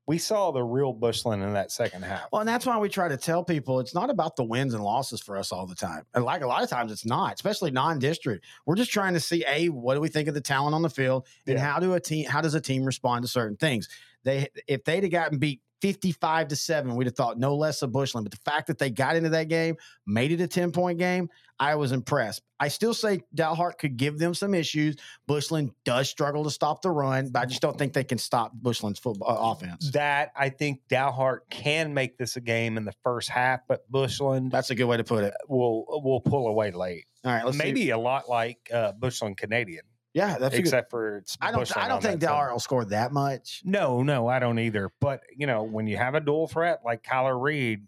We 0.10 0.18
saw 0.18 0.50
the 0.50 0.64
real 0.64 0.92
Bushland 0.92 1.44
in 1.44 1.54
that 1.54 1.72
second 1.72 2.02
half. 2.02 2.24
Well, 2.32 2.40
and 2.40 2.50
that's 2.50 2.66
why 2.66 2.80
we 2.80 2.90
try 2.90 3.08
to 3.10 3.16
tell 3.16 3.44
people 3.44 3.80
it's 3.80 3.94
not 3.94 4.10
about 4.10 4.36
the 4.38 4.44
wins 4.44 4.74
and 4.74 4.84
losses 4.84 5.22
for 5.22 5.38
us 5.38 5.52
all 5.52 5.68
the 5.68 5.76
time. 5.76 6.04
And 6.16 6.26
like 6.26 6.42
a 6.42 6.48
lot 6.48 6.64
of 6.64 6.70
times, 6.70 6.92
it's 6.92 7.06
not, 7.06 7.36
especially 7.36 7.70
non-district. 7.70 8.44
We're 8.66 8.74
just 8.74 8.90
trying 8.90 9.14
to 9.14 9.20
see 9.20 9.46
a 9.48 9.70
what 9.70 9.94
do 9.94 10.02
we 10.02 10.08
think 10.08 10.28
of 10.28 10.34
the 10.34 10.42
talent 10.42 10.74
on 10.74 10.82
the 10.82 10.90
field, 10.90 11.28
and 11.46 11.60
Yeah. 11.60 11.64
how 11.64 11.80
do 11.80 11.94
a 11.94 12.00
team 12.00 12.28
how 12.28 12.42
does 12.42 12.56
a 12.56 12.60
team 12.60 12.86
respond 12.86 13.22
to 13.24 13.28
certain 13.28 13.56
things. 13.56 13.88
They 14.24 14.48
if 14.68 14.84
they'd 14.84 15.04
have 15.04 15.12
gotten 15.12 15.38
beat. 15.38 15.62
55 15.82 16.50
to 16.50 16.56
7, 16.56 16.96
we'd 16.96 17.08
have 17.08 17.16
thought 17.16 17.38
no 17.38 17.56
less 17.56 17.82
of 17.82 17.92
Bushland. 17.92 18.26
But 18.26 18.32
the 18.32 18.52
fact 18.52 18.68
that 18.68 18.78
they 18.78 18.90
got 18.90 19.16
into 19.16 19.30
that 19.30 19.48
game, 19.48 19.76
made 20.06 20.32
it 20.32 20.42
a 20.42 20.48
10 20.48 20.72
point 20.72 21.00
game, 21.00 21.30
I 21.60 21.76
was 21.76 21.92
impressed. 21.92 22.42
I 22.60 22.70
still 22.70 22.94
say 22.94 23.22
Dalhart 23.36 23.78
could 23.78 23.98
give 23.98 24.18
them 24.18 24.34
some 24.34 24.54
issues. 24.54 24.96
Bushland 25.28 25.72
does 25.84 26.10
struggle 26.10 26.44
to 26.46 26.50
stop 26.50 26.82
the 26.82 26.92
run, 26.92 27.30
but 27.30 27.42
I 27.42 27.46
just 27.46 27.62
don't 27.62 27.78
think 27.78 27.94
they 27.94 28.04
can 28.04 28.18
stop 28.18 28.54
Bushland's 28.54 29.00
football 29.00 29.30
uh, 29.30 29.52
offense. 29.52 29.92
That 29.92 30.32
I 30.36 30.50
think 30.50 30.82
Dalhart 30.90 31.40
can 31.50 31.94
make 31.94 32.18
this 32.18 32.38
a 32.38 32.42
game 32.42 32.78
in 32.78 32.86
the 32.86 32.94
first 33.04 33.30
half, 33.30 33.62
but 33.68 33.90
Bushland 33.92 34.52
That's 34.52 34.70
a 34.70 34.76
good 34.76 34.86
way 34.86 34.98
to 34.98 35.04
put 35.04 35.24
it. 35.24 35.34
will 35.48 35.86
will 36.04 36.22
pull 36.22 36.48
away 36.48 36.72
late. 36.72 37.06
All 37.26 37.32
right, 37.32 37.44
let's 37.44 37.58
see. 37.58 37.64
Maybe 37.64 37.90
a 37.90 37.98
lot 37.98 38.30
like 38.30 38.70
uh, 38.74 38.94
Bushland 38.94 39.38
Canadian, 39.38 39.84
Yeah, 40.14 40.38
that's 40.40 40.54
a 40.56 40.58
good, 40.58 40.66
except 40.66 40.90
for 40.90 41.18
it's 41.18 41.38
I 41.40 41.52
don't. 41.52 41.78
I 41.78 41.88
don't 41.88 42.02
think. 42.02 42.20
Dalhart 42.22 42.52
will 42.52 42.60
score 42.60 42.84
that 42.86 43.12
much. 43.12 43.62
No, 43.64 44.02
no, 44.02 44.28
I 44.28 44.40
don't 44.40 44.58
either. 44.60 44.92
But 45.00 45.22
you 45.38 45.46
know, 45.46 45.64
when 45.64 45.86
you 45.88 45.98
have 45.98 46.16
a 46.16 46.20
dual 46.20 46.48
threat 46.48 46.80
like 46.84 47.04
Kyler 47.04 47.40
Reed, 47.40 47.86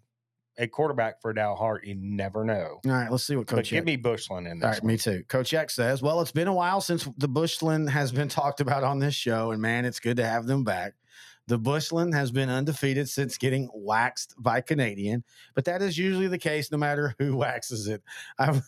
a 0.58 0.68
quarterback 0.68 1.20
for 1.22 1.34
Dalhart, 1.34 1.84
you 1.86 1.96
never 1.96 2.44
know. 2.46 2.80
All 2.86 2.92
right, 2.92 3.10
let's 3.10 3.24
see 3.24 3.36
what 3.36 3.48
But 3.48 3.56
Coach. 3.58 3.72
give 3.72 3.86
me 3.86 3.96
Bushland 3.96 4.46
in 4.48 4.62
All 4.64 4.70
this. 4.70 4.78
right, 4.80 4.84
me 4.84 4.98
too. 4.98 5.24
Coach 5.30 5.52
X 5.54 5.74
says, 5.76 6.04
"Well, 6.04 6.22
it's 6.22 6.32
been 6.32 6.48
a 6.48 6.54
while 6.54 6.80
since 6.80 7.10
the 7.18 7.28
Bushland 7.28 7.90
has 7.90 8.12
been 8.12 8.28
talked 8.30 8.62
about 8.62 8.84
on 8.84 9.00
this 9.00 9.16
show, 9.16 9.50
and 9.52 9.60
man, 9.62 9.86
it's 9.86 10.00
good 10.00 10.18
to 10.18 10.26
have 10.26 10.46
them 10.46 10.64
back." 10.64 10.94
The 11.48 11.58
Bushland 11.58 12.14
has 12.14 12.32
been 12.32 12.50
undefeated 12.50 13.10
since 13.10 13.38
getting 13.38 13.68
waxed 13.74 14.36
by 14.38 14.62
Canadian, 14.62 15.24
but 15.56 15.66
that 15.66 15.82
is 15.82 15.98
usually 15.98 16.28
the 16.28 16.38
case 16.38 16.72
no 16.72 16.78
matter 16.78 17.16
who 17.18 17.36
waxes 17.36 17.88
it. 17.88 18.04
I, 18.38 18.62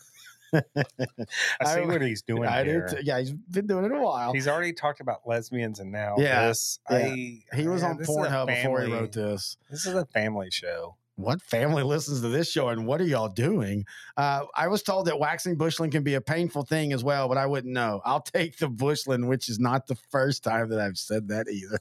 I 0.76 1.64
see 1.64 1.80
I- 1.80 1.86
what 1.86 2.02
he's 2.02 2.22
doing 2.22 2.46
I 2.48 2.64
here. 2.64 2.88
Yeah, 3.02 3.18
he's 3.20 3.32
been 3.32 3.66
doing 3.66 3.84
it 3.84 3.92
a 3.92 4.00
while. 4.00 4.32
He's 4.32 4.48
already 4.48 4.72
talked 4.72 5.00
about 5.00 5.20
lesbians, 5.26 5.80
and 5.80 5.90
now 5.92 6.14
Yeah, 6.18 6.48
this. 6.48 6.78
yeah. 6.90 6.96
I, 6.96 7.42
he 7.56 7.68
was 7.68 7.82
yeah, 7.82 7.88
on 7.90 8.00
is 8.00 8.08
a 8.08 8.12
Pornhub 8.12 8.46
before 8.46 8.82
he 8.82 8.92
wrote 8.92 9.12
this. 9.12 9.56
This 9.70 9.86
is 9.86 9.94
a 9.94 10.06
family 10.06 10.50
show. 10.50 10.96
what 11.16 11.40
family 11.42 11.82
listens 11.82 12.20
to 12.22 12.28
this 12.28 12.50
show 12.50 12.68
and 12.70 12.86
what 12.86 13.00
are 13.00 13.04
y'all 13.06 13.28
doing? 13.28 13.84
Uh, 14.16 14.46
I 14.56 14.66
was 14.68 14.82
told 14.82 15.06
that 15.06 15.18
waxing 15.18 15.56
bushland 15.56 15.92
can 15.92 16.02
be 16.02 16.14
a 16.14 16.20
painful 16.20 16.64
thing 16.64 16.92
as 16.92 17.04
well, 17.04 17.28
but 17.28 17.38
I 17.38 17.46
wouldn't 17.46 17.72
know. 17.72 18.00
I'll 18.04 18.20
take 18.22 18.58
the 18.58 18.68
bushland, 18.68 19.28
which 19.28 19.48
is 19.48 19.58
not 19.60 19.86
the 19.86 19.94
first 20.10 20.42
time 20.42 20.70
that 20.70 20.80
I've 20.80 20.98
said 20.98 21.28
that 21.28 21.48
either. 21.48 21.78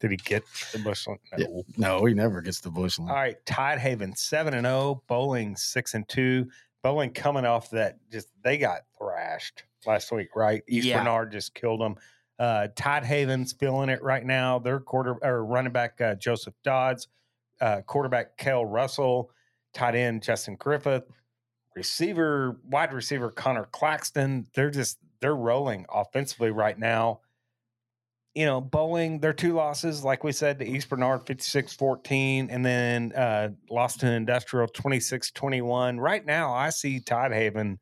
Did 0.00 0.12
he 0.12 0.16
get 0.16 0.44
the 0.72 0.78
Bushland? 0.78 1.20
No. 1.36 1.62
No, 1.76 2.04
he 2.06 2.14
never 2.14 2.40
gets 2.40 2.60
the 2.60 2.70
bushland. 2.70 3.10
All 3.10 3.16
right, 3.18 3.36
Tidehaven 3.44 4.16
seven 4.16 4.54
and 4.54 4.64
zero, 4.64 5.02
Boling 5.08 5.56
six 5.56 5.92
and 5.92 6.08
two. 6.08 6.48
Boling 6.82 7.12
coming 7.12 7.44
off 7.44 7.70
that 7.70 7.98
just 8.10 8.28
they 8.42 8.56
got 8.56 8.82
thrashed 8.96 9.64
last 9.86 10.10
week, 10.12 10.34
right? 10.34 10.62
East 10.68 10.86
Yeah. 10.86 10.98
Bernard 10.98 11.32
just 11.32 11.54
killed 11.54 11.80
them. 11.80 11.96
Uh, 12.38 12.68
Tidehaven's 12.74 13.52
feeling 13.52 13.90
it 13.90 14.02
right 14.02 14.24
now. 14.24 14.58
Their 14.58 14.80
quarter 14.80 15.16
or 15.22 15.44
running 15.44 15.72
back 15.72 16.00
uh, 16.00 16.14
Joseph 16.14 16.54
Dodds, 16.64 17.08
uh, 17.60 17.82
quarterback 17.82 18.38
Kel 18.38 18.64
Russell, 18.64 19.30
tight 19.74 19.94
end 19.94 20.22
Justin 20.22 20.56
Griffith, 20.56 21.04
receiver 21.76 22.58
wide 22.64 22.94
receiver 22.94 23.30
Connor 23.30 23.68
Claxton. 23.72 24.46
They're 24.54 24.70
just 24.70 24.98
they're 25.20 25.36
rolling 25.36 25.84
offensively 25.92 26.50
right 26.50 26.78
now. 26.78 27.20
You 28.34 28.46
know, 28.46 28.60
Boling, 28.60 29.18
their 29.18 29.32
two 29.32 29.54
losses, 29.54 30.04
like 30.04 30.22
we 30.22 30.30
said, 30.30 30.60
to 30.60 30.64
East 30.64 30.88
Bernard 30.88 31.26
56 31.26 31.74
14, 31.74 32.48
and 32.50 32.64
then 32.64 33.12
uh, 33.12 33.48
lost 33.68 34.00
to 34.00 34.10
Industrial 34.10 34.68
26 34.68 35.32
21. 35.32 35.98
Right 35.98 36.24
now, 36.24 36.52
I 36.52 36.70
see 36.70 37.00
Tidehaven 37.00 37.78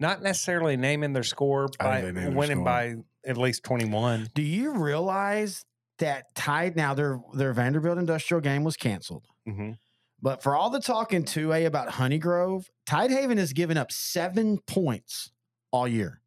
not 0.00 0.22
necessarily 0.22 0.76
naming 0.76 1.12
their 1.12 1.22
score, 1.22 1.68
I 1.80 1.84
by 1.84 2.00
think 2.00 2.14
they 2.14 2.20
name 2.20 2.30
their 2.30 2.38
winning 2.38 2.56
score. 2.58 2.64
by 2.64 2.94
at 3.26 3.36
least 3.36 3.62
21. 3.64 4.28
Do 4.34 4.42
you 4.42 4.76
realize 4.78 5.64
that 5.98 6.26
Tide 6.34 6.76
now 6.76 6.94
their 6.94 7.20
their 7.34 7.52
Vanderbilt 7.52 7.98
Industrial 7.98 8.40
game 8.40 8.64
was 8.64 8.76
canceled? 8.76 9.24
hmm 9.46 9.72
But 10.20 10.42
for 10.42 10.56
all 10.56 10.70
the 10.70 10.80
talk 10.80 11.12
in 11.12 11.24
2A 11.24 11.66
about 11.66 11.90
Honey 11.90 12.18
Grove, 12.18 12.66
Tidehaven 12.88 13.38
has 13.38 13.52
given 13.52 13.76
up 13.76 13.92
seven 13.92 14.58
points 14.66 15.30
all 15.72 15.86
year. 15.86 16.20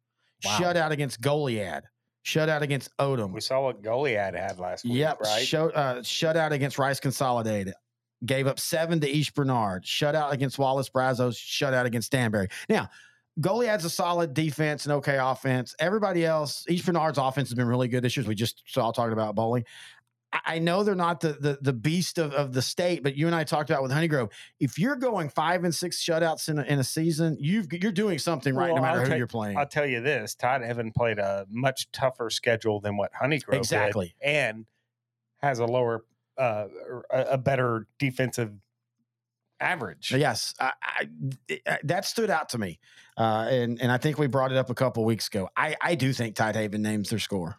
Wow. 0.44 0.58
Shutout 0.58 0.90
against 0.90 1.20
Goliad, 1.20 1.82
shutout 2.24 2.62
against 2.62 2.96
Odem. 2.98 3.32
We 3.32 3.40
saw 3.40 3.62
what 3.64 3.82
Goliad 3.82 4.34
had 4.34 4.58
last 4.58 4.84
week, 4.84 4.94
Yep. 4.94 5.20
right? 5.20 5.46
Show, 5.46 5.70
uh, 5.70 5.96
shutout 6.00 6.52
against 6.52 6.78
Rice 6.78 7.00
Consolidated. 7.00 7.74
Gave 8.24 8.46
up 8.46 8.60
seven 8.60 9.00
to 9.00 9.08
East 9.08 9.34
Bernard. 9.34 9.84
Shutout 9.84 10.32
against 10.32 10.58
Wallis 10.58 10.88
Brazos. 10.88 11.36
Shutout 11.36 11.84
against 11.86 12.12
Danbury. 12.12 12.48
Now, 12.68 12.88
Goliad's 13.40 13.84
a 13.84 13.90
solid 13.90 14.34
defense 14.34 14.84
and 14.84 14.92
okay 14.94 15.18
offense. 15.18 15.74
Everybody 15.80 16.24
else, 16.24 16.64
East 16.68 16.86
Bernard's 16.86 17.18
offense 17.18 17.48
has 17.48 17.54
been 17.56 17.66
really 17.66 17.88
good 17.88 18.04
this 18.04 18.16
year. 18.16 18.24
We 18.26 18.34
just 18.34 18.62
saw 18.66 18.92
talking 18.92 19.14
about 19.14 19.34
Boling. 19.34 19.64
I- 20.32 20.58
know 20.58 20.82
they're 20.82 20.94
not 20.94 21.20
the 21.20 21.32
the, 21.34 21.58
the 21.60 21.72
beast 21.72 22.18
of, 22.18 22.32
of 22.32 22.52
the 22.52 22.62
state, 22.62 23.02
but 23.02 23.16
you 23.16 23.26
and 23.26 23.34
I 23.34 23.44
talked 23.44 23.70
about 23.70 23.82
with 23.82 23.92
Honey 23.92 24.08
Grove. 24.08 24.30
If 24.60 24.78
you're 24.78 24.96
going 24.96 25.28
five 25.28 25.64
and 25.64 25.74
six 25.74 26.02
shutouts 26.02 26.48
in 26.48 26.58
a, 26.58 26.62
in 26.62 26.78
a 26.78 26.84
season, 26.84 27.36
you've 27.38 27.72
you're 27.72 27.92
doing 27.92 28.18
something 28.18 28.54
right 28.54 28.68
Well, 28.68 28.76
no 28.76 28.82
matter 28.82 29.00
I'll 29.02 29.10
who 29.10 29.16
you're 29.16 29.26
playing. 29.26 29.56
I'll 29.56 29.66
tell 29.66 29.86
you 29.86 30.00
this: 30.00 30.34
Tidehaven 30.34 30.94
played 30.94 31.18
a 31.18 31.46
much 31.50 31.90
tougher 31.92 32.30
schedule 32.30 32.80
than 32.80 32.96
what 32.96 33.12
Honey 33.14 33.38
Grove 33.38 33.54
did, 33.54 33.60
Exactly. 33.60 34.14
and 34.22 34.66
has 35.38 35.58
a 35.58 35.66
lower, 35.66 36.04
uh, 36.38 36.66
a, 37.10 37.36
better 37.38 37.88
defensive 37.98 38.52
average. 39.60 40.12
Yes, 40.12 40.54
I, 40.60 40.72
I, 40.82 41.78
that 41.84 42.04
stood 42.04 42.30
out 42.30 42.50
to 42.50 42.58
me, 42.58 42.78
uh, 43.16 43.48
and 43.50 43.80
and 43.80 43.90
I 43.90 43.98
think 43.98 44.18
we 44.18 44.28
brought 44.28 44.52
it 44.52 44.58
up 44.58 44.70
a 44.70 44.74
couple 44.74 45.04
weeks 45.04 45.28
ago. 45.28 45.48
I 45.56 45.76
I 45.80 45.94
do 45.94 46.12
think 46.12 46.36
Todd 46.36 46.54
Tidehaven 46.54 46.80
names 46.80 47.10
their 47.10 47.18
score 47.18 47.58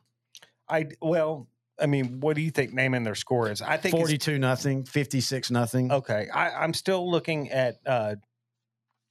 I 0.67 0.87
well, 1.01 1.47
I 1.79 1.87
mean, 1.87 2.19
what 2.19 2.35
do 2.35 2.41
you 2.41 2.51
think 2.51 2.73
naming 2.73 3.03
their 3.03 3.15
score 3.15 3.49
is? 3.49 3.61
I 3.61 3.77
think 3.77 3.95
forty 3.95 4.17
two 4.17 4.37
nothing, 4.37 4.83
fifty 4.83 5.21
six 5.21 5.49
nothing. 5.49 5.91
okay. 5.91 6.27
I, 6.33 6.63
I'm 6.63 6.73
still 6.73 7.09
looking 7.09 7.49
at 7.51 7.77
uh, 7.85 8.15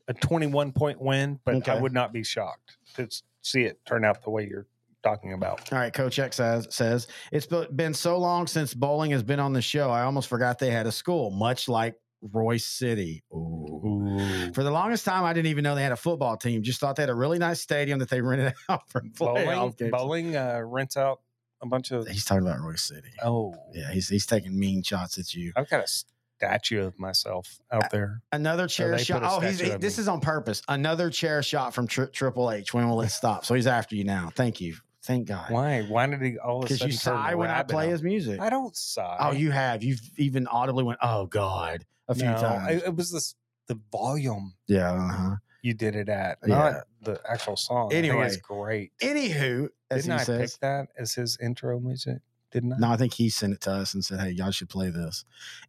a 0.08 0.14
21 0.14 0.72
point 0.72 1.00
win, 1.00 1.40
but 1.44 1.68
I 1.68 1.80
would 1.80 1.92
not 1.92 2.12
be 2.12 2.22
shocked 2.22 2.76
to 2.94 3.08
see 3.42 3.62
it 3.62 3.80
turn 3.84 4.04
out 4.04 4.22
the 4.22 4.30
way 4.30 4.46
you're 4.48 4.66
talking 5.02 5.32
about. 5.32 5.72
All 5.72 5.78
right, 5.78 5.92
Coach 5.92 6.18
X 6.18 6.36
says, 6.36 6.68
says 6.70 7.08
it's 7.32 7.46
be- 7.46 7.66
been 7.74 7.94
so 7.94 8.18
long 8.18 8.46
since 8.46 8.74
Boling 8.74 9.10
has 9.10 9.22
been 9.22 9.40
on 9.40 9.52
the 9.52 9.62
show. 9.62 9.90
I 9.90 10.02
almost 10.02 10.28
forgot 10.28 10.58
they 10.58 10.70
had 10.70 10.86
a 10.86 10.92
school, 10.92 11.30
much 11.30 11.68
like 11.68 11.96
Royse 12.32 12.62
City. 12.62 13.24
Ooh. 13.32 14.50
For 14.54 14.62
the 14.62 14.70
longest 14.70 15.04
time, 15.04 15.24
I 15.24 15.32
didn't 15.32 15.48
even 15.48 15.64
know 15.64 15.74
they 15.74 15.82
had 15.82 15.92
a 15.92 15.96
football 15.96 16.36
team. 16.36 16.62
Just 16.62 16.78
thought 16.78 16.96
they 16.96 17.02
had 17.02 17.10
a 17.10 17.14
really 17.14 17.38
nice 17.38 17.60
stadium 17.60 17.98
that 17.98 18.08
they 18.08 18.20
rented 18.22 18.54
out 18.68 18.88
for 18.88 19.02
Bowling, 19.18 19.74
bowling 19.90 20.36
uh, 20.36 20.60
rents 20.64 20.96
out 20.96 21.20
a 21.62 21.66
bunch 21.66 21.90
of. 21.90 22.06
He's 22.08 22.24
talking 22.24 22.46
about 22.46 22.60
Roy 22.60 22.74
City. 22.74 23.10
Oh, 23.22 23.54
Yeah, 23.72 23.90
he's 23.92 24.08
he's 24.08 24.26
taking 24.26 24.58
mean 24.58 24.82
shots 24.82 25.18
at 25.18 25.32
you. 25.34 25.52
I've 25.56 25.68
got 25.70 25.84
a 25.84 25.88
statue 25.88 26.84
of 26.86 26.98
myself 26.98 27.60
out 27.70 27.90
there. 27.90 28.20
Another 28.32 28.66
chair 28.66 28.90
they 28.96 29.02
shot. 29.04 29.22
Oh, 29.24 29.40
he's, 29.40 29.60
he- 29.60 29.70
this 29.76 29.98
is 29.98 30.08
on 30.08 30.20
purpose. 30.20 30.62
Another 30.68 31.08
chair 31.08 31.42
shot 31.42 31.72
from 31.72 31.86
tri- 31.86 32.06
Triple 32.06 32.50
H. 32.50 32.74
When 32.74 32.88
will 32.88 33.00
it 33.02 33.10
stop? 33.10 33.44
So 33.44 33.54
he's 33.54 33.66
after 33.66 33.94
you 33.94 34.04
now. 34.04 34.30
Thank 34.34 34.60
you. 34.60 34.74
Thank 35.04 35.28
God. 35.28 35.50
Why? 35.50 35.82
Why 35.82 36.06
did 36.06 36.20
he 36.22 36.38
all 36.38 36.58
of 36.58 36.64
a 36.64 36.66
Because 36.68 36.82
you 36.82 36.92
sigh 36.92 37.34
when 37.34 37.50
I 37.50 37.62
play 37.64 37.88
his 37.88 38.02
music. 38.02 38.40
I 38.40 38.50
don't 38.50 38.76
sigh. 38.76 39.16
Oh, 39.20 39.32
you 39.32 39.50
have. 39.50 39.82
You've 39.82 40.00
even 40.16 40.46
audibly 40.46 40.84
went, 40.84 40.98
"Oh 41.02 41.26
God," 41.26 41.84
a 42.08 42.14
few 42.14 42.24
No, 42.26 42.34
times. 42.40 42.82
I- 42.82 42.86
it 42.86 42.94
was 42.94 43.10
this 43.10 43.34
the 43.66 43.78
volume 43.90 44.54
yeah. 44.66 44.92
Uh-huh. 44.92 45.36
You 45.62 45.74
did 45.74 45.96
it 45.96 46.08
at, 46.08 46.38
Yeah. 46.46 46.54
not 46.54 46.74
the 47.02 47.20
actual 47.28 47.56
song. 47.56 47.90
Think 47.90 48.04
it's 48.06 48.12
Anyway, 48.14 48.36
great. 48.42 48.92
Anywho, 49.00 49.68
as 49.90 50.02
Didn't 50.04 50.20
I 50.20 50.24
says, 50.24 50.52
pick 50.52 50.60
that 50.60 50.88
as 50.98 51.14
his 51.14 51.38
intro 51.40 51.78
music? 51.80 52.18
Didn't 52.52 52.74
I? 52.74 52.76
no, 52.78 52.90
I 52.90 52.96
think 52.96 53.14
he 53.14 53.30
sent 53.30 53.54
it 53.54 53.60
to 53.62 53.72
us 53.72 53.94
and 53.94 54.04
said, 54.04 54.20
"Hey, 54.20 54.30
y'all 54.30 54.50
should 54.50 54.68
play 54.68 54.90
this." 54.90 55.24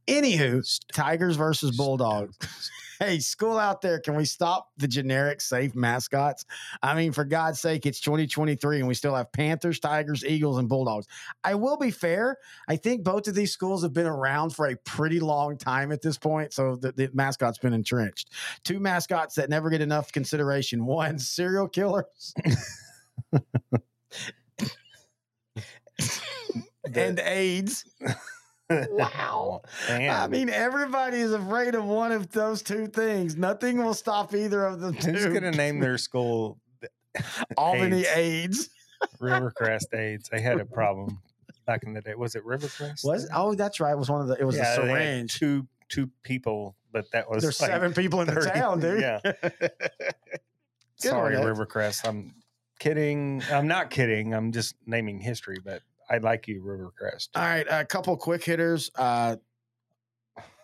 Anywho, 0.08 0.64
Tigers 0.92 1.36
versus 1.36 1.76
Bulldogs. 1.76 2.38
hey, 3.00 3.20
school 3.20 3.58
out 3.58 3.82
there, 3.82 4.00
can 4.00 4.16
we 4.16 4.26
stop 4.26 4.70
the 4.78 4.88
generic 4.88 5.42
safe 5.42 5.76
mascots? 5.76 6.46
I 6.82 6.96
mean, 6.96 7.12
for 7.12 7.26
God's 7.26 7.60
sake, 7.60 7.86
it's 7.86 8.00
2023 8.00 8.80
and 8.80 8.88
we 8.88 8.94
still 8.94 9.16
have 9.16 9.32
Panthers, 9.32 9.80
Tigers, 9.80 10.26
Eagles, 10.26 10.58
and 10.58 10.70
Bulldogs. 10.70 11.08
I 11.44 11.56
will 11.56 11.78
be 11.78 11.92
fair. 11.92 12.38
I 12.68 12.76
think 12.76 13.04
both 13.04 13.28
of 13.28 13.36
these 13.36 13.52
schools 13.52 13.84
have 13.84 13.94
been 13.94 14.08
around 14.08 14.52
for 14.52 14.68
a 14.68 14.76
pretty 14.78 15.20
long 15.20 15.58
time 15.58 15.92
at 15.92 16.02
this 16.02 16.18
point. 16.18 16.54
So 16.54 16.76
the, 16.76 16.92
the 16.92 17.10
mascot's 17.14 17.58
been 17.58 17.74
entrenched. 17.74 18.32
Two 18.64 18.80
mascots 18.80 19.36
that 19.36 19.50
never 19.50 19.70
get 19.70 19.82
enough 19.82 20.12
consideration. 20.12 20.86
One, 20.86 21.20
serial 21.20 21.68
killers. 21.68 22.34
and 26.94 27.20
AIDS. 27.20 27.86
Wow. 28.70 29.62
Man, 29.90 30.10
I 30.10 30.28
mean, 30.28 30.50
everybody 30.50 31.18
is 31.18 31.34
afraid 31.34 31.76
of 31.76 31.86
one 31.86 32.12
of 32.12 32.32
those 32.32 32.62
two 32.62 32.88
things. 32.88 33.36
Nothing 33.36 33.84
will 33.84 33.94
stop 33.94 34.34
either 34.34 34.66
of 34.66 34.80
them. 34.80 34.94
who's 34.94 35.26
going 35.26 35.44
to 35.44 35.52
name 35.52 35.80
their 35.80 35.98
school 35.98 36.60
Albany 37.58 38.06
AIDS? 38.06 38.16
AIDS? 38.16 38.70
Rivercrest 39.22 39.94
AIDS? 39.94 40.30
They 40.30 40.42
had 40.42 40.60
a 40.60 40.66
problem 40.66 41.20
back 41.66 41.84
in 41.84 41.94
the 41.94 42.02
day. 42.02 42.16
Was 42.16 42.36
it 42.36 42.46
Rivercrest? 42.46 43.06
Was 43.06 43.28
oh, 43.34 43.56
that's 43.56 43.80
right. 43.80 43.92
It 43.92 43.98
was 43.98 44.10
one 44.10 44.22
of 44.22 44.28
the. 44.28 44.36
It 44.36 44.46
was 44.46 44.56
yeah, 44.56 44.74
a 44.74 44.76
syringe. 44.76 45.38
two 45.38 45.68
two 45.90 46.10
people, 46.24 46.76
but 46.92 47.12
that 47.12 47.30
was 47.30 47.44
There's 47.44 47.62
like 47.62 47.70
seven 47.70 47.94
people 47.94 48.22
in 48.22 48.28
the 48.28 48.42
town, 48.42 48.80
dude. 48.80 49.02
yeah. 49.02 49.20
Sorry. 50.96 51.36
Rivercrest. 51.36 52.08
I'm 52.08 52.34
kidding. 52.80 53.44
I'm 53.52 53.68
not 53.68 53.90
kidding. 53.90 54.34
I'm 54.34 54.52
just 54.52 54.76
naming 54.86 55.20
history, 55.20 55.58
but 55.64 55.82
I 56.14 56.18
like 56.20 56.48
you, 56.48 56.62
Rivercrest. 56.62 57.30
All 57.36 57.42
right, 57.42 57.66
a 57.68 57.84
couple 57.84 58.16
quick 58.18 58.44
hitters. 58.44 58.92
Uh, 58.96 59.38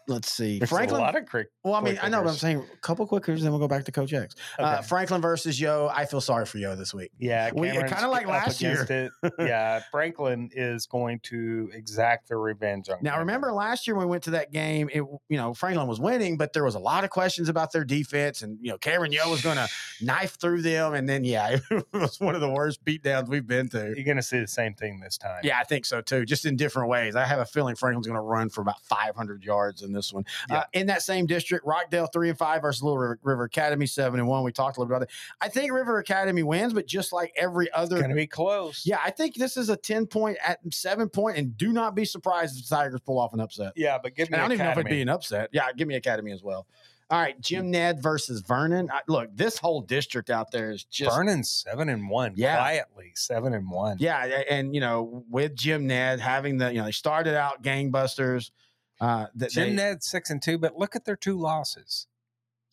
let's 0.10 0.32
see. 0.32 0.60
There's 0.60 0.70
Franklin. 0.70 1.00
a 1.00 1.04
lot 1.04 1.16
of 1.16 1.26
crick. 1.26 1.48
well, 1.64 1.76
I 1.76 1.82
mean, 1.82 1.94
quick 1.94 2.04
I 2.04 2.10
know, 2.10 2.22
but 2.24 2.30
I'm 2.32 2.36
saying 2.36 2.66
a 2.74 2.78
couple 2.78 3.06
quickers, 3.08 3.42
then 3.44 3.52
we'll 3.52 3.60
go 3.60 3.68
back 3.68 3.86
to 3.86 3.92
Coach 3.92 4.12
X. 4.14 4.36
Uh, 4.58 4.82
Franklin 4.82 5.22
versus 5.22 5.60
Yoe. 5.60 5.90
I 5.94 6.06
feel 6.06 6.20
sorry 6.22 6.46
for 6.46 6.58
Yoe 6.58 6.78
this 6.78 6.94
week. 6.94 7.12
Yeah, 7.18 7.52
We- 7.54 7.70
kinda 7.70 8.08
like 8.10 8.28
last 8.28 8.62
year. 8.62 9.10
Yeah, 9.40 9.82
Franklin 9.92 10.50
is 10.54 10.86
going 10.86 11.20
to 11.24 11.70
exact 11.74 12.28
the 12.30 12.36
revenge 12.38 12.90
on. 12.90 12.98
Now, 13.02 13.12
Cameron. 13.12 13.28
remember 13.28 13.52
last 13.54 13.88
year 13.88 13.96
when 13.96 14.06
we 14.08 14.10
went 14.12 14.24
to 14.24 14.32
that 14.32 14.52
game, 14.52 14.90
it 14.92 15.02
you 15.30 15.38
know 15.38 15.54
Franklin 15.54 15.88
was 15.88 16.00
winning, 16.00 16.38
but 16.38 16.54
there 16.54 16.64
was 16.64 16.76
a 16.76 16.80
lot 16.80 17.04
of 17.04 17.10
questions 17.10 17.50
about 17.50 17.72
their 17.72 17.84
defense, 17.86 18.42
and 18.42 18.58
you 18.62 18.72
know 18.72 18.78
Cameron 18.78 19.12
Yoe 19.12 19.30
was 19.30 19.42
going 19.42 19.58
to 19.58 19.68
knife 20.02 20.38
through 20.40 20.62
them, 20.62 20.94
and 20.94 21.08
then 21.08 21.24
yeah, 21.24 21.58
it 21.72 21.86
was 21.94 22.20
one 22.20 22.36
of 22.36 22.42
the 22.42 22.50
worst 22.50 22.84
beatdowns 22.84 23.28
we've 23.30 23.48
been 23.48 23.70
to. 23.70 23.94
you're 23.96 24.06
going 24.06 24.18
to 24.18 24.24
see 24.24 24.40
the 24.40 24.48
same 24.48 24.74
thing 24.74 25.00
this 25.00 25.18
time. 25.18 25.42
Yeah, 25.44 25.60
I 25.60 25.64
think 25.64 25.86
so 25.86 26.02
too, 26.02 26.26
just 26.26 26.46
in 26.46 26.56
different 26.56 26.90
ways. 26.90 27.16
I 27.16 27.26
have 27.26 27.40
a 27.40 27.46
feeling 27.46 27.76
Franklin's 27.76 28.08
going 28.08 28.16
to 28.18 28.22
run 28.22 28.50
for 28.50 28.62
about 28.62 28.82
500 28.84 29.44
yards 29.44 29.82
in 29.82 29.92
this 29.94 29.99
one. 30.14 30.26
Yeah. 30.50 30.60
Uh, 30.60 30.64
in 30.74 30.88
that 30.88 31.02
same 31.02 31.26
district, 31.26 31.66
Rockdale 31.66 32.08
three 32.08 32.30
and 32.30 32.38
five 32.38 32.62
versus 32.62 32.82
Little 32.84 32.98
River, 32.98 33.20
River 33.24 33.44
Academy 33.44 33.86
seven 33.86 34.20
and 34.20 34.28
one. 34.28 34.44
We 34.44 34.52
talked 34.52 34.78
a 34.78 34.80
little 34.80 34.90
bit 34.90 34.96
about 34.96 35.04
it. 35.04 35.10
I 35.42 35.50
think 35.50 35.72
River 35.72 36.00
Academy 36.00 36.44
wins, 36.44 36.74
but 36.74 36.88
just 36.88 37.12
like 37.14 37.34
every 37.36 37.72
other 37.72 38.02
to 38.02 38.14
be 38.14 38.28
close. 38.28 38.86
yeah, 38.86 39.00
I 39.04 39.12
think 39.12 39.36
this 39.36 39.58
is 39.58 39.70
a 39.70 39.78
10 39.78 40.08
point 40.08 40.38
at 40.46 40.60
seven 40.72 41.10
point, 41.10 41.38
and 41.38 41.58
do 41.58 41.72
not 41.72 41.96
be 41.96 42.06
surprised 42.06 42.58
if 42.60 42.68
the 42.68 42.76
Tigers 42.76 43.00
pull 43.02 43.20
off 43.20 43.34
an 43.34 43.40
upset. 43.40 43.74
yeah, 43.76 43.98
but 44.02 44.16
give 44.16 44.30
me. 44.30 44.38
I 44.38 44.42
don't 44.42 44.52
even 44.54 44.66
know 44.66 44.72
if 44.72 44.78
it'd 44.78 44.90
be 44.90 45.02
an 45.02 45.10
upset. 45.10 45.50
Yeah, 45.52 45.72
give 45.76 45.88
me 45.88 45.96
Academy 45.96 46.32
as 46.32 46.44
well. 46.44 46.68
All 47.12 47.20
right, 47.20 47.42
Jim 47.42 47.72
Ned 47.72 48.04
versus 48.04 48.42
Vernon. 48.42 48.88
I, 48.92 49.00
look, 49.08 49.36
this 49.36 49.58
whole 49.58 49.82
district 49.82 50.30
out 50.30 50.52
there 50.52 50.70
is 50.70 50.84
just 50.84 51.16
Vernon's 51.16 51.50
seven 51.50 51.90
and 51.90 52.08
one. 52.08 52.34
Yeah. 52.36 52.58
quietly 52.58 53.14
seven 53.16 53.56
and 53.56 53.68
one. 53.72 53.98
yeah, 54.00 54.44
and 54.48 54.76
you 54.76 54.80
know, 54.82 55.24
with 55.28 55.56
Jim 55.56 55.88
Ned 55.88 56.20
having 56.20 56.58
the 56.60 56.72
you 56.72 56.78
know 56.78 56.86
they 56.86 56.92
started 56.92 57.36
out 57.36 57.64
gangbusters. 57.64 58.52
Uh, 59.00 59.28
that 59.36 59.52
Jim 59.52 59.70
they, 59.70 59.76
Ned 59.76 60.04
six 60.04 60.30
and 60.30 60.42
two, 60.42 60.58
but 60.58 60.78
look 60.78 60.96
at 60.96 61.06
their 61.06 61.16
two 61.16 61.38
losses. 61.38 62.08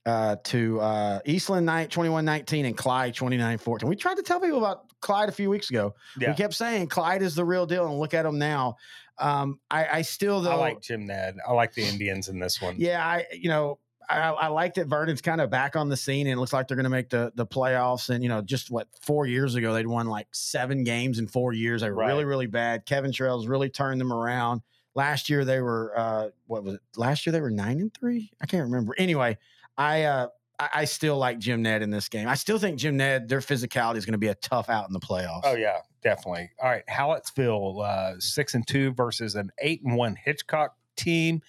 uh, 0.06 0.36
to 0.44 0.80
uh, 0.80 1.18
Eastland 1.24 1.66
Night 1.66 1.90
21-19 1.90 2.64
and 2.66 2.76
Clyde 2.76 3.14
29-14. 3.14 3.84
We 3.84 3.96
tried 3.96 4.16
to 4.16 4.22
tell 4.22 4.38
people 4.40 4.58
about 4.58 4.84
Clyde 5.00 5.28
a 5.28 5.32
few 5.32 5.50
weeks 5.50 5.68
ago. 5.70 5.94
Yeah, 6.18 6.30
We 6.30 6.36
kept 6.36 6.54
saying 6.54 6.86
Clyde 6.88 7.22
is 7.22 7.34
the 7.34 7.44
real 7.44 7.66
deal, 7.66 7.86
and 7.86 7.98
look 7.98 8.14
at 8.14 8.22
them 8.22 8.38
now. 8.38 8.76
Um, 9.18 9.58
I, 9.70 9.86
I 9.98 10.02
still 10.02 10.40
though 10.42 10.52
I 10.52 10.56
like 10.56 10.80
Jim 10.82 11.06
Ned. 11.06 11.36
I 11.46 11.52
like 11.52 11.72
the 11.74 11.82
Indians 11.84 12.28
in 12.28 12.38
this 12.38 12.60
one. 12.60 12.74
Yeah, 12.78 13.04
I 13.04 13.24
you 13.32 13.48
know 13.48 13.78
I, 14.08 14.28
I 14.28 14.46
like 14.48 14.74
that 14.74 14.86
Vernon's 14.88 15.22
kind 15.22 15.40
of 15.40 15.48
back 15.50 15.74
on 15.74 15.88
the 15.88 15.96
scene, 15.96 16.26
and 16.26 16.36
it 16.36 16.38
looks 16.38 16.52
like 16.52 16.68
they're 16.68 16.76
going 16.76 16.84
to 16.84 16.90
make 16.90 17.08
the 17.08 17.32
the 17.34 17.46
playoffs. 17.46 18.10
And 18.10 18.22
you 18.22 18.28
know, 18.28 18.42
just 18.42 18.70
what 18.70 18.88
four 19.00 19.26
years 19.26 19.54
ago 19.54 19.72
they'd 19.72 19.86
won 19.86 20.06
like 20.06 20.28
seven 20.32 20.84
games 20.84 21.18
in 21.18 21.26
four 21.28 21.52
years. 21.54 21.80
They 21.80 21.88
were 21.88 21.96
Right. 21.96 22.08
really 22.08 22.24
really 22.26 22.46
bad. 22.46 22.84
Kevin 22.84 23.10
Trails 23.10 23.46
really 23.46 23.70
turned 23.70 24.00
them 24.00 24.12
around. 24.12 24.60
Last 24.96 25.30
year 25.30 25.44
they 25.44 25.60
were 25.60 25.92
uh 25.96 26.28
what 26.48 26.64
was 26.64 26.74
it? 26.74 26.80
Last 26.96 27.24
year 27.26 27.32
they 27.32 27.40
were 27.40 27.50
nine 27.50 27.78
and 27.78 27.94
three. 27.94 28.32
I 28.42 28.46
can't 28.46 28.64
remember. 28.64 28.94
Anyway, 28.98 29.38
I 29.78 30.02
uh 30.04 30.28
I, 30.58 30.68
I 30.74 30.84
still 30.86 31.18
like 31.18 31.38
Jim 31.38 31.62
Ned 31.62 31.82
in 31.82 31.90
this 31.90 32.08
game. 32.08 32.26
I 32.28 32.34
still 32.34 32.58
think 32.58 32.78
Jim 32.78 32.96
Ned 32.96 33.28
their 33.28 33.40
physicality 33.40 33.96
is 33.96 34.06
going 34.06 34.12
to 34.14 34.18
be 34.18 34.28
a 34.28 34.34
tough 34.36 34.68
out 34.70 34.88
in 34.88 34.92
the 34.94 35.00
playoffs. 35.00 35.42
Oh 35.44 35.54
yeah, 35.54 35.80
definitely. 36.02 36.50
All 36.62 36.68
right, 36.70 36.82
Hallettsville 36.90 37.84
uh, 37.84 38.14
six 38.18 38.54
and 38.54 38.66
two 38.66 38.92
versus 38.94 39.34
an 39.34 39.50
eight 39.60 39.82
and 39.84 39.94
one 39.96 40.16
Hitchcock 40.16 40.74
team. 40.96 41.42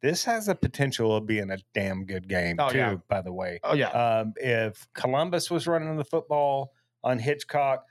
This 0.00 0.24
has 0.24 0.46
the 0.46 0.54
potential 0.54 1.14
of 1.14 1.26
being 1.26 1.50
a 1.50 1.58
damn 1.74 2.04
good 2.06 2.28
game 2.28 2.56
Oh, 2.58 2.70
too. 2.70 2.78
yeah. 2.78 2.94
By 3.08 3.20
the 3.22 3.32
way, 3.32 3.60
Oh 3.62 3.74
yeah. 3.74 3.90
um, 3.90 4.32
if 4.36 4.86
Columbus 4.94 5.48
was 5.50 5.66
running 5.68 5.96
the 5.96 6.04
football 6.04 6.72
on 7.04 7.18
Hitchcock, 7.20 7.84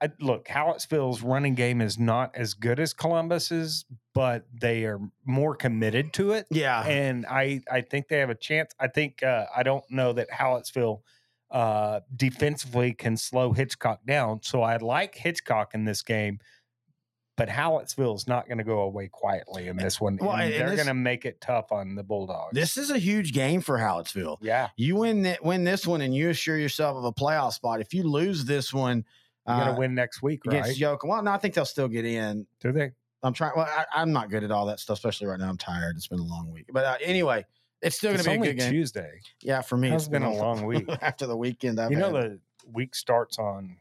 I, 0.00 0.10
look, 0.20 0.46
Hallettsville's 0.46 1.22
running 1.22 1.54
game 1.54 1.80
is 1.80 1.98
not 1.98 2.34
as 2.36 2.54
good 2.54 2.78
as 2.78 2.92
Columbus's, 2.92 3.84
but 4.14 4.46
they 4.52 4.84
are 4.84 5.00
more 5.24 5.54
committed 5.56 6.12
to 6.14 6.32
it 6.32 6.46
yeah. 6.50 6.82
and 6.86 7.26
I 7.26 7.60
I 7.70 7.80
think 7.80 8.08
they 8.08 8.18
have 8.18 8.30
a 8.30 8.34
chance. 8.34 8.72
I 8.78 8.88
think 8.88 9.22
uh, 9.22 9.46
I 9.54 9.62
don't 9.62 9.84
know 9.90 10.12
that 10.12 10.30
Hallettsville 10.30 11.00
uh, 11.50 12.00
defensively 12.14 12.92
can 12.92 13.16
slow 13.16 13.52
Hitchcock 13.52 14.04
down. 14.06 14.40
So 14.42 14.62
I 14.62 14.76
like 14.76 15.14
Hitchcock 15.14 15.74
in 15.74 15.84
this 15.84 16.02
game, 16.02 16.40
but 17.36 17.48
Hallettsville 17.48 18.16
is 18.16 18.26
not 18.26 18.46
going 18.46 18.58
to 18.58 18.64
go 18.64 18.80
away 18.80 19.08
quietly 19.08 19.68
in 19.68 19.76
this 19.76 20.00
one. 20.00 20.18
Well, 20.20 20.32
and 20.32 20.52
they're 20.52 20.74
going 20.74 20.88
to 20.88 20.94
make 20.94 21.24
it 21.24 21.40
tough 21.40 21.72
on 21.72 21.94
the 21.94 22.02
Bulldogs. 22.02 22.54
this 22.54 22.76
is 22.76 22.90
a 22.90 22.98
huge 22.98 23.32
game 23.32 23.60
for 23.60 23.78
Hallettsville. 23.78 24.38
yeah, 24.40 24.68
You 24.76 24.96
win 24.96 25.22
that 25.22 25.44
win 25.44 25.64
this 25.64 25.86
one, 25.86 26.00
and 26.00 26.14
you 26.14 26.30
assure 26.30 26.58
yourself 26.58 26.96
of 26.96 27.04
a 27.04 27.12
playoff 27.12 27.52
spot. 27.52 27.80
If 27.80 27.94
you 27.94 28.02
lose 28.02 28.44
this 28.44 28.74
one, 28.74 29.04
you're 29.48 29.56
uh, 29.68 29.72
to 29.74 29.78
win 29.78 29.94
next 29.94 30.22
week, 30.22 30.40
against 30.46 30.68
right? 30.68 30.78
Yoke, 30.78 31.04
well, 31.04 31.22
no, 31.22 31.30
I 31.32 31.38
think 31.38 31.54
they'll 31.54 31.64
still 31.64 31.88
get 31.88 32.04
in. 32.04 32.46
Do 32.60 32.72
they? 32.72 32.92
I'm 33.22 33.32
trying. 33.32 33.52
Well, 33.56 33.66
I, 33.66 33.84
I'm 33.94 34.12
not 34.12 34.30
good 34.30 34.44
at 34.44 34.50
all 34.50 34.66
that 34.66 34.80
stuff, 34.80 34.98
especially 34.98 35.26
right 35.26 35.38
now. 35.40 35.48
I'm 35.48 35.58
tired. 35.58 35.96
It's 35.96 36.06
been 36.06 36.20
a 36.20 36.24
long 36.24 36.50
week, 36.52 36.66
but 36.72 36.84
uh, 36.84 36.96
anyway, 37.02 37.44
it's 37.82 37.96
still 37.96 38.12
going 38.12 38.24
to 38.24 38.30
be 38.30 38.36
a 38.36 38.52
good 38.52 38.58
game. 38.58 38.72
Tuesday. 38.72 39.20
Yeah, 39.42 39.60
for 39.60 39.76
me, 39.76 39.88
It's 39.88 40.04
it's 40.04 40.08
been 40.08 40.22
a 40.22 40.32
long 40.34 40.64
week. 40.64 40.88
after 41.02 41.26
the 41.26 41.36
weekend. 41.36 41.80
I've 41.80 41.90
you 41.90 41.96
know 41.98 42.14
had. 42.14 42.24
the 42.24 42.40
week 42.72 42.94
starts 42.94 43.38
on. 43.38 43.76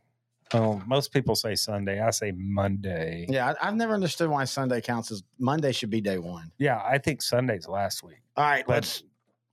Oh, 0.53 0.81
most 0.87 1.11
people 1.11 1.35
say 1.35 1.55
Sunday. 1.55 2.01
I 2.01 2.09
say 2.11 2.31
Monday. 2.31 3.25
Yeah, 3.27 3.53
I, 3.61 3.67
I've 3.67 3.75
never 3.75 3.93
understood 3.93 4.29
why 4.29 4.45
Sunday 4.45 4.79
counts 4.81 5.11
as 5.11 5.21
Monday 5.37 5.73
should 5.73 5.89
be 5.89 5.99
day 5.99 6.19
one. 6.19 6.51
Yeah, 6.57 6.81
I 6.85 6.97
think 6.99 7.21
Sunday's 7.21 7.67
last 7.67 8.01
week. 8.01 8.21
All 8.37 8.45
right, 8.45 8.63
But 8.65 8.75
let's. 8.75 9.03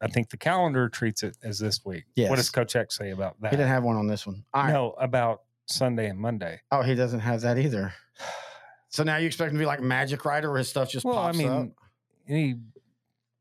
I 0.01 0.07
think 0.09 0.29
the 0.29 0.37
calendar 0.37 0.89
treats 0.89 1.23
it 1.23 1.37
as 1.43 1.59
this 1.59 1.85
week. 1.85 2.05
Yes. 2.15 2.29
What 2.29 2.37
does 2.37 2.77
X 2.77 2.97
say 2.97 3.11
about 3.11 3.41
that? 3.41 3.51
He 3.51 3.57
didn't 3.57 3.71
have 3.71 3.85
one 3.85 3.97
on 3.97 4.07
this 4.07 4.27
one. 4.27 4.45
All 4.53 4.63
right. 4.65 4.73
No, 4.73 4.91
about 4.99 5.43
Sunday 5.67 6.09
and 6.09 6.19
Monday. 6.19 6.61
Oh, 6.71 6.83
he 6.83 6.95
doesn't 6.95 7.21
have 7.21 7.41
that 7.43 7.59
either. 7.59 7.93
So 8.91 9.03
now 9.03 9.17
you 9.17 9.27
expect 9.27 9.51
him 9.51 9.57
to 9.57 9.63
be 9.63 9.67
like 9.67 9.81
Magic 9.83 10.25
Rider, 10.25 10.51
where 10.51 10.59
his 10.59 10.69
stuff 10.69 10.89
just 10.89 11.05
Well, 11.05 11.19
I 11.19 11.33
mean, 11.33 11.49
up. 11.51 11.69
any 12.29 12.55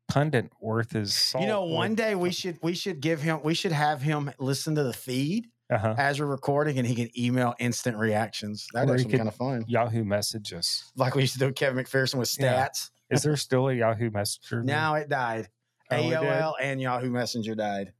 pundit 0.08 0.50
worth 0.60 0.90
his 0.90 1.14
salt. 1.14 1.42
You 1.42 1.48
know, 1.48 1.62
one 1.62 1.94
day 1.94 2.16
we 2.16 2.30
should 2.40 2.58
we 2.60 2.74
should 2.74 3.00
give 3.00 3.22
him 3.22 3.38
we 3.44 3.54
should 3.54 3.70
have 3.70 4.02
him 4.02 4.32
listen 4.40 4.74
to 4.74 4.82
the 4.82 4.92
feed 4.92 5.46
Uh-huh. 5.70 5.94
as 5.96 6.18
we're 6.18 6.26
recording, 6.26 6.78
and 6.78 6.86
he 6.88 6.96
can 6.96 7.08
email 7.16 7.54
instant 7.60 7.96
reactions. 7.96 8.66
That 8.72 8.90
Or 8.90 8.96
be 8.96 9.04
kind 9.04 9.28
of 9.28 9.36
fun. 9.36 9.64
Yahoo 9.68 10.02
messages. 10.02 10.90
Like 10.96 11.14
we 11.14 11.20
used 11.22 11.34
to 11.34 11.38
do 11.38 11.46
with 11.46 11.54
Kevin 11.54 11.84
McPherson 11.84 12.16
with 12.16 12.36
Yeah. 12.36 12.66
stats. 12.66 12.90
Is 13.10 13.22
there 13.22 13.36
still 13.36 13.68
a 13.68 13.74
Yahoo 13.74 14.10
Messenger? 14.10 14.62
Now 14.64 14.94
it 14.96 15.08
died. 15.08 15.50
Oh, 15.92 15.96
it? 15.98 16.14
AOL 16.14 16.54
and 16.60 16.80
Yahoo 16.80 17.10
Messenger 17.10 17.54
died 17.54 17.92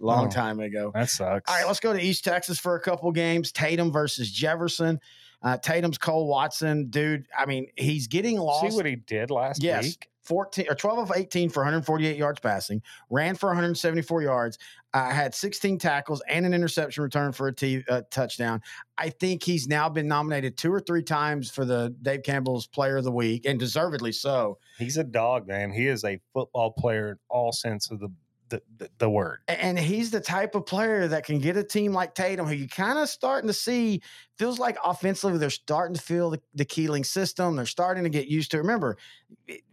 long 0.00 0.26
Oh. 0.26 0.30
time 0.30 0.60
ago. 0.60 0.90
That 0.94 1.08
sucks. 1.10 1.50
All 1.50 1.56
right, 1.58 1.66
let's 1.66 1.80
go 1.80 1.92
to 1.92 2.00
East 2.00 2.24
Texas 2.24 2.58
for 2.58 2.74
a 2.76 2.80
couple 2.80 3.10
games. 3.12 3.52
Tatum 3.52 3.90
versus 3.92 4.30
Jefferson. 4.30 5.00
Uh, 5.42 5.56
Tatum's 5.58 5.98
Cole 5.98 6.26
Watson, 6.26 6.86
dude. 6.88 7.26
I 7.36 7.46
mean, 7.46 7.66
he's 7.76 8.06
getting 8.06 8.38
lost. 8.38 8.70
See 8.70 8.76
what 8.76 8.86
he 8.86 8.96
did 8.96 9.30
last 9.30 9.62
yes, 9.62 9.84
week? 9.84 10.08
14 10.24 10.66
or 10.68 10.74
12 10.74 10.98
of 10.98 11.12
18 11.14 11.50
for 11.50 11.60
148 11.60 12.16
yards 12.16 12.40
passing, 12.40 12.82
ran 13.10 13.36
for 13.36 13.48
174 13.50 14.22
yards, 14.22 14.58
uh, 14.92 15.10
had 15.10 15.34
16 15.36 15.78
tackles 15.78 16.20
and 16.28 16.44
an 16.46 16.52
interception 16.52 17.04
return 17.04 17.30
for 17.30 17.46
a 17.48 17.52
t- 17.54 17.84
uh, 17.88 18.02
touchdown. 18.10 18.60
I 18.98 19.10
think 19.10 19.44
he's 19.44 19.68
now 19.68 19.88
been 19.88 20.08
nominated 20.08 20.56
two 20.56 20.72
or 20.72 20.80
three 20.80 21.02
times 21.02 21.48
for 21.50 21.64
the 21.64 21.94
Dave 22.02 22.24
Campbell's 22.24 22.66
Player 22.66 22.96
of 22.96 23.04
the 23.04 23.12
Week, 23.12 23.44
and 23.44 23.56
deservedly 23.58 24.10
so. 24.10 24.58
He's 24.78 24.96
a 24.96 25.04
dog, 25.04 25.46
man. 25.46 25.70
He 25.70 25.86
is 25.86 26.02
a 26.02 26.18
football 26.32 26.72
player 26.72 27.10
in 27.10 27.16
all 27.28 27.52
sense 27.52 27.90
of 27.92 28.00
the 28.00 28.08
the, 28.48 28.62
the, 28.98 29.10
word. 29.10 29.40
And 29.48 29.78
he's 29.78 30.10
the 30.10 30.20
type 30.20 30.54
of 30.54 30.66
player 30.66 31.08
that 31.08 31.24
can 31.24 31.38
get 31.38 31.56
a 31.56 31.64
team 31.64 31.92
like 31.92 32.14
Tatum, 32.14 32.46
who 32.46 32.54
you 32.54 32.68
kind 32.68 32.98
of 32.98 33.08
starting 33.08 33.48
to 33.48 33.54
see, 33.54 34.02
feels 34.36 34.58
like 34.58 34.76
offensively 34.84 35.38
they're 35.38 35.50
starting 35.50 35.94
to 35.94 36.00
feel 36.00 36.30
the, 36.30 36.40
the 36.54 36.64
Keeling 36.64 37.04
system. 37.04 37.56
They're 37.56 37.66
starting 37.66 38.04
to 38.04 38.10
get 38.10 38.28
used 38.28 38.50
to. 38.50 38.58
it. 38.58 38.60
Remember, 38.60 38.96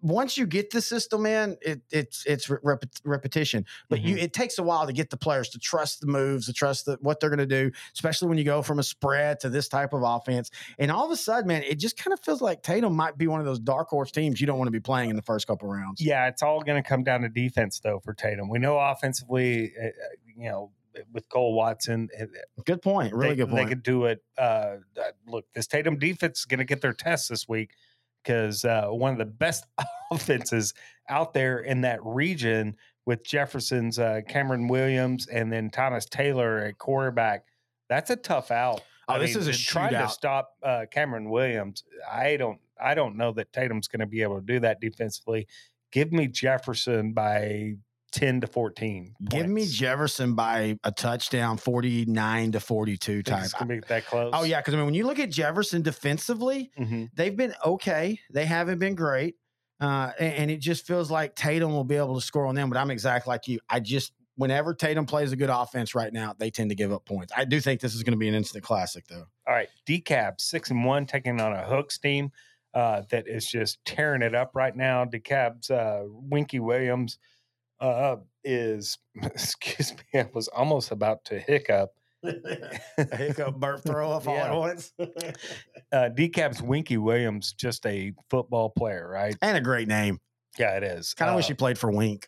once 0.02 0.38
you 0.38 0.46
get 0.46 0.72
the 0.72 0.82
system 0.82 1.26
in, 1.26 1.58
it, 1.62 1.82
it's 1.92 2.26
it's 2.26 2.50
re- 2.50 2.60
repet- 2.64 3.02
repetition. 3.04 3.66
But 3.90 4.02
you, 4.02 4.16
it 4.18 4.34
takes 4.34 4.58
a 4.58 4.64
while 4.64 4.88
to 4.88 4.94
get 4.94 5.10
the 5.10 5.18
players 5.18 5.50
to 5.50 5.60
trust 5.60 6.02
the 6.02 6.08
moves, 6.08 6.46
to 6.46 6.54
trust 6.54 6.86
the, 6.86 6.98
what 7.02 7.20
they're 7.20 7.30
going 7.30 7.40
to 7.40 7.46
do, 7.46 7.72
especially 7.94 8.30
when 8.30 8.38
you 8.38 8.44
go 8.44 8.62
from 8.62 8.80
a 8.80 8.84
spread 8.84 9.40
to 9.42 9.50
this 9.50 9.68
type 9.68 9.94
of 9.94 10.04
offense. 10.04 10.50
And 10.80 10.92
all 10.92 11.06
of 11.06 11.12
a 11.12 11.18
sudden, 11.18 11.48
man, 11.48 11.64
it 11.64 11.76
just 11.76 11.98
kind 11.98 12.14
of 12.14 12.20
feels 12.22 12.42
like 12.42 12.64
Tatum 12.64 12.96
might 12.96 13.18
be 13.18 13.28
one 13.28 13.40
of 13.40 13.46
those 13.46 13.60
dark 13.60 13.90
horse 13.90 14.12
teams 14.12 14.40
you 14.40 14.48
don't 14.48 14.58
want 14.58 14.68
to 14.68 14.72
be 14.72 14.80
playing 14.80 15.10
in 15.10 15.16
the 15.16 15.22
first 15.22 15.48
couple 15.48 15.68
rounds. 15.70 16.02
Yeah, 16.02 16.28
it's 16.28 16.42
all 16.42 16.62
going 16.62 16.82
to 16.82 16.88
come 16.88 17.04
down 17.04 17.22
to 17.22 17.30
defense, 17.30 17.80
though, 17.80 18.00
for 18.00 18.14
Tatum. 18.14 18.50
We 18.50 18.60
know 18.60 18.78
offensively, 18.78 19.74
uh, 19.82 19.88
uh, 19.88 19.90
you 20.38 20.50
know, 20.50 20.72
with 21.12 21.28
Cole 21.30 21.54
Watson, 21.54 22.10
uh, 22.20 22.26
Good 22.66 22.82
point. 22.82 23.14
Really 23.14 23.30
they, 23.30 23.36
good 23.36 23.50
point. 23.50 23.66
They 23.66 23.70
could 23.70 23.84
do 23.84 24.06
it. 24.06 24.24
Uh, 24.38 24.78
uh, 24.98 25.12
look, 25.28 25.46
this 25.54 25.68
Tatum 25.68 25.98
defense 25.98 26.40
is 26.40 26.46
going 26.46 26.60
to 26.60 26.66
get 26.66 26.82
their 26.82 26.94
test 26.94 27.30
this 27.30 27.48
week 27.48 27.72
because 28.24 28.64
uh, 28.66 28.88
one 28.88 29.12
of 29.12 29.18
the 29.18 29.26
best 29.26 29.66
offenses 30.12 30.74
out 31.10 31.34
there 31.34 31.60
in 31.60 31.82
that 31.82 32.00
region 32.04 32.76
with 33.06 33.24
Jefferson's 33.24 34.00
uh, 34.00 34.22
Cameron 34.28 34.68
Williams 34.68 35.28
and 35.28 35.52
then 35.52 35.70
Thomas 35.70 36.06
Taylor 36.06 36.60
at 36.60 36.78
quarterback. 36.78 37.46
That's 37.90 38.10
a 38.10 38.16
tough 38.16 38.50
out. 38.52 38.82
Oh, 39.10 39.20
this 39.20 39.36
is 39.36 39.48
a 39.48 39.54
trying 39.54 39.92
to 39.92 40.08
stop 40.08 40.56
uh, 40.64 40.86
Cameron 40.90 41.30
Williams. 41.30 41.84
I 42.10 42.38
don't. 42.38 42.60
I 42.82 42.96
don't 42.96 43.16
know 43.16 43.32
that 43.34 43.54
Tatum's 43.54 43.88
going 43.88 44.00
to 44.00 44.06
be 44.06 44.24
able 44.24 44.36
to 44.36 44.46
do 44.46 44.60
that 44.62 44.82
defensively. 44.82 45.48
Give 45.92 46.12
me 46.12 46.28
Jefferson 46.28 47.14
by 47.14 47.76
ten 48.14 48.40
to 48.42 48.48
fourteen. 48.48 49.16
Give 49.30 49.48
me. 49.50 49.66
Jefferson 49.66 50.36
by 50.36 50.78
a 50.86 50.92
touchdown, 50.92 51.58
49 51.58 52.52
to 52.54 52.60
42 52.62 53.12
Think 53.14 53.26
type. 53.26 53.44
It's 53.44 53.54
going 53.54 53.68
to 53.68 53.76
be 53.76 53.82
that 53.88 54.06
close. 54.06 54.32
Oh, 54.34 54.44
yeah. 54.44 54.60
Because 54.62 54.74
I 54.74 54.78
mean, 54.78 54.86
when 54.86 54.94
you 54.94 55.06
look 55.06 55.20
at 55.20 55.30
Jefferson 55.32 55.82
defensively, 55.82 56.72
Mhm. 56.80 57.10
they've 57.16 57.36
been 57.36 57.54
okay. 57.66 58.20
They 58.32 58.46
haven't 58.46 58.80
been 58.80 58.96
great. 58.96 59.36
Uh, 59.82 60.12
and, 60.20 60.34
and 60.36 60.52
it 60.52 60.58
just 60.58 60.86
feels 60.88 61.12
like 61.12 61.36
Tatum 61.36 61.74
will 61.74 61.84
be 61.84 61.96
able 61.96 62.16
to 62.16 62.22
score 62.26 62.46
on 62.46 62.56
them. 62.56 62.70
But 62.70 62.78
I'm 62.78 62.92
exactly 62.92 63.30
like 63.32 63.48
you. 63.50 63.60
I 63.70 63.80
just, 63.82 64.14
whenever 64.36 64.74
Tatum 64.74 65.06
plays 65.06 65.32
a 65.32 65.36
good 65.36 65.50
offense 65.50 65.94
right 65.94 66.14
now, 66.14 66.34
they 66.38 66.50
tend 66.52 66.70
to 66.70 66.76
give 66.76 66.94
up 66.94 67.04
points. 67.06 67.34
I 67.36 67.44
do 67.46 67.60
think 67.60 67.82
this 67.82 67.94
is 67.96 68.04
going 68.04 68.14
to 68.14 68.18
be 68.18 68.30
an 68.30 68.36
instant 68.36 68.64
classic, 68.64 69.06
though. 69.08 69.26
All 69.48 69.54
right, 69.54 69.68
DeKalb 69.88 70.40
six 70.40 70.70
and 70.70 70.86
one 70.86 71.06
taking 71.06 71.42
on 71.42 71.52
a 71.52 71.64
Hooks 71.66 71.98
team 71.98 72.32
uh, 72.74 73.02
that 73.12 73.28
is 73.28 73.46
just 73.46 73.84
tearing 73.86 74.22
it 74.22 74.34
up 74.34 74.52
right 74.56 74.76
now. 74.76 75.04
DeKalb's 75.04 75.70
uh, 75.70 76.04
Winky 76.08 76.60
Williams 76.60 77.18
uh, 77.86 78.16
is 78.44 78.98
excuse 79.22 79.94
me, 79.94 80.20
I 80.22 80.30
was 80.34 80.48
almost 80.50 80.92
about 80.92 81.26
to 81.26 81.40
hiccup. 81.40 81.92
a 82.24 83.16
hiccup, 83.18 83.56
burp, 83.56 83.82
throw 83.86 84.12
up 84.12 84.28
all 84.28 84.36
Yeah. 84.36 84.52
at 84.54 84.58
once. 84.58 84.94
Uh, 85.00 86.10
DeKalb's 86.16 86.62
Winky 86.62 86.98
Williams 86.98 87.54
just 87.54 87.86
a 87.86 88.14
football 88.30 88.70
player, 88.70 89.08
right? 89.10 89.36
and 89.42 89.58
a 89.58 89.62
great 89.62 89.88
name. 89.90 90.20
Yeah, 90.58 90.78
it 90.78 90.84
is. 90.84 91.14
Kind 91.14 91.30
of 91.30 91.34
Uh, 91.34 91.38
wish 91.38 91.48
he 91.48 91.54
played 91.54 91.78
for 91.78 91.92
Wink. 91.92 92.28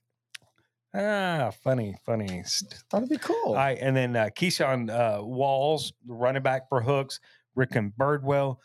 ah 0.95 1.51
funny, 1.63 1.95
funny. 2.05 2.43
Thought 2.89 2.97
it'd 3.03 3.09
be 3.09 3.17
cool. 3.17 3.35
All 3.49 3.55
right, 3.55 3.77
and 3.79 3.95
then 3.95 4.15
uh, 4.15 4.29
Keyshawn 4.35 4.89
uh, 4.89 5.23
Walls, 5.23 5.93
running 6.07 6.43
back 6.43 6.67
for 6.69 6.81
Hooks, 6.81 7.19
Rick 7.55 7.75
and 7.75 7.93
Birdwell, 7.97 8.57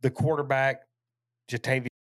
the 0.00 0.10
quarterback, 0.10 0.80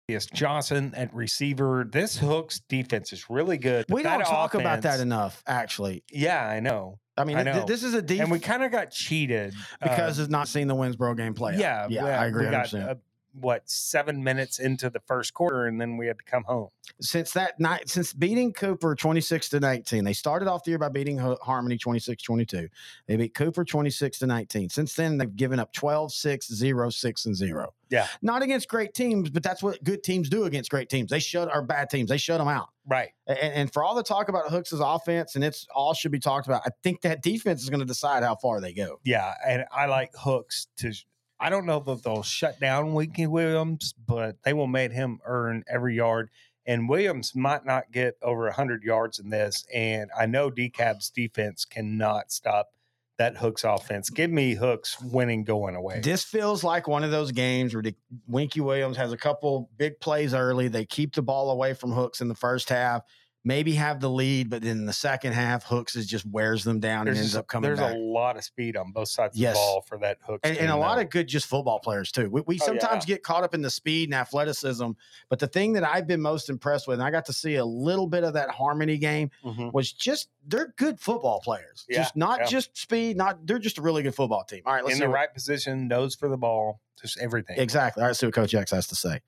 Jatavius 0.09 0.31
Johnson 0.31 0.93
at 0.95 1.13
receiver. 1.13 1.85
This 1.89 2.17
Hooks 2.17 2.61
defense 2.69 3.11
is 3.11 3.29
really 3.29 3.57
good. 3.57 3.85
we 3.89 4.03
don't 4.03 4.21
talk 4.23 4.53
about 4.53 4.83
that 4.83 5.01
enough, 5.01 5.43
actually. 5.45 6.03
Yeah, 6.11 6.47
I 6.47 6.61
know. 6.61 6.99
I 7.17 7.25
mean, 7.25 7.35
I 7.35 7.43
th- 7.43 7.65
this 7.65 7.83
is 7.83 7.93
a 7.93 8.01
defense. 8.01 8.21
and 8.21 8.31
we 8.31 8.39
kind 8.39 8.63
of 8.63 8.71
got 8.71 8.91
cheated 8.91 9.53
uh, 9.81 9.89
because 9.89 10.19
it's 10.19 10.29
not 10.29 10.47
seeing 10.47 10.67
the 10.67 10.75
Winnsboro 10.75 11.17
game 11.17 11.33
play. 11.33 11.55
out. 11.55 11.59
yeah, 11.59 11.87
yeah, 11.89 12.21
I 12.21 12.27
agree. 12.27 12.45
We 12.45 12.51
got 12.51 12.67
100%. 12.67 12.99
What 13.39 13.69
seven 13.69 14.23
minutes 14.23 14.59
into 14.59 14.89
the 14.89 14.99
first 15.01 15.33
quarter, 15.33 15.65
and 15.65 15.79
then 15.79 15.97
we 15.97 16.07
had 16.07 16.17
to 16.17 16.23
come 16.23 16.43
home. 16.43 16.69
since 16.99 17.31
that 17.31 17.59
night, 17.59 17.89
since 17.89 18.13
beating 18.13 18.53
Cooper 18.53 18.95
26 18.95 19.49
to 19.49 19.59
19, 19.59 20.03
they 20.03 20.13
started 20.13 20.47
off 20.47 20.63
the 20.63 20.71
year 20.71 20.77
by 20.77 20.89
beating 20.89 21.17
Harmony 21.17 21.77
26 21.77 22.23
22. 22.23 22.67
They 23.07 23.17
beat 23.17 23.33
Cooper 23.33 23.63
26 23.63 24.19
to 24.19 24.27
19. 24.27 24.69
Since 24.69 24.95
then, 24.95 25.17
they've 25.17 25.35
given 25.35 25.59
up 25.59 25.73
12 25.73 26.13
6 26.13 26.47
0 26.47 26.89
6 26.89 27.25
and 27.25 27.35
0. 27.35 27.73
Yeah. 27.89 28.07
Not 28.21 28.41
against 28.41 28.67
great 28.67 28.93
teams, 28.93 29.29
but 29.29 29.43
that's 29.43 29.63
what 29.63 29.83
good 29.83 30.03
teams 30.03 30.29
do 30.29 30.43
against 30.43 30.69
great 30.69 30.89
teams. 30.89 31.09
They 31.09 31.19
shut 31.19 31.49
our 31.49 31.61
bad 31.61 31.89
teams, 31.89 32.09
they 32.09 32.17
shut 32.17 32.39
them 32.39 32.47
out. 32.47 32.69
Right. 32.85 33.09
And, 33.27 33.37
and 33.37 33.73
for 33.73 33.83
all 33.83 33.95
the 33.95 34.03
talk 34.03 34.29
about 34.29 34.49
Hooks' 34.49 34.73
offense, 34.73 35.35
and 35.35 35.43
it's 35.43 35.67
all 35.73 35.93
should 35.93 36.11
be 36.11 36.19
talked 36.19 36.47
about, 36.47 36.61
I 36.65 36.69
think 36.83 37.01
that 37.01 37.21
defense 37.21 37.63
is 37.63 37.69
going 37.69 37.79
to 37.79 37.85
decide 37.85 38.23
how 38.23 38.35
far 38.35 38.61
they 38.61 38.73
go. 38.73 38.99
Yeah, 39.03 39.33
and 39.45 39.65
I 39.71 39.85
like 39.85 40.11
Hooks 40.15 40.67
to. 40.77 40.93
I 41.39 41.49
don't 41.49 41.65
know 41.65 41.79
that 41.79 42.03
they'll 42.03 42.23
shut 42.23 42.59
down 42.59 42.93
Winky 42.93 43.27
Williams, 43.27 43.93
but 44.07 44.37
they 44.43 44.53
will 44.53 44.67
make 44.67 44.91
him 44.91 45.19
earn 45.25 45.63
every 45.69 45.95
yard. 45.95 46.29
And 46.65 46.89
Williams 46.89 47.35
might 47.35 47.65
not 47.65 47.91
get 47.91 48.17
over 48.21 48.43
100 48.43 48.83
yards 48.83 49.19
in 49.19 49.29
this. 49.29 49.65
And 49.73 50.09
I 50.17 50.25
know 50.25 50.51
DeKalb's 50.51 51.09
defense 51.09 51.63
cannot 51.63 52.31
stop 52.31 52.69
that 53.17 53.37
Hooks 53.37 53.63
offense. 53.63 54.09
Give 54.09 54.29
me 54.29 54.53
Hooks 54.53 54.99
winning 55.01 55.43
going 55.43 55.75
away. 55.75 56.01
This 56.01 56.23
feels 56.23 56.63
like 56.63 56.87
one 56.87 57.03
of 57.03 57.11
those 57.11 57.31
games 57.31 57.73
where 57.73 57.83
Winky 58.27 58.61
Williams 58.61 58.97
has 58.97 59.11
a 59.11 59.17
couple 59.17 59.69
big 59.77 59.99
plays 59.99 60.33
early. 60.33 60.67
They 60.67 60.85
keep 60.85 61.15
the 61.15 61.21
ball 61.21 61.49
away 61.49 61.73
from 61.73 61.91
Hooks 61.91 62.21
in 62.21 62.27
the 62.27 62.35
first 62.35 62.69
half, 62.69 63.01
maybe 63.47 63.71
have 63.73 63.99
the 64.01 64.09
lead, 64.09 64.49
but 64.49 64.61
then 64.61 64.71
in 64.79 64.85
the 64.85 64.93
second 64.93 65.31
half, 65.33 65.63
Hooks 65.63 65.95
is 65.95 66.05
just 66.05 66.25
wears 66.25 66.63
them 66.65 66.79
down 66.79 67.05
There's, 67.05 67.17
and 67.17 67.23
ends 67.23 67.35
up 67.35 67.47
coming 67.47 67.69
there's 67.69 67.79
back. 67.79 67.95
a 67.95 67.97
lot 67.97 68.35
of 68.35 68.43
speed 68.43 68.75
on 68.75 68.91
both 68.91 69.07
sides 69.07 69.37
Yes. 69.37 69.55
of 69.55 69.55
the 69.55 69.59
ball 69.65 69.81
for 69.87 69.97
that 69.99 70.17
Hooks. 70.27 70.41
and, 70.43 70.57
and 70.57 70.69
a 70.69 70.75
lot 70.75 70.99
of 70.99 71.09
good 71.09 71.27
just 71.27 71.47
football 71.47 71.79
players 71.79 72.11
too. 72.11 72.29
We, 72.29 72.41
we 72.41 72.59
Oh, 72.61 72.65
sometimes 72.65 73.05
get 73.05 73.23
caught 73.23 73.43
up 73.43 73.53
in 73.53 73.61
the 73.61 73.69
speed 73.69 74.09
and 74.09 74.13
athleticism, 74.15 74.91
but 75.29 75.39
the 75.39 75.47
thing 75.47 75.73
that 75.73 75.83
I've 75.83 76.05
been 76.07 76.21
most 76.21 76.49
impressed 76.49 76.87
with, 76.87 76.99
and 76.99 77.07
I 77.07 77.09
got 77.09 77.25
to 77.27 77.33
see 77.33 77.55
a 77.55 77.65
little 77.65 78.07
bit 78.07 78.23
of 78.23 78.33
that 78.33 78.49
Harmony 78.49 78.97
game, 78.97 79.31
Mhm. 79.45 79.71
was 79.73 79.91
just 79.93 80.29
they're 80.45 80.73
good 80.77 80.99
football 80.99 81.39
players. 81.41 81.85
Yeah, 81.89 81.97
just 82.03 82.15
not 82.15 82.39
yeah. 82.41 82.45
just 82.47 82.77
speed, 82.77 83.17
not 83.17 83.45
they're 83.47 83.59
just 83.59 83.77
a 83.77 83.81
really 83.81 84.03
good 84.03 84.15
football 84.15 84.43
team. 84.43 84.61
All 84.65 84.73
right, 84.73 84.83
let's 84.83 84.95
in 84.95 85.01
the 85.01 85.07
what- 85.09 85.15
right 85.15 85.33
position, 85.33 85.87
nose 85.87 86.15
for 86.15 86.27
the 86.29 86.37
ball, 86.37 86.81
just 87.01 87.19
everything. 87.19 87.57
Exactly. 87.59 88.01
All 88.01 88.07
right, 88.07 88.15
see 88.15 88.25
what 88.25 88.35
Coach 88.35 88.53
X 88.53 88.71
has 88.71 88.87
to 88.87 88.95
say. 88.95 89.19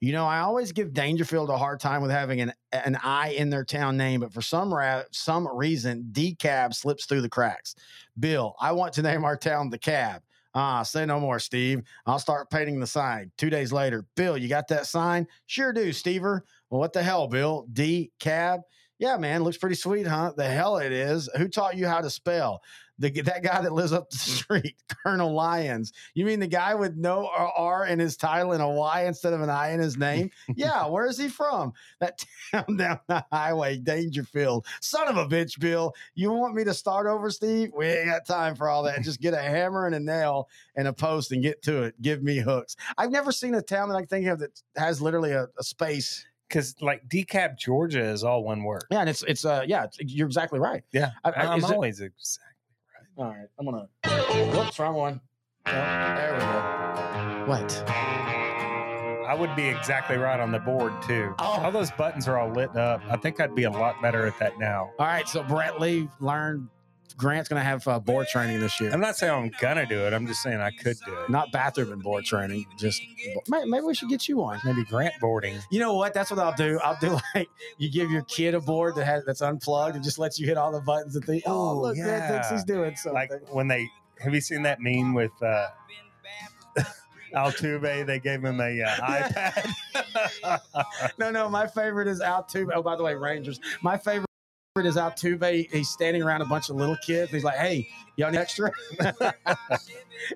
You 0.00 0.12
know, 0.12 0.26
I 0.26 0.40
always 0.40 0.72
give 0.72 0.90
Daingerfield 0.90 1.48
a 1.48 1.58
hard 1.58 1.80
time 1.80 2.02
with 2.02 2.10
having 2.10 2.40
an 2.40 2.52
an 2.72 2.98
I 3.02 3.30
in 3.30 3.50
their 3.50 3.64
town 3.64 3.96
name, 3.96 4.20
but 4.20 4.32
for 4.32 4.42
some 4.42 4.72
ra- 4.72 5.02
some 5.12 5.48
reason, 5.48 6.08
De 6.12 6.34
Kalb 6.34 6.74
slips 6.74 7.06
through 7.06 7.22
the 7.22 7.28
cracks. 7.28 7.74
Bill, 8.18 8.54
I 8.60 8.72
want 8.72 8.92
to 8.94 9.02
name 9.02 9.24
our 9.24 9.36
town 9.36 9.70
the 9.70 9.78
Cab. 9.78 10.22
Ah, 10.54 10.82
say 10.82 11.06
no 11.06 11.20
more, 11.20 11.38
Steve. 11.38 11.82
I'll 12.06 12.18
start 12.18 12.50
painting 12.50 12.80
the 12.80 12.86
sign. 12.86 13.30
Two 13.38 13.50
days 13.50 13.72
later, 13.72 14.04
Bill, 14.16 14.36
you 14.36 14.48
got 14.48 14.66
that 14.68 14.86
sign? 14.86 15.26
Sure 15.46 15.72
do, 15.72 15.90
Stever. 15.90 16.40
Well, 16.70 16.80
what 16.80 16.92
the 16.92 17.02
hell, 17.02 17.28
Bill? 17.28 17.66
De 17.72 18.10
Kalb? 18.18 18.62
Yeah, 18.98 19.16
man, 19.16 19.44
looks 19.44 19.56
pretty 19.56 19.76
sweet, 19.76 20.06
huh? 20.06 20.32
The 20.36 20.46
hell 20.46 20.76
it 20.76 20.92
is. 20.92 21.28
Who 21.36 21.48
taught 21.48 21.76
you 21.76 21.86
how 21.86 22.00
to 22.00 22.10
spell? 22.10 22.60
The, 23.00 23.10
that 23.22 23.42
guy 23.42 23.60
that 23.62 23.72
lives 23.72 23.92
up 23.92 24.10
the 24.10 24.18
street, 24.18 24.76
Colonel 25.02 25.32
Lyons. 25.34 25.92
You 26.14 26.24
mean 26.26 26.38
the 26.38 26.46
guy 26.46 26.74
with 26.74 26.96
no 26.96 27.28
R 27.56 27.86
in 27.86 27.98
his 27.98 28.16
title 28.16 28.52
and 28.52 28.62
a 28.62 28.68
Y 28.68 29.04
instead 29.06 29.32
of 29.32 29.40
an 29.40 29.50
I 29.50 29.72
in 29.72 29.80
his 29.80 29.96
name? 29.96 30.30
yeah, 30.54 30.86
where 30.88 31.06
is 31.06 31.18
he 31.18 31.28
from? 31.28 31.72
That 32.00 32.22
town 32.52 32.64
down 32.76 33.00
the 33.08 33.24
highway, 33.32 33.78
Daingerfield. 33.78 34.66
Son 34.80 35.08
of 35.08 35.16
a 35.16 35.26
bitch, 35.26 35.58
Bill. 35.58 35.94
You 36.14 36.30
want 36.32 36.54
me 36.54 36.62
to 36.64 36.74
start 36.74 37.06
over, 37.06 37.30
Steve? 37.30 37.70
We 37.76 37.86
ain't 37.86 38.06
got 38.10 38.26
time 38.26 38.54
for 38.54 38.68
all 38.68 38.82
that. 38.84 39.00
Just 39.02 39.20
get 39.20 39.34
a 39.34 39.40
hammer 39.40 39.86
and 39.86 39.94
a 39.94 40.00
nail 40.00 40.48
and 40.76 40.86
a 40.86 40.92
post 40.92 41.32
and 41.32 41.42
get 41.42 41.62
to 41.62 41.82
it. 41.84 42.00
Give 42.02 42.22
me 42.22 42.36
hooks. 42.38 42.76
I've 42.98 43.10
never 43.10 43.32
seen 43.32 43.54
a 43.54 43.62
town 43.62 43.88
that 43.88 43.96
I 43.96 44.00
can 44.00 44.08
think 44.08 44.26
of 44.26 44.38
that 44.40 44.60
has 44.76 45.00
literally 45.00 45.32
a, 45.32 45.46
a 45.58 45.62
space. 45.64 46.26
Because 46.48 46.74
like 46.80 47.06
decap 47.08 47.56
Georgia 47.58 48.02
is 48.02 48.24
all 48.24 48.42
one 48.42 48.64
word. 48.64 48.82
Yeah, 48.90 48.98
and 49.02 49.08
it's 49.08 49.22
it's 49.22 49.44
uh 49.44 49.62
yeah, 49.68 49.84
it's, 49.84 49.98
you're 50.00 50.26
exactly 50.26 50.58
right. 50.58 50.82
Yeah, 50.92 51.10
I- 51.22 51.30
I- 51.30 51.46
I'm 51.52 51.58
is 51.60 51.70
it- 51.70 51.72
always 51.72 52.00
exactly. 52.00 52.49
All 53.16 53.26
right, 53.26 53.48
I'm 53.58 53.64
gonna. 53.64 53.88
Whoops, 54.56 54.78
wrong 54.78 54.94
one. 54.94 55.20
No, 55.66 55.72
there 55.72 56.32
we 56.34 56.40
go. 56.40 57.44
What? 57.46 57.84
I 57.88 59.34
would 59.38 59.54
be 59.54 59.68
exactly 59.68 60.16
right 60.16 60.40
on 60.40 60.50
the 60.50 60.58
board 60.58 60.92
too. 61.02 61.34
Oh. 61.38 61.60
All 61.62 61.70
those 61.70 61.90
buttons 61.92 62.26
are 62.26 62.38
all 62.38 62.50
lit 62.50 62.76
up. 62.76 63.00
I 63.08 63.16
think 63.16 63.40
I'd 63.40 63.54
be 63.54 63.64
a 63.64 63.70
lot 63.70 64.00
better 64.02 64.26
at 64.26 64.38
that 64.40 64.58
now. 64.58 64.90
All 64.98 65.06
right, 65.06 65.28
so 65.28 65.42
Brett 65.44 65.80
Lee 65.80 66.08
learned 66.18 66.68
Grant's 67.20 67.50
gonna 67.50 67.62
have 67.62 67.86
uh, 67.86 68.00
board 68.00 68.26
training 68.28 68.60
this 68.60 68.80
year. 68.80 68.90
I'm 68.90 69.00
not 69.00 69.14
saying 69.14 69.32
I'm 69.32 69.50
gonna 69.60 69.84
do 69.84 69.98
it. 70.06 70.14
I'm 70.14 70.26
just 70.26 70.42
saying 70.42 70.58
I 70.58 70.70
could 70.70 70.96
do 71.04 71.12
it. 71.20 71.28
Not 71.28 71.52
bathroom 71.52 71.92
and 71.92 72.02
board 72.02 72.24
training. 72.24 72.64
Just 72.78 73.02
may- 73.48 73.64
maybe 73.66 73.84
we 73.84 73.94
should 73.94 74.08
get 74.08 74.26
you 74.26 74.42
on. 74.42 74.58
Maybe 74.64 74.84
grant 74.84 75.12
boarding. 75.20 75.58
You 75.70 75.80
know 75.80 75.94
what? 75.94 76.14
That's 76.14 76.30
what 76.30 76.40
I'll 76.40 76.54
do. 76.54 76.80
I'll 76.82 76.98
do 76.98 77.18
like 77.34 77.48
you 77.76 77.90
give 77.90 78.10
your 78.10 78.22
kid 78.22 78.54
a 78.54 78.60
board 78.60 78.94
that 78.96 79.04
has 79.04 79.22
that's 79.26 79.42
unplugged 79.42 79.96
and 79.96 80.02
just 80.02 80.18
lets 80.18 80.38
you 80.38 80.46
hit 80.46 80.56
all 80.56 80.72
the 80.72 80.80
buttons 80.80 81.14
and 81.14 81.24
think, 81.24 81.42
oh, 81.46 81.78
look, 81.78 81.96
Grant 81.96 82.26
thinks 82.32 82.48
he's 82.50 82.64
doing 82.64 82.96
something. 82.96 83.14
Like 83.14 83.30
when 83.52 83.68
they 83.68 83.86
have 84.20 84.34
you 84.34 84.40
seen 84.40 84.62
that 84.62 84.80
meme 84.80 85.12
with 85.12 85.32
uh, 85.42 85.66
Altuve? 87.34 88.06
They 88.06 88.18
gave 88.18 88.42
him 88.42 88.60
a 88.60 88.82
uh, 88.82 88.96
iPad. 90.48 90.60
no, 91.18 91.30
no, 91.30 91.50
my 91.50 91.66
favorite 91.66 92.08
is 92.08 92.20
Altuve. 92.20 92.70
Oh, 92.74 92.82
by 92.82 92.96
the 92.96 93.02
way, 93.02 93.14
Rangers. 93.14 93.60
My 93.82 93.98
favorite 93.98 94.29
is 94.78 94.94
Altuve. 94.96 95.68
He's 95.72 95.88
standing 95.88 96.22
around 96.22 96.42
a 96.42 96.44
bunch 96.44 96.70
of 96.70 96.76
little 96.76 96.96
kids. 97.04 97.32
He's 97.32 97.42
like, 97.42 97.56
"Hey, 97.56 97.88
y'all 98.16 98.30
need 98.30 98.38
extra?" 98.38 98.70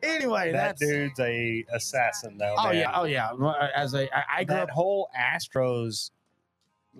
anyway, 0.03 0.51
that 0.51 0.77
dude's 0.77 1.19
a 1.21 1.65
assassin 1.73 2.37
though. 2.37 2.55
oh 2.59 2.65
man. 2.71 2.75
yeah, 2.77 2.91
oh 2.95 3.05
yeah. 3.05 3.33
Well, 3.33 3.57
As 3.77 3.95
a, 3.95 4.13
I, 4.17 4.23
I 4.39 4.45
grew 4.45 4.57
that 4.57 4.63
up. 4.65 4.71
whole 4.71 5.09
Astros 5.17 6.11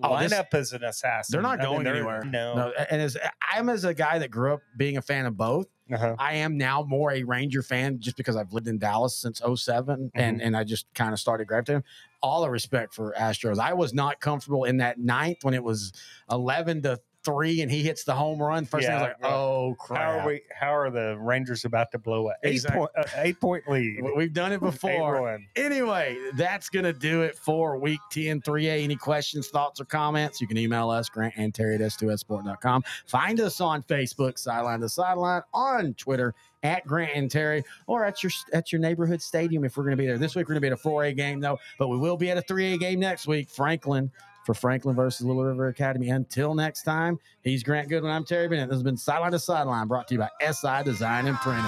Oh, 0.03 0.17
this- 0.19 0.33
lineup 0.33 0.53
as 0.53 0.71
an 0.73 0.83
assassin. 0.85 1.33
They're 1.33 1.41
not 1.41 1.59
I 1.59 1.63
mean, 1.63 1.71
going 1.73 1.83
they're- 1.85 1.95
anywhere. 1.95 2.23
No. 2.23 2.55
No, 2.55 2.71
and 2.89 3.01
as 3.01 3.17
I'm 3.53 3.67
as 3.69 3.83
a 3.85 3.93
guy 3.93 4.19
that 4.19 4.29
grew 4.31 4.53
up 4.53 4.61
being 4.77 4.95
a 4.97 5.01
fan 5.01 5.25
of 5.25 5.35
both, 5.37 5.67
Uh-huh. 5.91 6.15
I 6.19 6.35
am 6.35 6.57
now 6.57 6.83
more 6.83 7.11
a 7.11 7.23
Ranger 7.23 7.61
fan 7.63 7.99
just 7.99 8.15
because 8.17 8.35
I've 8.37 8.51
lived 8.53 8.67
in 8.69 8.77
Dallas 8.77 9.17
since 9.17 9.41
7 9.55 10.11
and 10.13 10.37
Mm-hmm. 10.37 10.45
and 10.47 10.55
I 10.57 10.63
just 10.65 10.85
kind 10.95 11.11
of 11.13 11.19
started 11.19 11.47
gravitating. 11.47 11.83
All 12.21 12.41
the 12.41 12.49
respect 12.49 12.93
for 12.93 13.13
Astros. 13.17 13.57
I 13.59 13.73
was 13.73 13.93
not 13.93 14.19
comfortable 14.21 14.63
in 14.65 14.77
that 14.77 14.99
ninth 14.99 15.43
when 15.43 15.53
it 15.53 15.63
was 15.63 15.91
11 16.29 16.81
to 16.83 16.99
three 17.25 17.61
and 17.61 17.69
he 17.71 17.81
hits 17.83 18.03
the 18.05 18.13
home 18.13 18.39
run. 18.41 18.65
First 18.65 18.85
thing 18.87 18.95
I 18.95 19.01
was 19.01 19.13
like, 19.21 19.31
oh 19.31 19.75
crap. 19.79 20.01
How 20.01 20.19
are 20.19 20.27
we? 20.27 20.41
How 20.57 20.75
are 20.75 20.89
the 20.91 21.17
Rangers 21.19 21.65
about 21.65 21.91
to 21.91 21.97
blow 21.99 22.29
a 22.29 22.33
eight 22.43 22.53
Exactly. 22.53 22.79
point 22.79 22.91
uh, 22.97 23.03
eight 23.17 23.41
point 23.41 23.63
lead? 23.69 24.01
We- 24.03 24.13
We've 24.13 24.33
done 24.33 24.51
it 24.53 24.61
before. 24.61 25.39
Anyway, 25.55 26.17
that's 26.35 26.69
going 26.69 26.85
to 26.85 26.93
do 26.93 27.23
it 27.23 27.37
for 27.37 27.77
week 27.77 27.99
10 28.11 28.41
3A. 28.41 28.83
Any 28.83 28.95
questions, 28.95 29.47
thoughts, 29.49 29.81
or 29.81 29.85
comments, 29.85 30.39
you 30.39 30.47
can 30.47 30.57
email 30.57 30.89
us, 30.89 31.09
Grant 31.09 31.33
and 31.37 31.53
Terry 31.53 31.75
at 31.75 31.81
s2sport.com. 31.81 32.83
Find 33.07 33.39
us 33.39 33.59
on 33.61 33.83
Facebook, 33.83 34.37
Sideline 34.37 34.79
to 34.81 34.89
Sideline, 34.89 35.41
on 35.53 35.93
Twitter 35.95 36.33
at 36.63 36.85
Grant 36.85 37.11
and 37.15 37.29
Terry, 37.31 37.63
or 37.87 38.05
at 38.05 38.23
your 38.23 38.31
at 38.53 38.71
your 38.71 38.79
neighborhood 38.81 39.21
stadium 39.21 39.63
if 39.65 39.77
we're 39.77 39.83
going 39.83 39.97
to 39.97 40.01
be 40.01 40.07
there. 40.07 40.17
This 40.17 40.35
week, 40.35 40.47
we're 40.47 40.55
going 40.59 40.61
to 40.61 40.67
be 40.69 40.71
at 40.71 40.79
a 40.79 40.87
4A 40.87 41.15
game, 41.15 41.39
though, 41.39 41.59
but 41.77 41.87
we 41.89 41.97
will 41.97 42.17
be 42.17 42.29
at 42.31 42.37
a 42.37 42.41
3A 42.41 42.79
game 42.79 42.99
next 42.99 43.27
week. 43.27 43.49
Franklin 43.49 44.11
for 44.45 44.53
Franklin 44.53 44.95
versus 44.95 45.25
Little 45.25 45.43
River 45.43 45.67
Academy. 45.67 46.09
Until 46.09 46.53
next 46.53 46.83
time, 46.83 47.19
he's 47.41 47.63
Grant 47.63 47.89
Goodwin. 47.89 48.11
I'm 48.11 48.23
Terry 48.23 48.47
Bennett. 48.47 48.69
This 48.69 48.75
has 48.75 48.83
been 48.83 48.97
Sideline 48.97 49.31
to 49.31 49.39
Sideline 49.39 49.87
brought 49.87 50.07
to 50.09 50.13
you 50.13 50.19
by 50.19 50.29
SI 50.39 50.83
Design 50.83 51.27
and 51.27 51.37
Printing. 51.37 51.63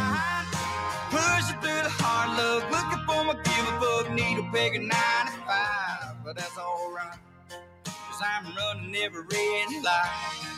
Pushing 1.09 1.59
through 1.59 1.83
the 1.83 1.89
hard 1.89 2.37
luck, 2.37 2.69
looking 2.71 3.05
for 3.05 3.23
my 3.25 3.33
give 3.43 3.67
a 3.67 4.13
need 4.13 4.37
a 4.39 4.51
bigger 4.51 4.79
95, 4.79 6.23
but 6.23 6.35
that's 6.35 6.57
alright. 6.57 7.17
Cause 7.83 8.21
I'm 8.21 8.55
running 8.55 8.95
every 8.95 9.21
red. 9.21 10.56